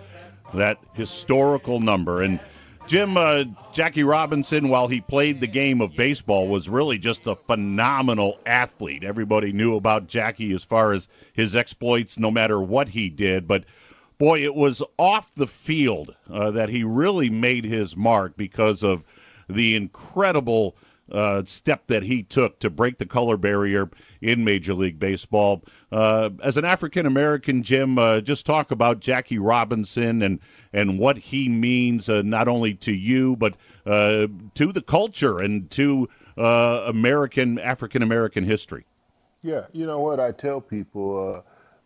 that 0.54 0.78
historical 0.94 1.80
number. 1.80 2.22
And 2.22 2.40
Jim, 2.88 3.18
uh, 3.18 3.44
Jackie 3.74 4.04
Robinson, 4.04 4.70
while 4.70 4.88
he 4.88 5.02
played 5.02 5.42
the 5.42 5.48
game 5.48 5.82
of 5.82 5.96
baseball, 5.96 6.48
was 6.48 6.70
really 6.70 6.98
just 6.98 7.28
a 7.28 7.36
phenomenal 7.36 8.40
athlete. 8.46 9.04
Everybody 9.04 9.52
knew 9.52 9.76
about 9.76 10.08
Jackie 10.08 10.54
as 10.54 10.64
far 10.64 10.94
as 10.94 11.08
his 11.34 11.56
exploits, 11.56 12.18
no 12.18 12.32
matter 12.32 12.62
what 12.62 12.88
he 12.88 13.10
did. 13.10 13.46
But 13.46 13.66
boy, 14.18 14.42
it 14.42 14.56
was 14.56 14.82
off 14.98 15.30
the 15.36 15.48
field 15.48 16.16
uh, 16.32 16.52
that 16.52 16.70
he 16.70 16.84
really 16.84 17.30
made 17.30 17.66
his 17.66 17.98
mark 17.98 18.38
because 18.38 18.84
of 18.84 19.04
the 19.50 19.76
incredible 19.76 20.76
uh, 21.12 21.43
step 21.46 21.88
that 21.88 22.04
he 22.04 22.24
took 22.24 22.60
to 22.60 22.70
break 22.70 22.98
the 22.98 23.06
color 23.06 23.38
barrier 23.38 23.89
in 24.22 24.43
Major 24.43 24.74
League 24.74 25.00
Baseball. 25.00 25.63
Uh, 25.91 26.30
as 26.43 26.58
an 26.58 26.65
African 26.65 27.06
American, 27.06 27.63
Jim, 27.63 27.98
uh, 27.98 28.20
just 28.22 28.46
talk 28.46 28.72
about 28.72 29.00
Jackie 29.00 29.39
Robinson 29.39 30.22
and 30.22 30.39
and 30.74 31.00
what 31.00 31.17
he 31.17 31.48
means 31.48 32.10
uh, 32.10 32.22
not 32.24 32.48
only 32.48 32.74
to 32.74 32.93
you 32.93 33.36
but 33.38 33.56
uh, 33.86 34.28
to 34.56 34.74
the 34.74 34.82
culture 34.82 35.39
and 35.39 35.70
to 35.72 36.10
uh, 36.38 36.84
American 36.88 37.60
African 37.60 38.02
American 38.02 38.43
history. 38.43 38.86
Yeah, 39.43 39.65
you 39.72 39.86
know 39.86 40.00
what 40.00 40.20
I 40.20 40.32
tell 40.32 40.60
people 40.60 41.43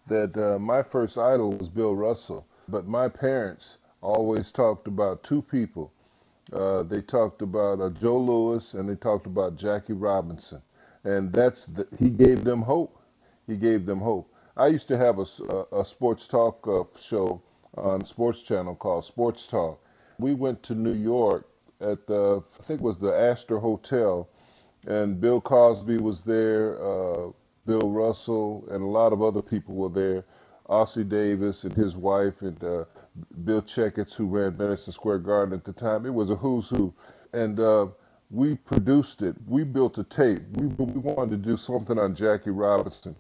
that 0.07 0.59
my 0.59 0.81
first 0.81 1.17
idol 1.17 1.51
was 1.51 1.69
Bill 1.69 1.95
Russell, 1.95 2.47
but 2.67 2.87
my 2.87 3.07
parents 3.07 3.77
always 4.01 4.51
talked 4.51 4.87
about 4.87 5.23
two 5.23 5.41
people. 5.41 5.91
Uh, 6.51 6.83
they 6.83 7.01
talked 7.01 7.41
about 7.41 7.79
uh, 7.79 7.89
Joe 7.89 8.17
Louis 8.17 8.73
and 8.73 8.89
they 8.89 8.95
talked 8.95 9.25
about 9.25 9.55
Jackie 9.55 9.93
Robinson, 9.93 10.61
and 11.03 11.31
that's 11.31 11.65
the, 11.65 11.87
he 11.97 12.09
gave 12.09 12.43
them 12.43 12.61
hope. 12.61 13.01
He 13.47 13.57
gave 13.57 13.85
them 13.85 13.99
hope. 13.99 14.33
I 14.57 14.67
used 14.67 14.87
to 14.89 14.97
have 14.97 15.19
a, 15.19 15.25
a, 15.49 15.81
a 15.81 15.85
sports 15.85 16.27
talk 16.27 16.67
uh, 16.67 16.83
show 16.99 17.41
on 17.77 18.03
Sports 18.03 18.41
Channel 18.41 18.75
called 18.75 19.05
Sports 19.05 19.47
Talk. 19.47 19.81
We 20.19 20.33
went 20.33 20.61
to 20.63 20.75
New 20.75 20.93
York 20.93 21.47
at 21.79 22.05
the 22.05 22.43
I 22.59 22.63
think 22.63 22.81
it 22.81 22.83
was 22.83 22.97
the 22.97 23.13
Astor 23.13 23.59
Hotel, 23.59 24.27
and 24.87 25.19
Bill 25.19 25.41
Cosby 25.41 25.97
was 25.97 26.21
there, 26.21 26.81
uh, 26.83 27.29
Bill 27.65 27.89
Russell, 27.89 28.65
and 28.69 28.83
a 28.83 28.87
lot 28.87 29.13
of 29.13 29.21
other 29.21 29.41
people 29.41 29.75
were 29.75 29.89
there. 29.89 30.25
Ossie 30.69 31.07
Davis 31.07 31.63
and 31.63 31.73
his 31.73 31.95
wife 31.95 32.41
and 32.41 32.63
uh, 32.63 32.85
Bill 33.43 33.61
Checketts, 33.61 34.13
who 34.13 34.25
ran 34.25 34.57
Madison 34.57 34.93
Square 34.93 35.19
Garden 35.19 35.53
at 35.53 35.63
the 35.65 35.73
time. 35.73 36.05
It 36.05 36.13
was 36.13 36.29
a 36.29 36.35
who's 36.35 36.69
who. 36.69 36.93
And 37.33 37.59
uh, 37.59 37.87
we 38.29 38.55
produced 38.55 39.21
it. 39.21 39.35
We 39.47 39.63
built 39.63 39.97
a 39.97 40.03
tape. 40.03 40.41
We, 40.53 40.67
we 40.67 40.99
wanted 40.99 41.31
to 41.43 41.49
do 41.49 41.57
something 41.57 41.99
on 41.99 42.15
Jackie 42.15 42.51
Robinson. 42.51 43.15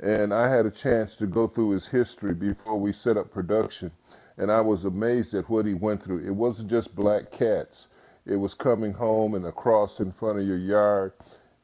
And 0.00 0.32
I 0.32 0.48
had 0.48 0.66
a 0.66 0.70
chance 0.70 1.14
to 1.16 1.26
go 1.26 1.46
through 1.46 1.70
his 1.70 1.86
history 1.86 2.34
before 2.34 2.78
we 2.78 2.92
set 2.92 3.16
up 3.16 3.30
production. 3.30 3.90
And 4.38 4.50
I 4.50 4.60
was 4.60 4.84
amazed 4.84 5.34
at 5.34 5.48
what 5.50 5.66
he 5.66 5.74
went 5.74 6.02
through. 6.02 6.26
It 6.26 6.34
wasn't 6.34 6.70
just 6.70 6.94
black 6.96 7.30
cats. 7.30 7.88
It 8.26 8.36
was 8.36 8.54
coming 8.54 8.92
home 8.92 9.34
and 9.34 9.46
across 9.46 10.00
in 10.00 10.12
front 10.12 10.38
of 10.38 10.46
your 10.46 10.56
yard. 10.58 11.12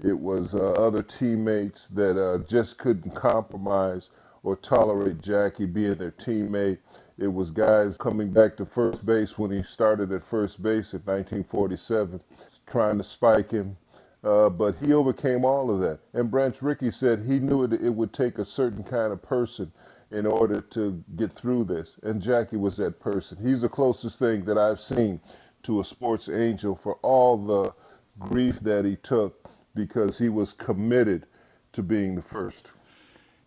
It 0.03 0.19
was 0.19 0.55
uh, 0.55 0.73
other 0.73 1.03
teammates 1.03 1.87
that 1.89 2.21
uh, 2.23 2.39
just 2.47 2.77
couldn't 2.79 3.15
compromise 3.15 4.11
or 4.43 4.57
tolerate 4.57 5.21
Jackie 5.23 5.67
being 5.67 5.95
their 5.95 6.13
teammate. 6.13 6.79
It 7.19 7.33
was 7.33 7.51
guys 7.51 7.97
coming 7.97 8.31
back 8.31 8.59
to 8.59 8.67
first 8.67 9.07
base 9.07 9.39
when 9.39 9.51
he 9.51 9.63
started 9.63 10.13
at 10.13 10.23
first 10.23 10.63
base 10.63 10.93
in 10.93 11.01
1947, 11.01 12.21
trying 12.67 12.99
to 12.99 13.05
spike 13.05 13.51
him. 13.51 13.77
Uh, 14.23 14.51
but 14.51 14.77
he 14.77 14.93
overcame 14.93 15.45
all 15.45 15.71
of 15.71 15.81
that. 15.81 16.01
And 16.13 16.31
Branch 16.31 16.61
Rickey 16.61 16.91
said 16.91 17.21
he 17.21 17.39
knew 17.39 17.63
it, 17.63 17.73
it 17.73 17.95
would 17.95 18.13
take 18.13 18.39
a 18.39 18.45
certain 18.45 18.85
kind 18.85 19.13
of 19.13 19.23
person 19.23 19.73
in 20.11 20.27
order 20.27 20.61
to 20.61 21.03
get 21.17 21.33
through 21.33 21.65
this. 21.65 21.95
And 22.03 22.21
Jackie 22.21 22.57
was 22.57 22.77
that 22.77 23.01
person. 23.01 23.39
He's 23.41 23.63
the 23.63 23.69
closest 23.69 24.19
thing 24.19 24.45
that 24.45 24.59
I've 24.59 24.81
seen 24.81 25.21
to 25.63 25.81
a 25.81 25.85
sports 25.85 26.29
angel 26.29 26.77
for 26.77 26.95
all 26.97 27.39
the 27.39 27.73
grief 28.19 28.61
that 28.61 28.85
he 28.85 28.97
took 28.97 29.49
because 29.75 30.19
he 30.19 30.29
was 30.29 30.53
committed 30.53 31.27
to 31.73 31.83
being 31.83 32.15
the 32.15 32.23
first. 32.23 32.71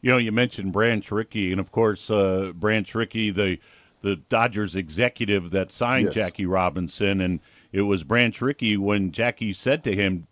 You 0.02 0.12
know, 0.12 0.18
you 0.18 0.32
mentioned 0.32 0.72
Branch 0.72 1.12
Rickey, 1.12 1.52
and 1.52 1.60
of 1.60 1.72
course, 1.72 2.10
uh, 2.10 2.52
Branch 2.56 2.94
Rickey, 2.96 3.32
the 3.32 3.60
the 4.02 4.16
Dodgers 4.16 4.78
executive 4.78 5.52
that 5.52 5.74
signed 5.74 6.06
Yes. 6.06 6.14
Jackie 6.16 6.46
Robinson, 6.46 7.20
and 7.20 7.42
it 7.74 7.82
was 7.82 8.04
Branch 8.04 8.40
Rickey 8.42 8.78
when 8.78 9.12
Jackie 9.12 9.52
said 9.52 9.84
to 9.84 9.94
him, 9.94 10.26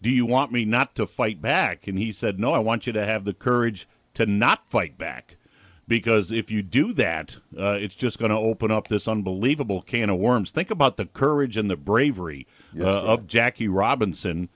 "Do 0.00 0.10
you 0.10 0.24
want 0.24 0.52
me 0.52 0.64
not 0.64 0.94
to 0.94 1.06
fight 1.06 1.42
back?" 1.42 1.88
And 1.88 1.98
he 1.98 2.12
said, 2.12 2.38
"No, 2.38 2.52
I 2.52 2.58
want 2.60 2.86
you 2.86 2.92
to 2.92 3.04
have 3.04 3.24
the 3.24 3.34
courage 3.34 3.88
to 4.14 4.26
not 4.26 4.70
fight 4.70 4.96
back." 4.96 5.36
Because 5.88 6.30
if 6.30 6.52
you 6.52 6.62
do 6.62 6.92
that, 6.92 7.36
uh, 7.58 7.76
it's 7.80 7.96
just 7.96 8.20
going 8.20 8.30
to 8.30 8.36
open 8.36 8.70
up 8.70 8.86
this 8.86 9.08
unbelievable 9.08 9.82
can 9.82 10.08
of 10.08 10.18
worms. 10.18 10.52
Think 10.52 10.70
about 10.70 10.96
the 10.96 11.06
courage 11.06 11.56
and 11.56 11.68
the 11.68 11.76
bravery 11.76 12.46
Yes, 12.72 12.84
uh, 12.86 13.02
of 13.02 13.26
Jackie 13.26 13.66
Robinson 13.66 14.48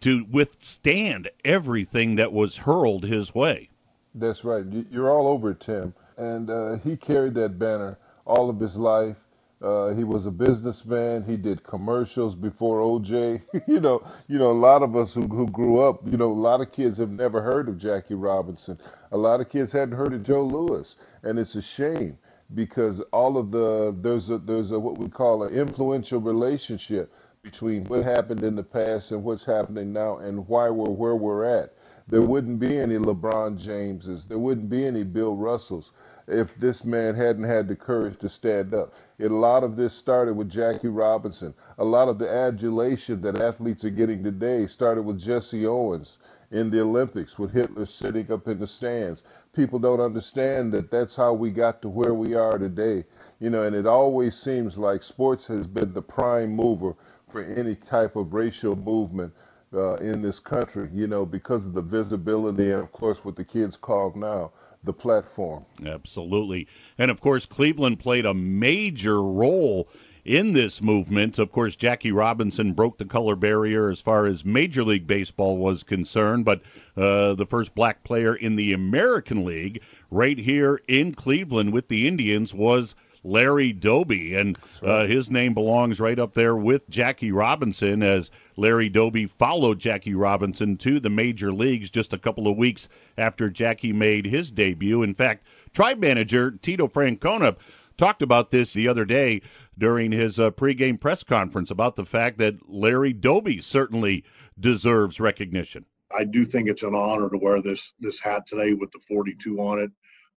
to 0.00 0.26
withstand 0.28 1.30
everything 1.44 2.16
that 2.16 2.32
was 2.32 2.56
hurled 2.56 3.04
his 3.04 3.32
way. 3.32 3.68
That's 4.14 4.44
right. 4.44 4.66
You- 4.66 4.86
You're 4.90 5.10
all 5.10 5.28
over 5.28 5.54
Tim. 5.54 5.94
And 6.18 6.50
uh, 6.50 6.76
he 6.78 6.96
carried 6.96 7.34
that 7.36 7.58
banner 7.58 7.98
all 8.26 8.50
of 8.50 8.60
his 8.60 8.76
life. 8.78 9.16
Uh, 9.62 9.90
he 9.94 10.04
was 10.04 10.26
a 10.26 10.30
businessman. 10.32 11.24
He 11.24 11.36
did 11.36 11.62
commercials 11.64 12.34
before 12.34 12.80
OJ. 12.80 13.42
you 13.68 13.80
know, 13.80 14.02
you 14.28 14.38
know, 14.38 14.50
a 14.50 14.54
lot 14.54 14.82
of 14.82 14.96
us 14.96 15.14
who, 15.14 15.22
who 15.28 15.48
grew 15.48 15.80
up, 15.80 16.00
you 16.06 16.18
know, 16.18 16.32
a 16.32 16.34
lot 16.34 16.60
of 16.62 16.72
kids 16.72 16.98
have 16.98 17.10
never 17.12 17.42
heard 17.42 17.68
of 17.68 17.78
Jackie 17.78 18.14
Robinson. 18.16 18.78
A 19.12 19.18
lot 19.18 19.40
of 19.40 19.48
kids 19.50 19.72
hadn't 19.72 19.96
heard 19.96 20.14
of 20.14 20.24
Joe 20.24 20.44
Louis, 20.44 20.96
and 21.22 21.38
it's 21.38 21.54
a 21.56 21.62
shame 21.62 22.18
because 22.54 23.00
all 23.12 23.38
of 23.38 23.52
the 23.52 23.96
there's 24.02 24.30
a 24.30 24.38
there's 24.38 24.72
a 24.72 24.80
what 24.80 24.98
we 24.98 25.08
call 25.08 25.44
an 25.44 25.54
influential 25.54 26.20
relationship 26.20 27.12
between 27.42 27.84
what 27.86 28.04
happened 28.04 28.42
in 28.44 28.56
the 28.56 28.64
past 28.64 29.12
and 29.12 29.24
what's 29.24 29.44
happening 29.44 29.92
now, 29.92 30.18
and 30.18 30.46
why 30.48 30.70
we're 30.70 30.90
where 30.90 31.16
we're 31.16 31.44
at. 31.44 31.74
There 32.08 32.22
wouldn't 32.22 32.58
be 32.58 32.78
any 32.78 32.96
LeBron 32.96 33.58
Jameses. 33.58 34.26
There 34.26 34.38
wouldn't 34.38 34.68
be 34.68 34.84
any 34.86 35.04
Bill 35.04 35.36
Russells 35.36 35.92
if 36.26 36.54
this 36.56 36.84
man 36.84 37.14
hadn't 37.14 37.44
had 37.44 37.68
the 37.68 37.76
courage 37.76 38.18
to 38.18 38.28
stand 38.28 38.74
up. 38.74 38.94
It, 39.18 39.30
a 39.30 39.36
lot 39.36 39.64
of 39.64 39.76
this 39.76 39.94
started 39.94 40.34
with 40.34 40.50
Jackie 40.50 40.88
Robinson. 40.88 41.54
A 41.78 41.84
lot 41.84 42.08
of 42.08 42.18
the 42.18 42.28
adulation 42.28 43.20
that 43.22 43.40
athletes 43.40 43.84
are 43.84 43.90
getting 43.90 44.22
today 44.24 44.66
started 44.66 45.02
with 45.02 45.20
Jesse 45.20 45.66
Owens 45.66 46.18
in 46.50 46.70
the 46.70 46.80
Olympics 46.80 47.38
with 47.38 47.52
Hitler 47.52 47.86
sitting 47.86 48.30
up 48.32 48.48
in 48.48 48.58
the 48.58 48.66
stands. 48.66 49.22
People 49.52 49.78
don't 49.78 50.00
understand 50.00 50.72
that 50.72 50.90
that's 50.90 51.16
how 51.16 51.32
we 51.32 51.50
got 51.50 51.82
to 51.82 51.88
where 51.88 52.14
we 52.14 52.34
are 52.34 52.58
today. 52.58 53.04
You 53.40 53.50
know, 53.50 53.62
and 53.62 53.74
it 53.76 53.86
always 53.86 54.36
seems 54.36 54.76
like 54.76 55.02
sports 55.02 55.46
has 55.46 55.66
been 55.66 55.92
the 55.92 56.02
prime 56.02 56.54
mover 56.54 56.94
for 57.28 57.42
any 57.42 57.74
type 57.74 58.16
of 58.16 58.34
racial 58.34 58.76
movement 58.76 59.32
uh, 59.74 59.94
in 59.96 60.22
this 60.22 60.38
country, 60.38 60.88
you 60.92 61.06
know, 61.06 61.24
because 61.24 61.66
of 61.66 61.72
the 61.72 61.82
visibility 61.82 62.70
and, 62.72 62.82
of 62.82 62.92
course, 62.92 63.24
what 63.24 63.36
the 63.36 63.44
kids 63.44 63.76
call 63.76 64.12
now 64.16 64.52
the 64.84 64.92
platform. 64.92 65.64
Absolutely. 65.86 66.66
And 66.98 67.10
of 67.10 67.20
course, 67.20 67.46
Cleveland 67.46 68.00
played 68.00 68.26
a 68.26 68.34
major 68.34 69.22
role 69.22 69.88
in 70.24 70.52
this 70.52 70.80
movement. 70.82 71.38
Of 71.38 71.52
course, 71.52 71.74
Jackie 71.74 72.12
Robinson 72.12 72.72
broke 72.72 72.98
the 72.98 73.04
color 73.04 73.36
barrier 73.36 73.90
as 73.90 74.00
far 74.00 74.26
as 74.26 74.44
Major 74.44 74.84
League 74.84 75.06
Baseball 75.06 75.56
was 75.56 75.82
concerned, 75.82 76.44
but 76.44 76.62
uh, 76.96 77.34
the 77.34 77.46
first 77.48 77.74
black 77.74 78.04
player 78.04 78.34
in 78.34 78.56
the 78.56 78.72
American 78.72 79.44
League 79.44 79.82
right 80.10 80.38
here 80.38 80.80
in 80.88 81.14
Cleveland 81.14 81.72
with 81.72 81.88
the 81.88 82.06
Indians 82.06 82.54
was. 82.54 82.94
Larry 83.24 83.72
Doby, 83.72 84.34
and 84.34 84.58
uh, 84.82 85.06
his 85.06 85.30
name 85.30 85.54
belongs 85.54 86.00
right 86.00 86.18
up 86.18 86.34
there 86.34 86.56
with 86.56 86.90
Jackie 86.90 87.30
Robinson 87.30 88.02
as 88.02 88.32
Larry 88.56 88.88
Doby 88.88 89.26
followed 89.26 89.78
Jackie 89.78 90.14
Robinson 90.14 90.76
to 90.78 91.00
the 91.00 91.10
major 91.10 91.52
leagues 91.52 91.90
just 91.90 92.12
a 92.12 92.18
couple 92.18 92.48
of 92.48 92.56
weeks 92.56 92.88
after 93.18 93.48
Jackie 93.48 93.92
made 93.92 94.26
his 94.26 94.50
debut. 94.50 95.02
In 95.02 95.14
fact, 95.14 95.46
tribe 95.72 95.98
manager 95.98 96.50
Tito 96.50 96.88
Francona 96.88 97.56
talked 97.96 98.22
about 98.22 98.50
this 98.50 98.72
the 98.72 98.88
other 98.88 99.04
day 99.04 99.42
during 99.78 100.12
his 100.12 100.38
uh, 100.38 100.50
pregame 100.50 101.00
press 101.00 101.22
conference 101.22 101.70
about 101.70 101.96
the 101.96 102.04
fact 102.04 102.38
that 102.38 102.54
Larry 102.68 103.12
Doby 103.12 103.60
certainly 103.60 104.24
deserves 104.60 105.20
recognition. 105.20 105.84
I 106.14 106.24
do 106.24 106.44
think 106.44 106.68
it's 106.68 106.82
an 106.82 106.94
honor 106.94 107.30
to 107.30 107.38
wear 107.38 107.62
this 107.62 107.92
this 108.00 108.20
hat 108.20 108.46
today 108.46 108.74
with 108.74 108.90
the 108.92 109.00
42 109.08 109.58
on 109.58 109.80
it. 109.80 109.90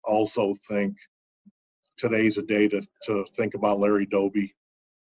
Also 0.03 0.55
think 0.68 0.95
today's 1.97 2.38
a 2.38 2.41
day 2.41 2.68
to, 2.68 2.82
to 3.05 3.26
think 3.36 3.55
about 3.55 3.80
Larry 3.80 4.05
Doby. 4.05 4.53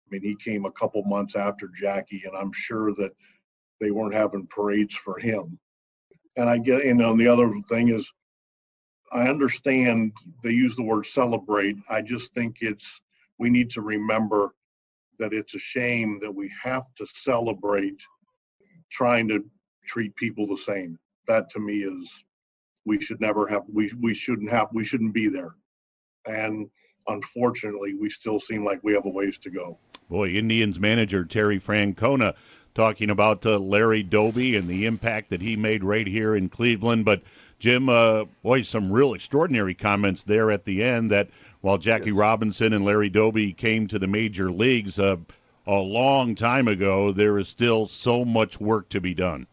I 0.07 0.09
mean, 0.11 0.23
he 0.23 0.37
came 0.37 0.65
a 0.65 0.73
couple 0.73 1.03
months 1.05 1.35
after 1.35 1.69
Jackie, 1.69 2.23
and 2.27 2.37
I'm 2.37 2.53
sure 2.53 2.95
that 2.95 3.13
they 3.81 3.91
weren't 3.91 4.15
having 4.15 4.47
parades 4.47 4.95
for 4.95 5.19
him. 5.19 5.59
And 6.37 6.49
I 6.49 6.59
get, 6.59 6.85
and 6.85 7.03
on 7.03 7.19
the 7.19 7.27
other 7.27 7.53
thing 7.69 7.89
is, 7.89 8.11
I 9.13 9.29
understand 9.29 10.13
they 10.43 10.51
use 10.51 10.77
the 10.77 10.83
word 10.83 11.07
celebrate. 11.07 11.77
I 11.89 12.03
just 12.03 12.35
think 12.35 12.59
it's, 12.61 13.01
we 13.39 13.51
need 13.51 13.71
to 13.71 13.81
remember 13.81 14.55
that 15.19 15.33
it's 15.33 15.55
a 15.55 15.59
shame 15.59 16.19
that 16.23 16.35
we 16.35 16.53
have 16.63 16.85
to 16.97 17.07
celebrate 17.07 18.01
trying 18.91 19.29
to 19.29 19.45
treat 19.87 20.15
people 20.17 20.47
the 20.47 20.57
same. 20.57 20.99
That 21.27 21.51
to 21.51 21.59
me 21.59 21.79
is, 21.79 22.13
we 22.85 23.01
should 23.01 23.21
never 23.21 23.47
have, 23.49 23.63
we, 23.73 23.93
we 24.01 24.15
shouldn't 24.15 24.51
have, 24.51 24.69
we 24.73 24.85
shouldn't 24.85 25.15
be 25.15 25.29
there. 25.29 25.55
And 26.27 26.69
unfortunately, 27.09 27.95
we 27.95 28.11
still 28.11 28.39
seem 28.39 28.65
like 28.65 28.81
we 28.83 28.93
have 28.95 29.07
a 29.07 29.11
ways 29.11 29.39
to 29.39 29.51
go. 29.51 29.79
Boy, 30.09 30.31
Indians 30.31 30.79
manager 30.79 31.25
Terry 31.25 31.59
Francona 31.59 32.35
talking 32.75 33.11
about 33.11 33.45
uh, 33.47 33.59
Larry 33.59 34.03
Doby 34.03 34.57
and 34.57 34.69
the 34.69 34.85
impact 34.85 35.31
that 35.31 35.41
he 35.41 35.57
made 35.57 35.83
right 35.83 36.07
here 36.07 36.37
in 36.37 36.49
Cleveland. 36.49 37.05
But 37.05 37.23
Jim, 37.59 37.89
uh, 37.89 38.25
boy, 38.43 38.63
some 38.63 38.93
real 38.93 39.15
extraordinary 39.15 39.75
comments 39.75 40.23
there 40.23 40.51
at 40.51 40.65
the 40.65 40.85
end. 40.85 41.11
That 41.11 41.29
while 41.63 41.79
Jackie 41.79 42.13
Robinson 42.13 42.73
and 42.73 42.85
Larry 42.85 43.09
Doby 43.09 43.53
came 43.53 43.89
to 43.89 43.99
the 43.99 44.07
major 44.07 44.53
leagues 44.53 44.99
uh, 44.99 45.17
a 45.67 45.75
long 45.75 46.35
time 46.35 46.69
ago, 46.69 47.13
there 47.13 47.39
is 47.39 47.49
still 47.49 47.89
so 47.89 48.25
much 48.25 48.61
work 48.61 48.89
to 48.91 49.01
be 49.01 49.15
done. 49.15 49.47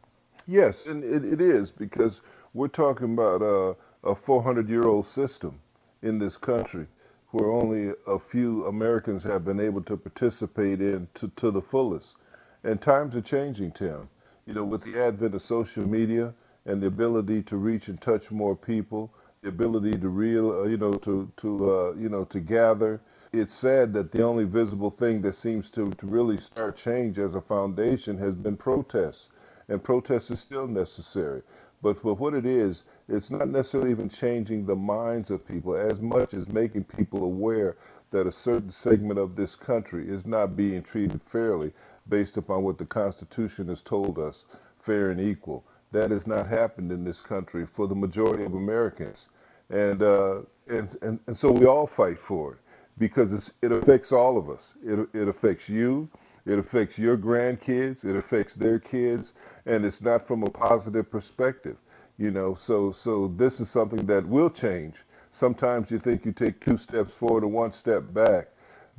Yes, 0.45 0.85
and 0.85 1.03
it, 1.03 1.23
it 1.23 1.39
is 1.39 1.71
because 1.71 2.21
we're 2.53 2.67
talking 2.67 3.13
about 3.13 3.41
uh, 3.41 3.73
a 4.03 4.13
400 4.13 4.69
year 4.69 4.83
old 4.83 5.07
system 5.07 5.59
in 6.01 6.19
this 6.19 6.37
country 6.37 6.85
where 7.33 7.51
only 7.51 7.93
a 8.07 8.19
few 8.19 8.65
Americans 8.67 9.23
have 9.25 9.45
been 9.45 9.59
able 9.61 9.83
to 9.83 9.97
participate 9.97 10.81
in 10.81 11.07
to, 11.15 11.29
to 11.37 11.51
the 11.51 11.63
fullest. 11.63 12.17
And 12.63 12.81
times 12.81 13.15
are 13.15 13.21
changing, 13.21 13.73
Tim. 13.73 14.09
You 14.47 14.55
know, 14.55 14.65
with 14.65 14.83
the 14.83 14.99
advent 15.03 15.35
of 15.35 15.43
social 15.43 15.87
media 15.87 16.33
and 16.67 16.81
the 16.81 16.87
ability 16.87 17.43
to 17.45 17.57
reach 17.57 17.89
and 17.89 18.01
touch 18.01 18.31
more 18.31 18.55
people, 18.55 19.13
the 19.43 19.49
ability 19.49 19.93
to 19.93 20.09
real, 20.09 20.51
uh, 20.53 20.65
you 20.65 20.77
know, 20.77 20.93
to 20.95 21.31
to 21.37 21.71
uh, 21.73 21.93
you 21.95 22.09
know 22.09 22.25
to 22.25 22.41
gather. 22.41 23.01
It's 23.33 23.55
sad 23.55 23.93
that 23.95 24.11
the 24.13 24.23
only 24.23 24.45
visible 24.45 24.91
thing 24.91 25.21
that 25.23 25.35
seems 25.35 25.71
to, 25.71 25.91
to 25.91 26.07
really 26.07 26.39
start 26.39 26.77
change 26.77 27.19
as 27.19 27.35
a 27.35 27.41
foundation 27.41 28.17
has 28.19 28.35
been 28.35 28.57
protests, 28.57 29.29
and 29.69 29.83
protests 29.83 30.31
is 30.31 30.41
still 30.41 30.67
necessary. 30.67 31.43
But 31.81 32.01
for 32.01 32.15
what 32.15 32.35
it 32.35 32.45
is, 32.45 32.83
it's 33.09 33.29
not 33.31 33.49
necessarily 33.49 33.91
even 33.91 34.09
changing 34.09 34.65
the 34.65 34.75
minds 34.75 35.29
of 35.29 35.47
people 35.47 35.75
as 35.75 35.99
much 35.99 36.33
as 36.33 36.47
making 36.47 36.85
people 36.85 37.23
aware 37.23 37.75
that 38.11 38.27
a 38.27 38.31
certain 38.31 38.71
segment 38.71 39.19
of 39.19 39.35
this 39.35 39.55
country 39.55 40.07
is 40.07 40.25
not 40.25 40.55
being 40.55 40.81
treated 40.81 41.21
fairly 41.23 41.73
based 42.09 42.37
upon 42.37 42.63
what 42.63 42.77
the 42.77 42.85
Constitution 42.85 43.67
has 43.67 43.81
told 43.81 44.19
us, 44.19 44.45
fair 44.79 45.09
and 45.11 45.19
equal. 45.19 45.63
That 45.91 46.11
has 46.11 46.27
not 46.27 46.47
happened 46.47 46.91
in 46.91 47.03
this 47.03 47.19
country 47.19 47.65
for 47.65 47.87
the 47.87 47.95
majority 47.95 48.43
of 48.43 48.53
Americans. 48.53 49.27
And, 49.69 50.01
uh, 50.01 50.41
and, 50.67 50.97
and, 51.01 51.19
and 51.27 51.37
so 51.37 51.51
we 51.51 51.65
all 51.65 51.87
fight 51.87 52.19
for 52.19 52.53
it 52.53 52.59
because 52.97 53.51
it 53.61 53.71
affects 53.71 54.11
all 54.11 54.37
of 54.37 54.49
us. 54.49 54.73
It, 54.85 55.07
it 55.13 55.27
affects 55.27 55.67
you, 55.67 56.09
it 56.45 56.59
affects 56.59 56.97
your 56.97 57.17
grandkids, 57.17 58.03
it 58.05 58.15
affects 58.15 58.55
their 58.55 58.79
kids, 58.79 59.33
and 59.65 59.85
it's 59.85 60.01
not 60.01 60.27
from 60.27 60.43
a 60.43 60.49
positive 60.49 61.09
perspective. 61.09 61.77
You 62.17 62.31
know, 62.31 62.53
so 62.53 62.91
so 62.93 63.27
this 63.37 63.59
is 63.59 63.69
something 63.69 64.05
that 64.05 64.27
will 64.27 64.49
change. 64.49 64.97
Sometimes 65.31 65.91
you 65.91 65.99
think 65.99 66.25
you 66.25 66.31
take 66.31 66.61
two 66.61 66.77
steps 66.77 67.11
forward 67.11 67.43
and 67.43 67.53
one 67.53 67.71
step 67.73 68.13
back, 68.13 68.49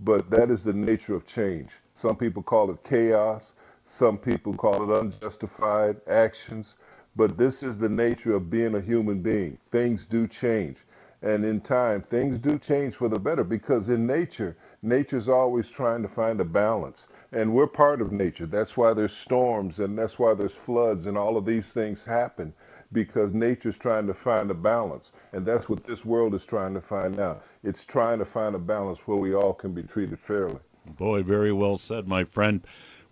but 0.01 0.31
that 0.31 0.51
is 0.51 0.65
the 0.65 0.73
nature 0.75 1.15
of 1.15 1.25
change. 1.27 1.71
Some 1.95 2.17
people 2.17 2.43
call 2.43 2.71
it 2.73 2.85
chaos, 2.85 3.55
some 3.87 4.19
people 4.19 4.53
call 4.55 4.91
it 4.91 4.99
unjustified 4.99 6.01
actions, 6.09 6.75
but 7.17 7.39
this 7.39 7.63
is 7.63 7.79
the 7.79 7.89
nature 7.89 8.35
of 8.35 8.51
being 8.51 8.75
a 8.75 8.81
human 8.81 9.23
being. 9.23 9.59
Things 9.71 10.07
do 10.07 10.27
change. 10.29 10.79
And 11.23 11.45
in 11.45 11.61
time, 11.63 12.03
things 12.03 12.39
do 12.39 12.59
change 12.59 12.97
for 12.97 13.09
the 13.09 13.19
better 13.19 13.45
because 13.45 13.89
in 13.89 14.07
nature, 14.07 14.57
nature's 14.83 15.29
always 15.29 15.71
trying 15.71 16.03
to 16.03 16.09
find 16.09 16.41
a 16.41 16.45
balance. 16.45 17.07
And 17.33 17.55
we're 17.55 17.67
part 17.69 18.03
of 18.03 18.13
nature. 18.13 18.47
That's 18.47 18.77
why 18.77 18.93
there's 18.93 19.15
storms 19.17 19.79
and 19.81 19.97
that's 19.99 20.19
why 20.19 20.35
there's 20.35 20.53
floods 20.55 21.07
and 21.07 21.17
all 21.17 21.37
of 21.39 21.47
these 21.47 21.69
things 21.69 22.05
happen 22.05 22.53
because 22.95 23.35
nature's 23.35 23.77
trying 23.77 24.07
to 24.07 24.15
find 24.15 24.51
a 24.51 24.55
balance. 24.55 25.13
And 25.33 25.45
that's 25.45 25.69
what 25.69 25.85
this 25.85 26.05
world 26.07 26.35
is 26.35 26.47
trying 26.47 26.73
to 26.73 26.81
find 26.81 27.15
now. 27.15 27.41
It's 27.63 27.85
trying 27.85 28.19
to 28.21 28.25
find 28.25 28.55
a 28.55 28.59
balance 28.59 29.01
where 29.07 29.19
we 29.19 29.35
all 29.35 29.53
can 29.53 29.73
be 29.75 29.83
treated 29.83 30.19
fairly. 30.19 30.61
Boy, 30.97 31.23
very 31.23 31.53
well 31.53 31.77
said, 31.77 32.09
my 32.09 32.25
friend. 32.25 32.63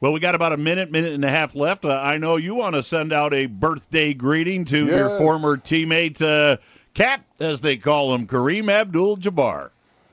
Well, 0.01 0.13
we 0.13 0.21
got 0.21 0.35
about 0.35 0.53
a 0.53 0.57
minute, 0.57 0.91
minute 0.91 1.13
and 1.13 1.25
a 1.25 1.29
half 1.31 1.55
left. 1.55 1.85
Uh, 1.85 2.01
I 2.03 2.17
know 2.19 2.37
you 2.37 2.55
want 2.55 2.75
to 2.75 2.83
send 2.83 3.13
out 3.13 3.35
a 3.35 3.47
birthday 3.47 4.15
greeting 4.15 4.65
to 4.67 4.87
Yes. 4.87 4.97
your 4.97 5.19
former 5.19 5.57
teammate, 5.57 6.21
uh, 6.23 6.57
Cap, 6.95 7.25
as 7.41 7.61
they 7.61 7.77
call 7.77 8.15
him, 8.15 8.27
Kareem 8.27 8.71
Abdul-Jabbar. 8.71 9.71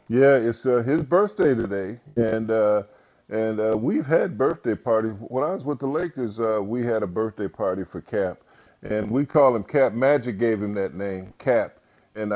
Yeah, 0.07 0.36
it's 0.36 0.65
uh, 0.65 0.82
his 0.84 1.01
birthday 1.03 1.53
today, 1.53 1.99
and 2.15 2.49
uh, 2.49 2.84
and 3.30 3.59
uh, 3.59 3.78
we've 3.78 4.07
had 4.07 4.38
birthday 4.38 4.74
parties. 4.74 5.13
When 5.20 5.43
I 5.43 5.53
was 5.53 5.63
with 5.63 5.78
the 5.80 5.88
Lakers, 5.88 6.39
uh, 6.39 6.59
we 6.63 6.84
had 6.84 7.03
a 7.03 7.07
birthday 7.07 7.47
party 7.47 7.84
for 7.84 8.01
Cap, 8.01 8.39
and 8.84 9.09
we 9.09 9.25
call 9.25 9.55
him 9.55 9.63
Cap. 9.63 9.93
Magic 9.93 10.38
gave 10.38 10.61
him 10.61 10.73
that 10.75 10.93
name, 10.93 11.34
Cap, 11.38 11.80
and 12.15 12.34
uh, 12.34 12.36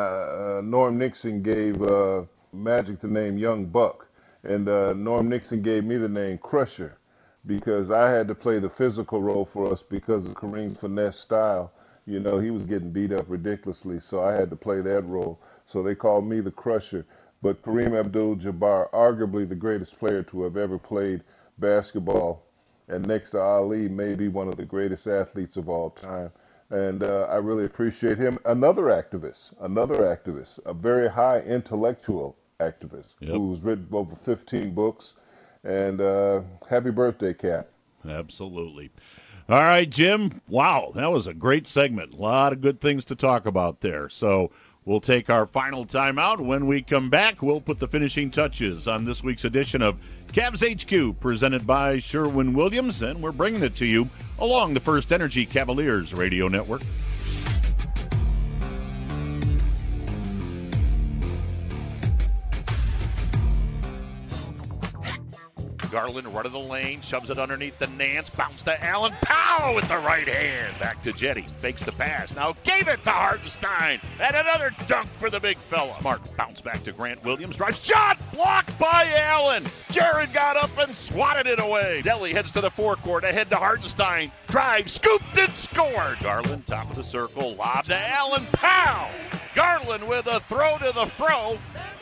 uh, 0.57 0.61
Norm 0.63 0.97
Nixon 0.97 1.41
gave 1.41 1.81
uh, 1.81 2.23
Magic 2.51 2.99
the 2.99 3.07
name 3.07 3.37
Young 3.37 3.65
Buck, 3.65 4.07
and 4.43 4.67
uh, 4.67 4.93
Norm 4.93 5.29
Nixon 5.29 5.61
gave 5.61 5.83
me 5.83 5.97
the 5.97 6.09
name 6.09 6.37
Crusher, 6.37 6.97
because 7.45 7.91
I 7.91 8.09
had 8.09 8.27
to 8.27 8.35
play 8.35 8.59
the 8.59 8.69
physical 8.69 9.21
role 9.21 9.45
for 9.45 9.71
us 9.71 9.81
because 9.83 10.25
of 10.25 10.33
Kareem's 10.33 10.79
finesse 10.79 11.19
style. 11.19 11.71
You 12.05 12.19
know, 12.19 12.37
he 12.37 12.51
was 12.51 12.63
getting 12.63 12.91
beat 12.91 13.13
up 13.13 13.25
ridiculously, 13.29 13.99
so 13.99 14.21
I 14.23 14.33
had 14.33 14.49
to 14.49 14.55
play 14.57 14.81
that 14.81 15.05
role. 15.05 15.39
So 15.65 15.81
they 15.81 15.95
called 15.95 16.25
me 16.27 16.41
the 16.41 16.51
Crusher. 16.51 17.05
But 17.41 17.61
Kareem 17.61 17.97
Abdul-Jabbar, 17.97 18.91
arguably 18.91 19.47
the 19.47 19.55
greatest 19.55 19.97
player 19.99 20.23
to 20.23 20.43
have 20.43 20.57
ever 20.57 20.77
played 20.77 21.23
basketball, 21.57 22.45
and 22.87 23.05
next 23.07 23.31
to 23.31 23.39
Ali, 23.41 23.87
maybe 23.87 24.27
one 24.27 24.47
of 24.47 24.57
the 24.57 24.65
greatest 24.65 25.07
athletes 25.07 25.57
of 25.57 25.69
all 25.69 25.89
time. 25.89 26.31
And 26.69 27.03
uh, 27.03 27.27
I 27.29 27.35
really 27.35 27.65
appreciate 27.65 28.17
him. 28.17 28.39
Another 28.45 28.83
activist, 28.83 29.51
another 29.61 29.97
activist, 29.99 30.59
a 30.65 30.73
very 30.73 31.09
high 31.09 31.41
intellectual 31.41 32.35
activist 32.59 33.13
Yep. 33.19 33.31
who's 33.31 33.59
written 33.61 33.87
over 33.91 34.15
15 34.15 34.73
books. 34.73 35.13
And 35.63 36.01
uh, 36.01 36.41
happy 36.69 36.89
birthday, 36.89 37.33
Cap. 37.33 37.67
Absolutely. 38.07 38.89
All 39.49 39.59
right, 39.61 39.89
Jim. 39.89 40.41
Wow, 40.47 40.91
that 40.95 41.11
was 41.11 41.27
a 41.27 41.33
great 41.33 41.67
segment. 41.67 42.13
A 42.13 42.17
lot 42.17 42.53
of 42.53 42.61
good 42.61 42.81
things 42.81 43.05
to 43.05 43.15
talk 43.15 43.45
about 43.45 43.81
there. 43.81 44.09
So 44.09 44.51
we'll 44.85 45.01
take 45.01 45.29
our 45.29 45.45
final 45.45 45.85
timeout. 45.85 46.39
When 46.39 46.67
we 46.67 46.81
come 46.81 47.09
back, 47.09 47.41
we'll 47.41 47.61
put 47.61 47.79
the 47.79 47.87
finishing 47.87 48.31
touches 48.31 48.87
on 48.87 49.05
this 49.05 49.23
week's 49.23 49.45
edition 49.45 49.81
of 49.81 49.97
Cavs 50.31 50.63
HQ, 50.63 51.19
presented 51.19 51.67
by 51.67 51.99
Sherwin 51.99 52.53
Williams, 52.53 53.01
and 53.01 53.21
we're 53.21 53.31
bringing 53.31 53.63
it 53.63 53.75
to 53.75 53.85
you 53.85 54.09
along 54.39 54.73
the 54.73 54.79
First 54.79 55.11
Energy 55.11 55.45
Cavaliers 55.45 56.13
radio 56.13 56.47
network. 56.47 56.81
Garland, 65.93 66.27
run 66.29 66.47
of 66.47 66.51
the 66.51 66.59
lane, 66.59 67.01
shoves 67.01 67.29
it 67.29 67.37
underneath 67.37 67.77
the 67.77 67.85
Nance, 67.85 68.27
bounce 68.27 68.63
to 68.63 68.83
Allen, 68.83 69.13
pow 69.21 69.75
with 69.75 69.87
the 69.87 69.97
right 69.99 70.27
hand. 70.27 70.73
Back 70.79 71.03
to 71.03 71.13
Jetty, 71.13 71.45
fakes 71.59 71.83
the 71.83 71.91
pass, 71.91 72.35
now 72.35 72.53
gave 72.63 72.87
it 72.87 73.03
to 73.03 73.11
Hartenstein, 73.11 74.01
and 74.19 74.35
another 74.35 74.75
dunk 74.87 75.07
for 75.19 75.29
the 75.29 75.39
big 75.39 75.55
fella. 75.59 75.95
Smart 76.01 76.35
bounce 76.35 76.61
back 76.61 76.81
to 76.85 76.93
Grant 76.93 77.23
Williams, 77.23 77.57
drive 77.57 77.75
shot, 77.75 78.19
blocked 78.33 78.75
by 78.79 79.13
Allen. 79.15 79.65
Jarrett 79.91 80.33
got 80.33 80.57
up 80.57 80.75
and 80.79 80.95
swatted 80.95 81.45
it 81.45 81.59
away. 81.59 82.01
Delly 82.03 82.31
heads 82.31 82.49
to 82.53 82.61
the 82.61 82.71
forecourt, 82.71 83.23
ahead 83.23 83.51
to 83.51 83.55
Hartenstein, 83.55 84.31
drive, 84.47 84.89
scooped 84.89 85.37
and 85.37 85.53
scored. 85.53 86.17
Garland, 86.21 86.65
top 86.65 86.89
of 86.89 86.95
the 86.95 87.03
circle, 87.03 87.53
lob 87.53 87.85
to 87.85 87.95
Allen, 87.95 88.47
pow. 88.53 89.11
Garland 89.53 90.07
with 90.07 90.25
a 90.25 90.39
throw 90.39 90.79
to 90.79 90.91
the 90.91 91.05
fro, 91.05 91.59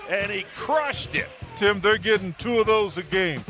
and 0.09 0.31
he 0.31 0.43
crushed 0.43 1.13
it. 1.13 1.27
Tim, 1.55 1.79
they're 1.81 1.97
getting 1.97 2.33
two 2.39 2.59
of 2.59 2.67
those 2.67 2.97
a 2.97 3.03
game. 3.03 3.41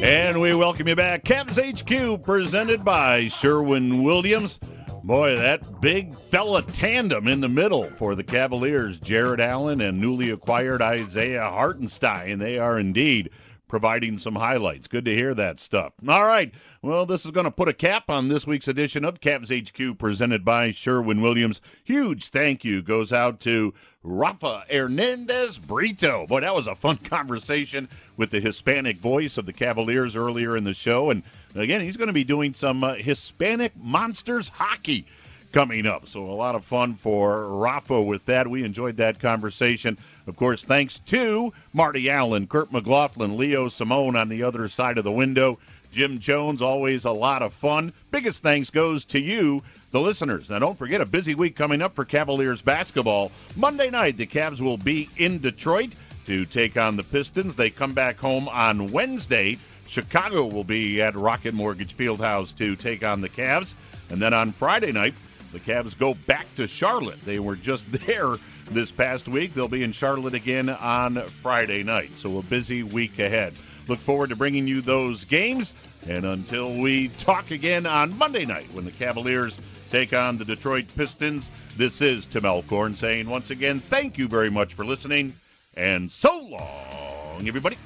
And 0.00 0.40
we 0.40 0.54
welcome 0.54 0.86
you 0.88 0.96
back. 0.96 1.24
Cavs 1.24 1.58
HQ 1.58 2.22
presented 2.22 2.84
by 2.84 3.28
Sherwin 3.28 4.02
Williams. 4.02 4.60
Boy, 5.02 5.36
that 5.36 5.80
big 5.80 6.14
fella 6.30 6.62
tandem 6.62 7.28
in 7.28 7.40
the 7.40 7.48
middle 7.48 7.84
for 7.84 8.14
the 8.14 8.24
Cavaliers, 8.24 8.98
Jarrett 8.98 9.40
Allen 9.40 9.80
and 9.80 10.00
newly 10.00 10.30
acquired 10.30 10.82
Isaiah 10.82 11.48
Hartenstein. 11.48 12.38
They 12.38 12.58
are 12.58 12.78
indeed 12.78 13.30
providing 13.68 14.18
some 14.18 14.34
highlights. 14.34 14.88
Good 14.88 15.04
to 15.04 15.14
hear 15.14 15.34
that 15.34 15.60
stuff. 15.60 15.92
All 16.08 16.24
right. 16.24 16.52
Well, 16.82 17.06
this 17.06 17.24
is 17.24 17.30
going 17.30 17.44
to 17.44 17.50
put 17.50 17.68
a 17.68 17.74
cap 17.74 18.08
on 18.08 18.28
this 18.28 18.46
week's 18.46 18.68
edition 18.68 19.04
of 19.04 19.20
Cavs 19.20 19.50
HQ 19.50 19.98
presented 19.98 20.44
by 20.44 20.70
Sherwin 20.70 21.20
Williams. 21.20 21.60
Huge 21.84 22.28
thank 22.28 22.64
you 22.64 22.82
goes 22.82 23.12
out 23.12 23.40
to 23.40 23.74
Rafa 24.02 24.64
Hernandez 24.70 25.58
Brito. 25.58 26.26
Boy, 26.26 26.40
that 26.40 26.54
was 26.54 26.66
a 26.66 26.74
fun 26.74 26.96
conversation 27.04 27.88
with 28.16 28.30
the 28.30 28.40
Hispanic 28.40 28.96
voice 28.96 29.36
of 29.36 29.46
the 29.46 29.52
Cavaliers 29.52 30.16
earlier 30.16 30.56
in 30.56 30.64
the 30.64 30.74
show. 30.74 31.10
And 31.10 31.22
again, 31.54 31.80
he's 31.80 31.96
going 31.96 32.08
to 32.08 32.12
be 32.12 32.24
doing 32.24 32.54
some 32.54 32.82
uh, 32.82 32.94
Hispanic 32.94 33.72
Monsters 33.76 34.48
hockey 34.48 35.06
coming 35.52 35.86
up. 35.86 36.08
So 36.08 36.24
a 36.24 36.32
lot 36.32 36.54
of 36.54 36.64
fun 36.64 36.94
for 36.94 37.48
Rafa 37.48 38.00
with 38.00 38.24
that. 38.26 38.48
We 38.48 38.64
enjoyed 38.64 38.96
that 38.98 39.20
conversation. 39.20 39.98
Of 40.26 40.36
course, 40.36 40.64
thanks 40.64 40.98
to 41.06 41.52
Marty 41.72 42.10
Allen, 42.10 42.46
Kurt 42.46 42.72
McLaughlin, 42.72 43.36
Leo 43.36 43.68
Simone 43.68 44.16
on 44.16 44.28
the 44.28 44.42
other 44.42 44.68
side 44.68 44.98
of 44.98 45.04
the 45.04 45.12
window. 45.12 45.58
Jim 45.92 46.18
Chones, 46.18 46.60
always 46.60 47.04
a 47.04 47.10
lot 47.10 47.42
of 47.42 47.54
fun. 47.54 47.92
Biggest 48.10 48.42
thanks 48.42 48.68
goes 48.68 49.04
to 49.06 49.18
you, 49.18 49.62
the 49.90 50.00
listeners. 50.00 50.50
Now, 50.50 50.58
don't 50.58 50.78
forget 50.78 51.00
a 51.00 51.06
busy 51.06 51.34
week 51.34 51.56
coming 51.56 51.80
up 51.80 51.94
for 51.94 52.04
Cavaliers 52.04 52.60
basketball. 52.60 53.32
Monday 53.56 53.88
night, 53.88 54.18
the 54.18 54.26
Cavs 54.26 54.60
will 54.60 54.76
be 54.76 55.08
in 55.16 55.38
Detroit 55.38 55.94
to 56.26 56.44
take 56.44 56.76
on 56.76 56.96
the 56.96 57.02
Pistons. 57.02 57.56
They 57.56 57.70
come 57.70 57.94
back 57.94 58.18
home 58.18 58.48
on 58.48 58.92
Wednesday. 58.92 59.56
Chicago 59.88 60.44
will 60.44 60.64
be 60.64 61.00
at 61.00 61.16
Rocket 61.16 61.54
Mortgage 61.54 61.96
Fieldhouse 61.96 62.54
to 62.58 62.76
take 62.76 63.02
on 63.02 63.22
the 63.22 63.30
Cavs. 63.30 63.74
And 64.10 64.20
then 64.20 64.34
on 64.34 64.52
Friday 64.52 64.92
night, 64.92 65.14
the 65.52 65.60
Cavs 65.60 65.98
go 65.98 66.14
back 66.14 66.46
to 66.56 66.66
Charlotte. 66.66 67.18
They 67.24 67.38
were 67.38 67.56
just 67.56 67.90
there 68.06 68.36
this 68.70 68.90
past 68.90 69.28
week. 69.28 69.54
They'll 69.54 69.68
be 69.68 69.82
in 69.82 69.92
Charlotte 69.92 70.34
again 70.34 70.68
on 70.68 71.22
Friday 71.42 71.82
night. 71.82 72.10
So 72.16 72.38
a 72.38 72.42
busy 72.42 72.82
week 72.82 73.18
ahead. 73.18 73.54
Look 73.86 74.00
forward 74.00 74.28
to 74.30 74.36
bringing 74.36 74.68
you 74.68 74.82
those 74.82 75.24
games. 75.24 75.72
And 76.06 76.24
until 76.24 76.74
we 76.74 77.08
talk 77.08 77.50
again 77.50 77.86
on 77.86 78.16
Monday 78.16 78.44
night 78.44 78.66
when 78.72 78.84
the 78.84 78.90
Cavaliers 78.90 79.58
take 79.90 80.12
on 80.12 80.36
the 80.36 80.44
Detroit 80.44 80.84
Pistons, 80.96 81.50
this 81.76 82.00
is 82.00 82.26
Tim 82.26 82.44
Alcorn 82.44 82.96
saying 82.96 83.28
once 83.28 83.50
again, 83.50 83.80
thank 83.88 84.18
you 84.18 84.28
very 84.28 84.50
much 84.50 84.74
for 84.74 84.84
listening. 84.84 85.34
And 85.74 86.10
so 86.10 86.38
long, 86.38 87.46
everybody. 87.48 87.78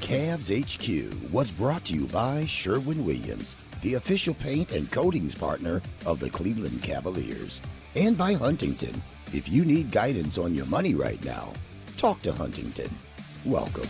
Cavs 0.00 0.50
HQ 0.50 1.30
was 1.32 1.52
brought 1.52 1.84
to 1.84 1.94
you 1.94 2.06
by 2.06 2.44
Sherwin 2.46 3.04
Williams, 3.04 3.54
the 3.82 3.94
official 3.94 4.34
paint 4.34 4.72
and 4.72 4.90
coatings 4.90 5.34
partner 5.34 5.82
of 6.06 6.20
the 6.20 6.30
Cleveland 6.30 6.82
Cavaliers, 6.82 7.60
and 7.94 8.16
by 8.16 8.34
Huntington. 8.34 9.02
If 9.32 9.48
you 9.48 9.64
need 9.64 9.90
guidance 9.90 10.38
on 10.38 10.54
your 10.54 10.66
money 10.66 10.94
right 10.94 11.22
now, 11.24 11.52
talk 11.96 12.20
to 12.22 12.32
Huntington. 12.32 12.90
Welcome. 13.44 13.88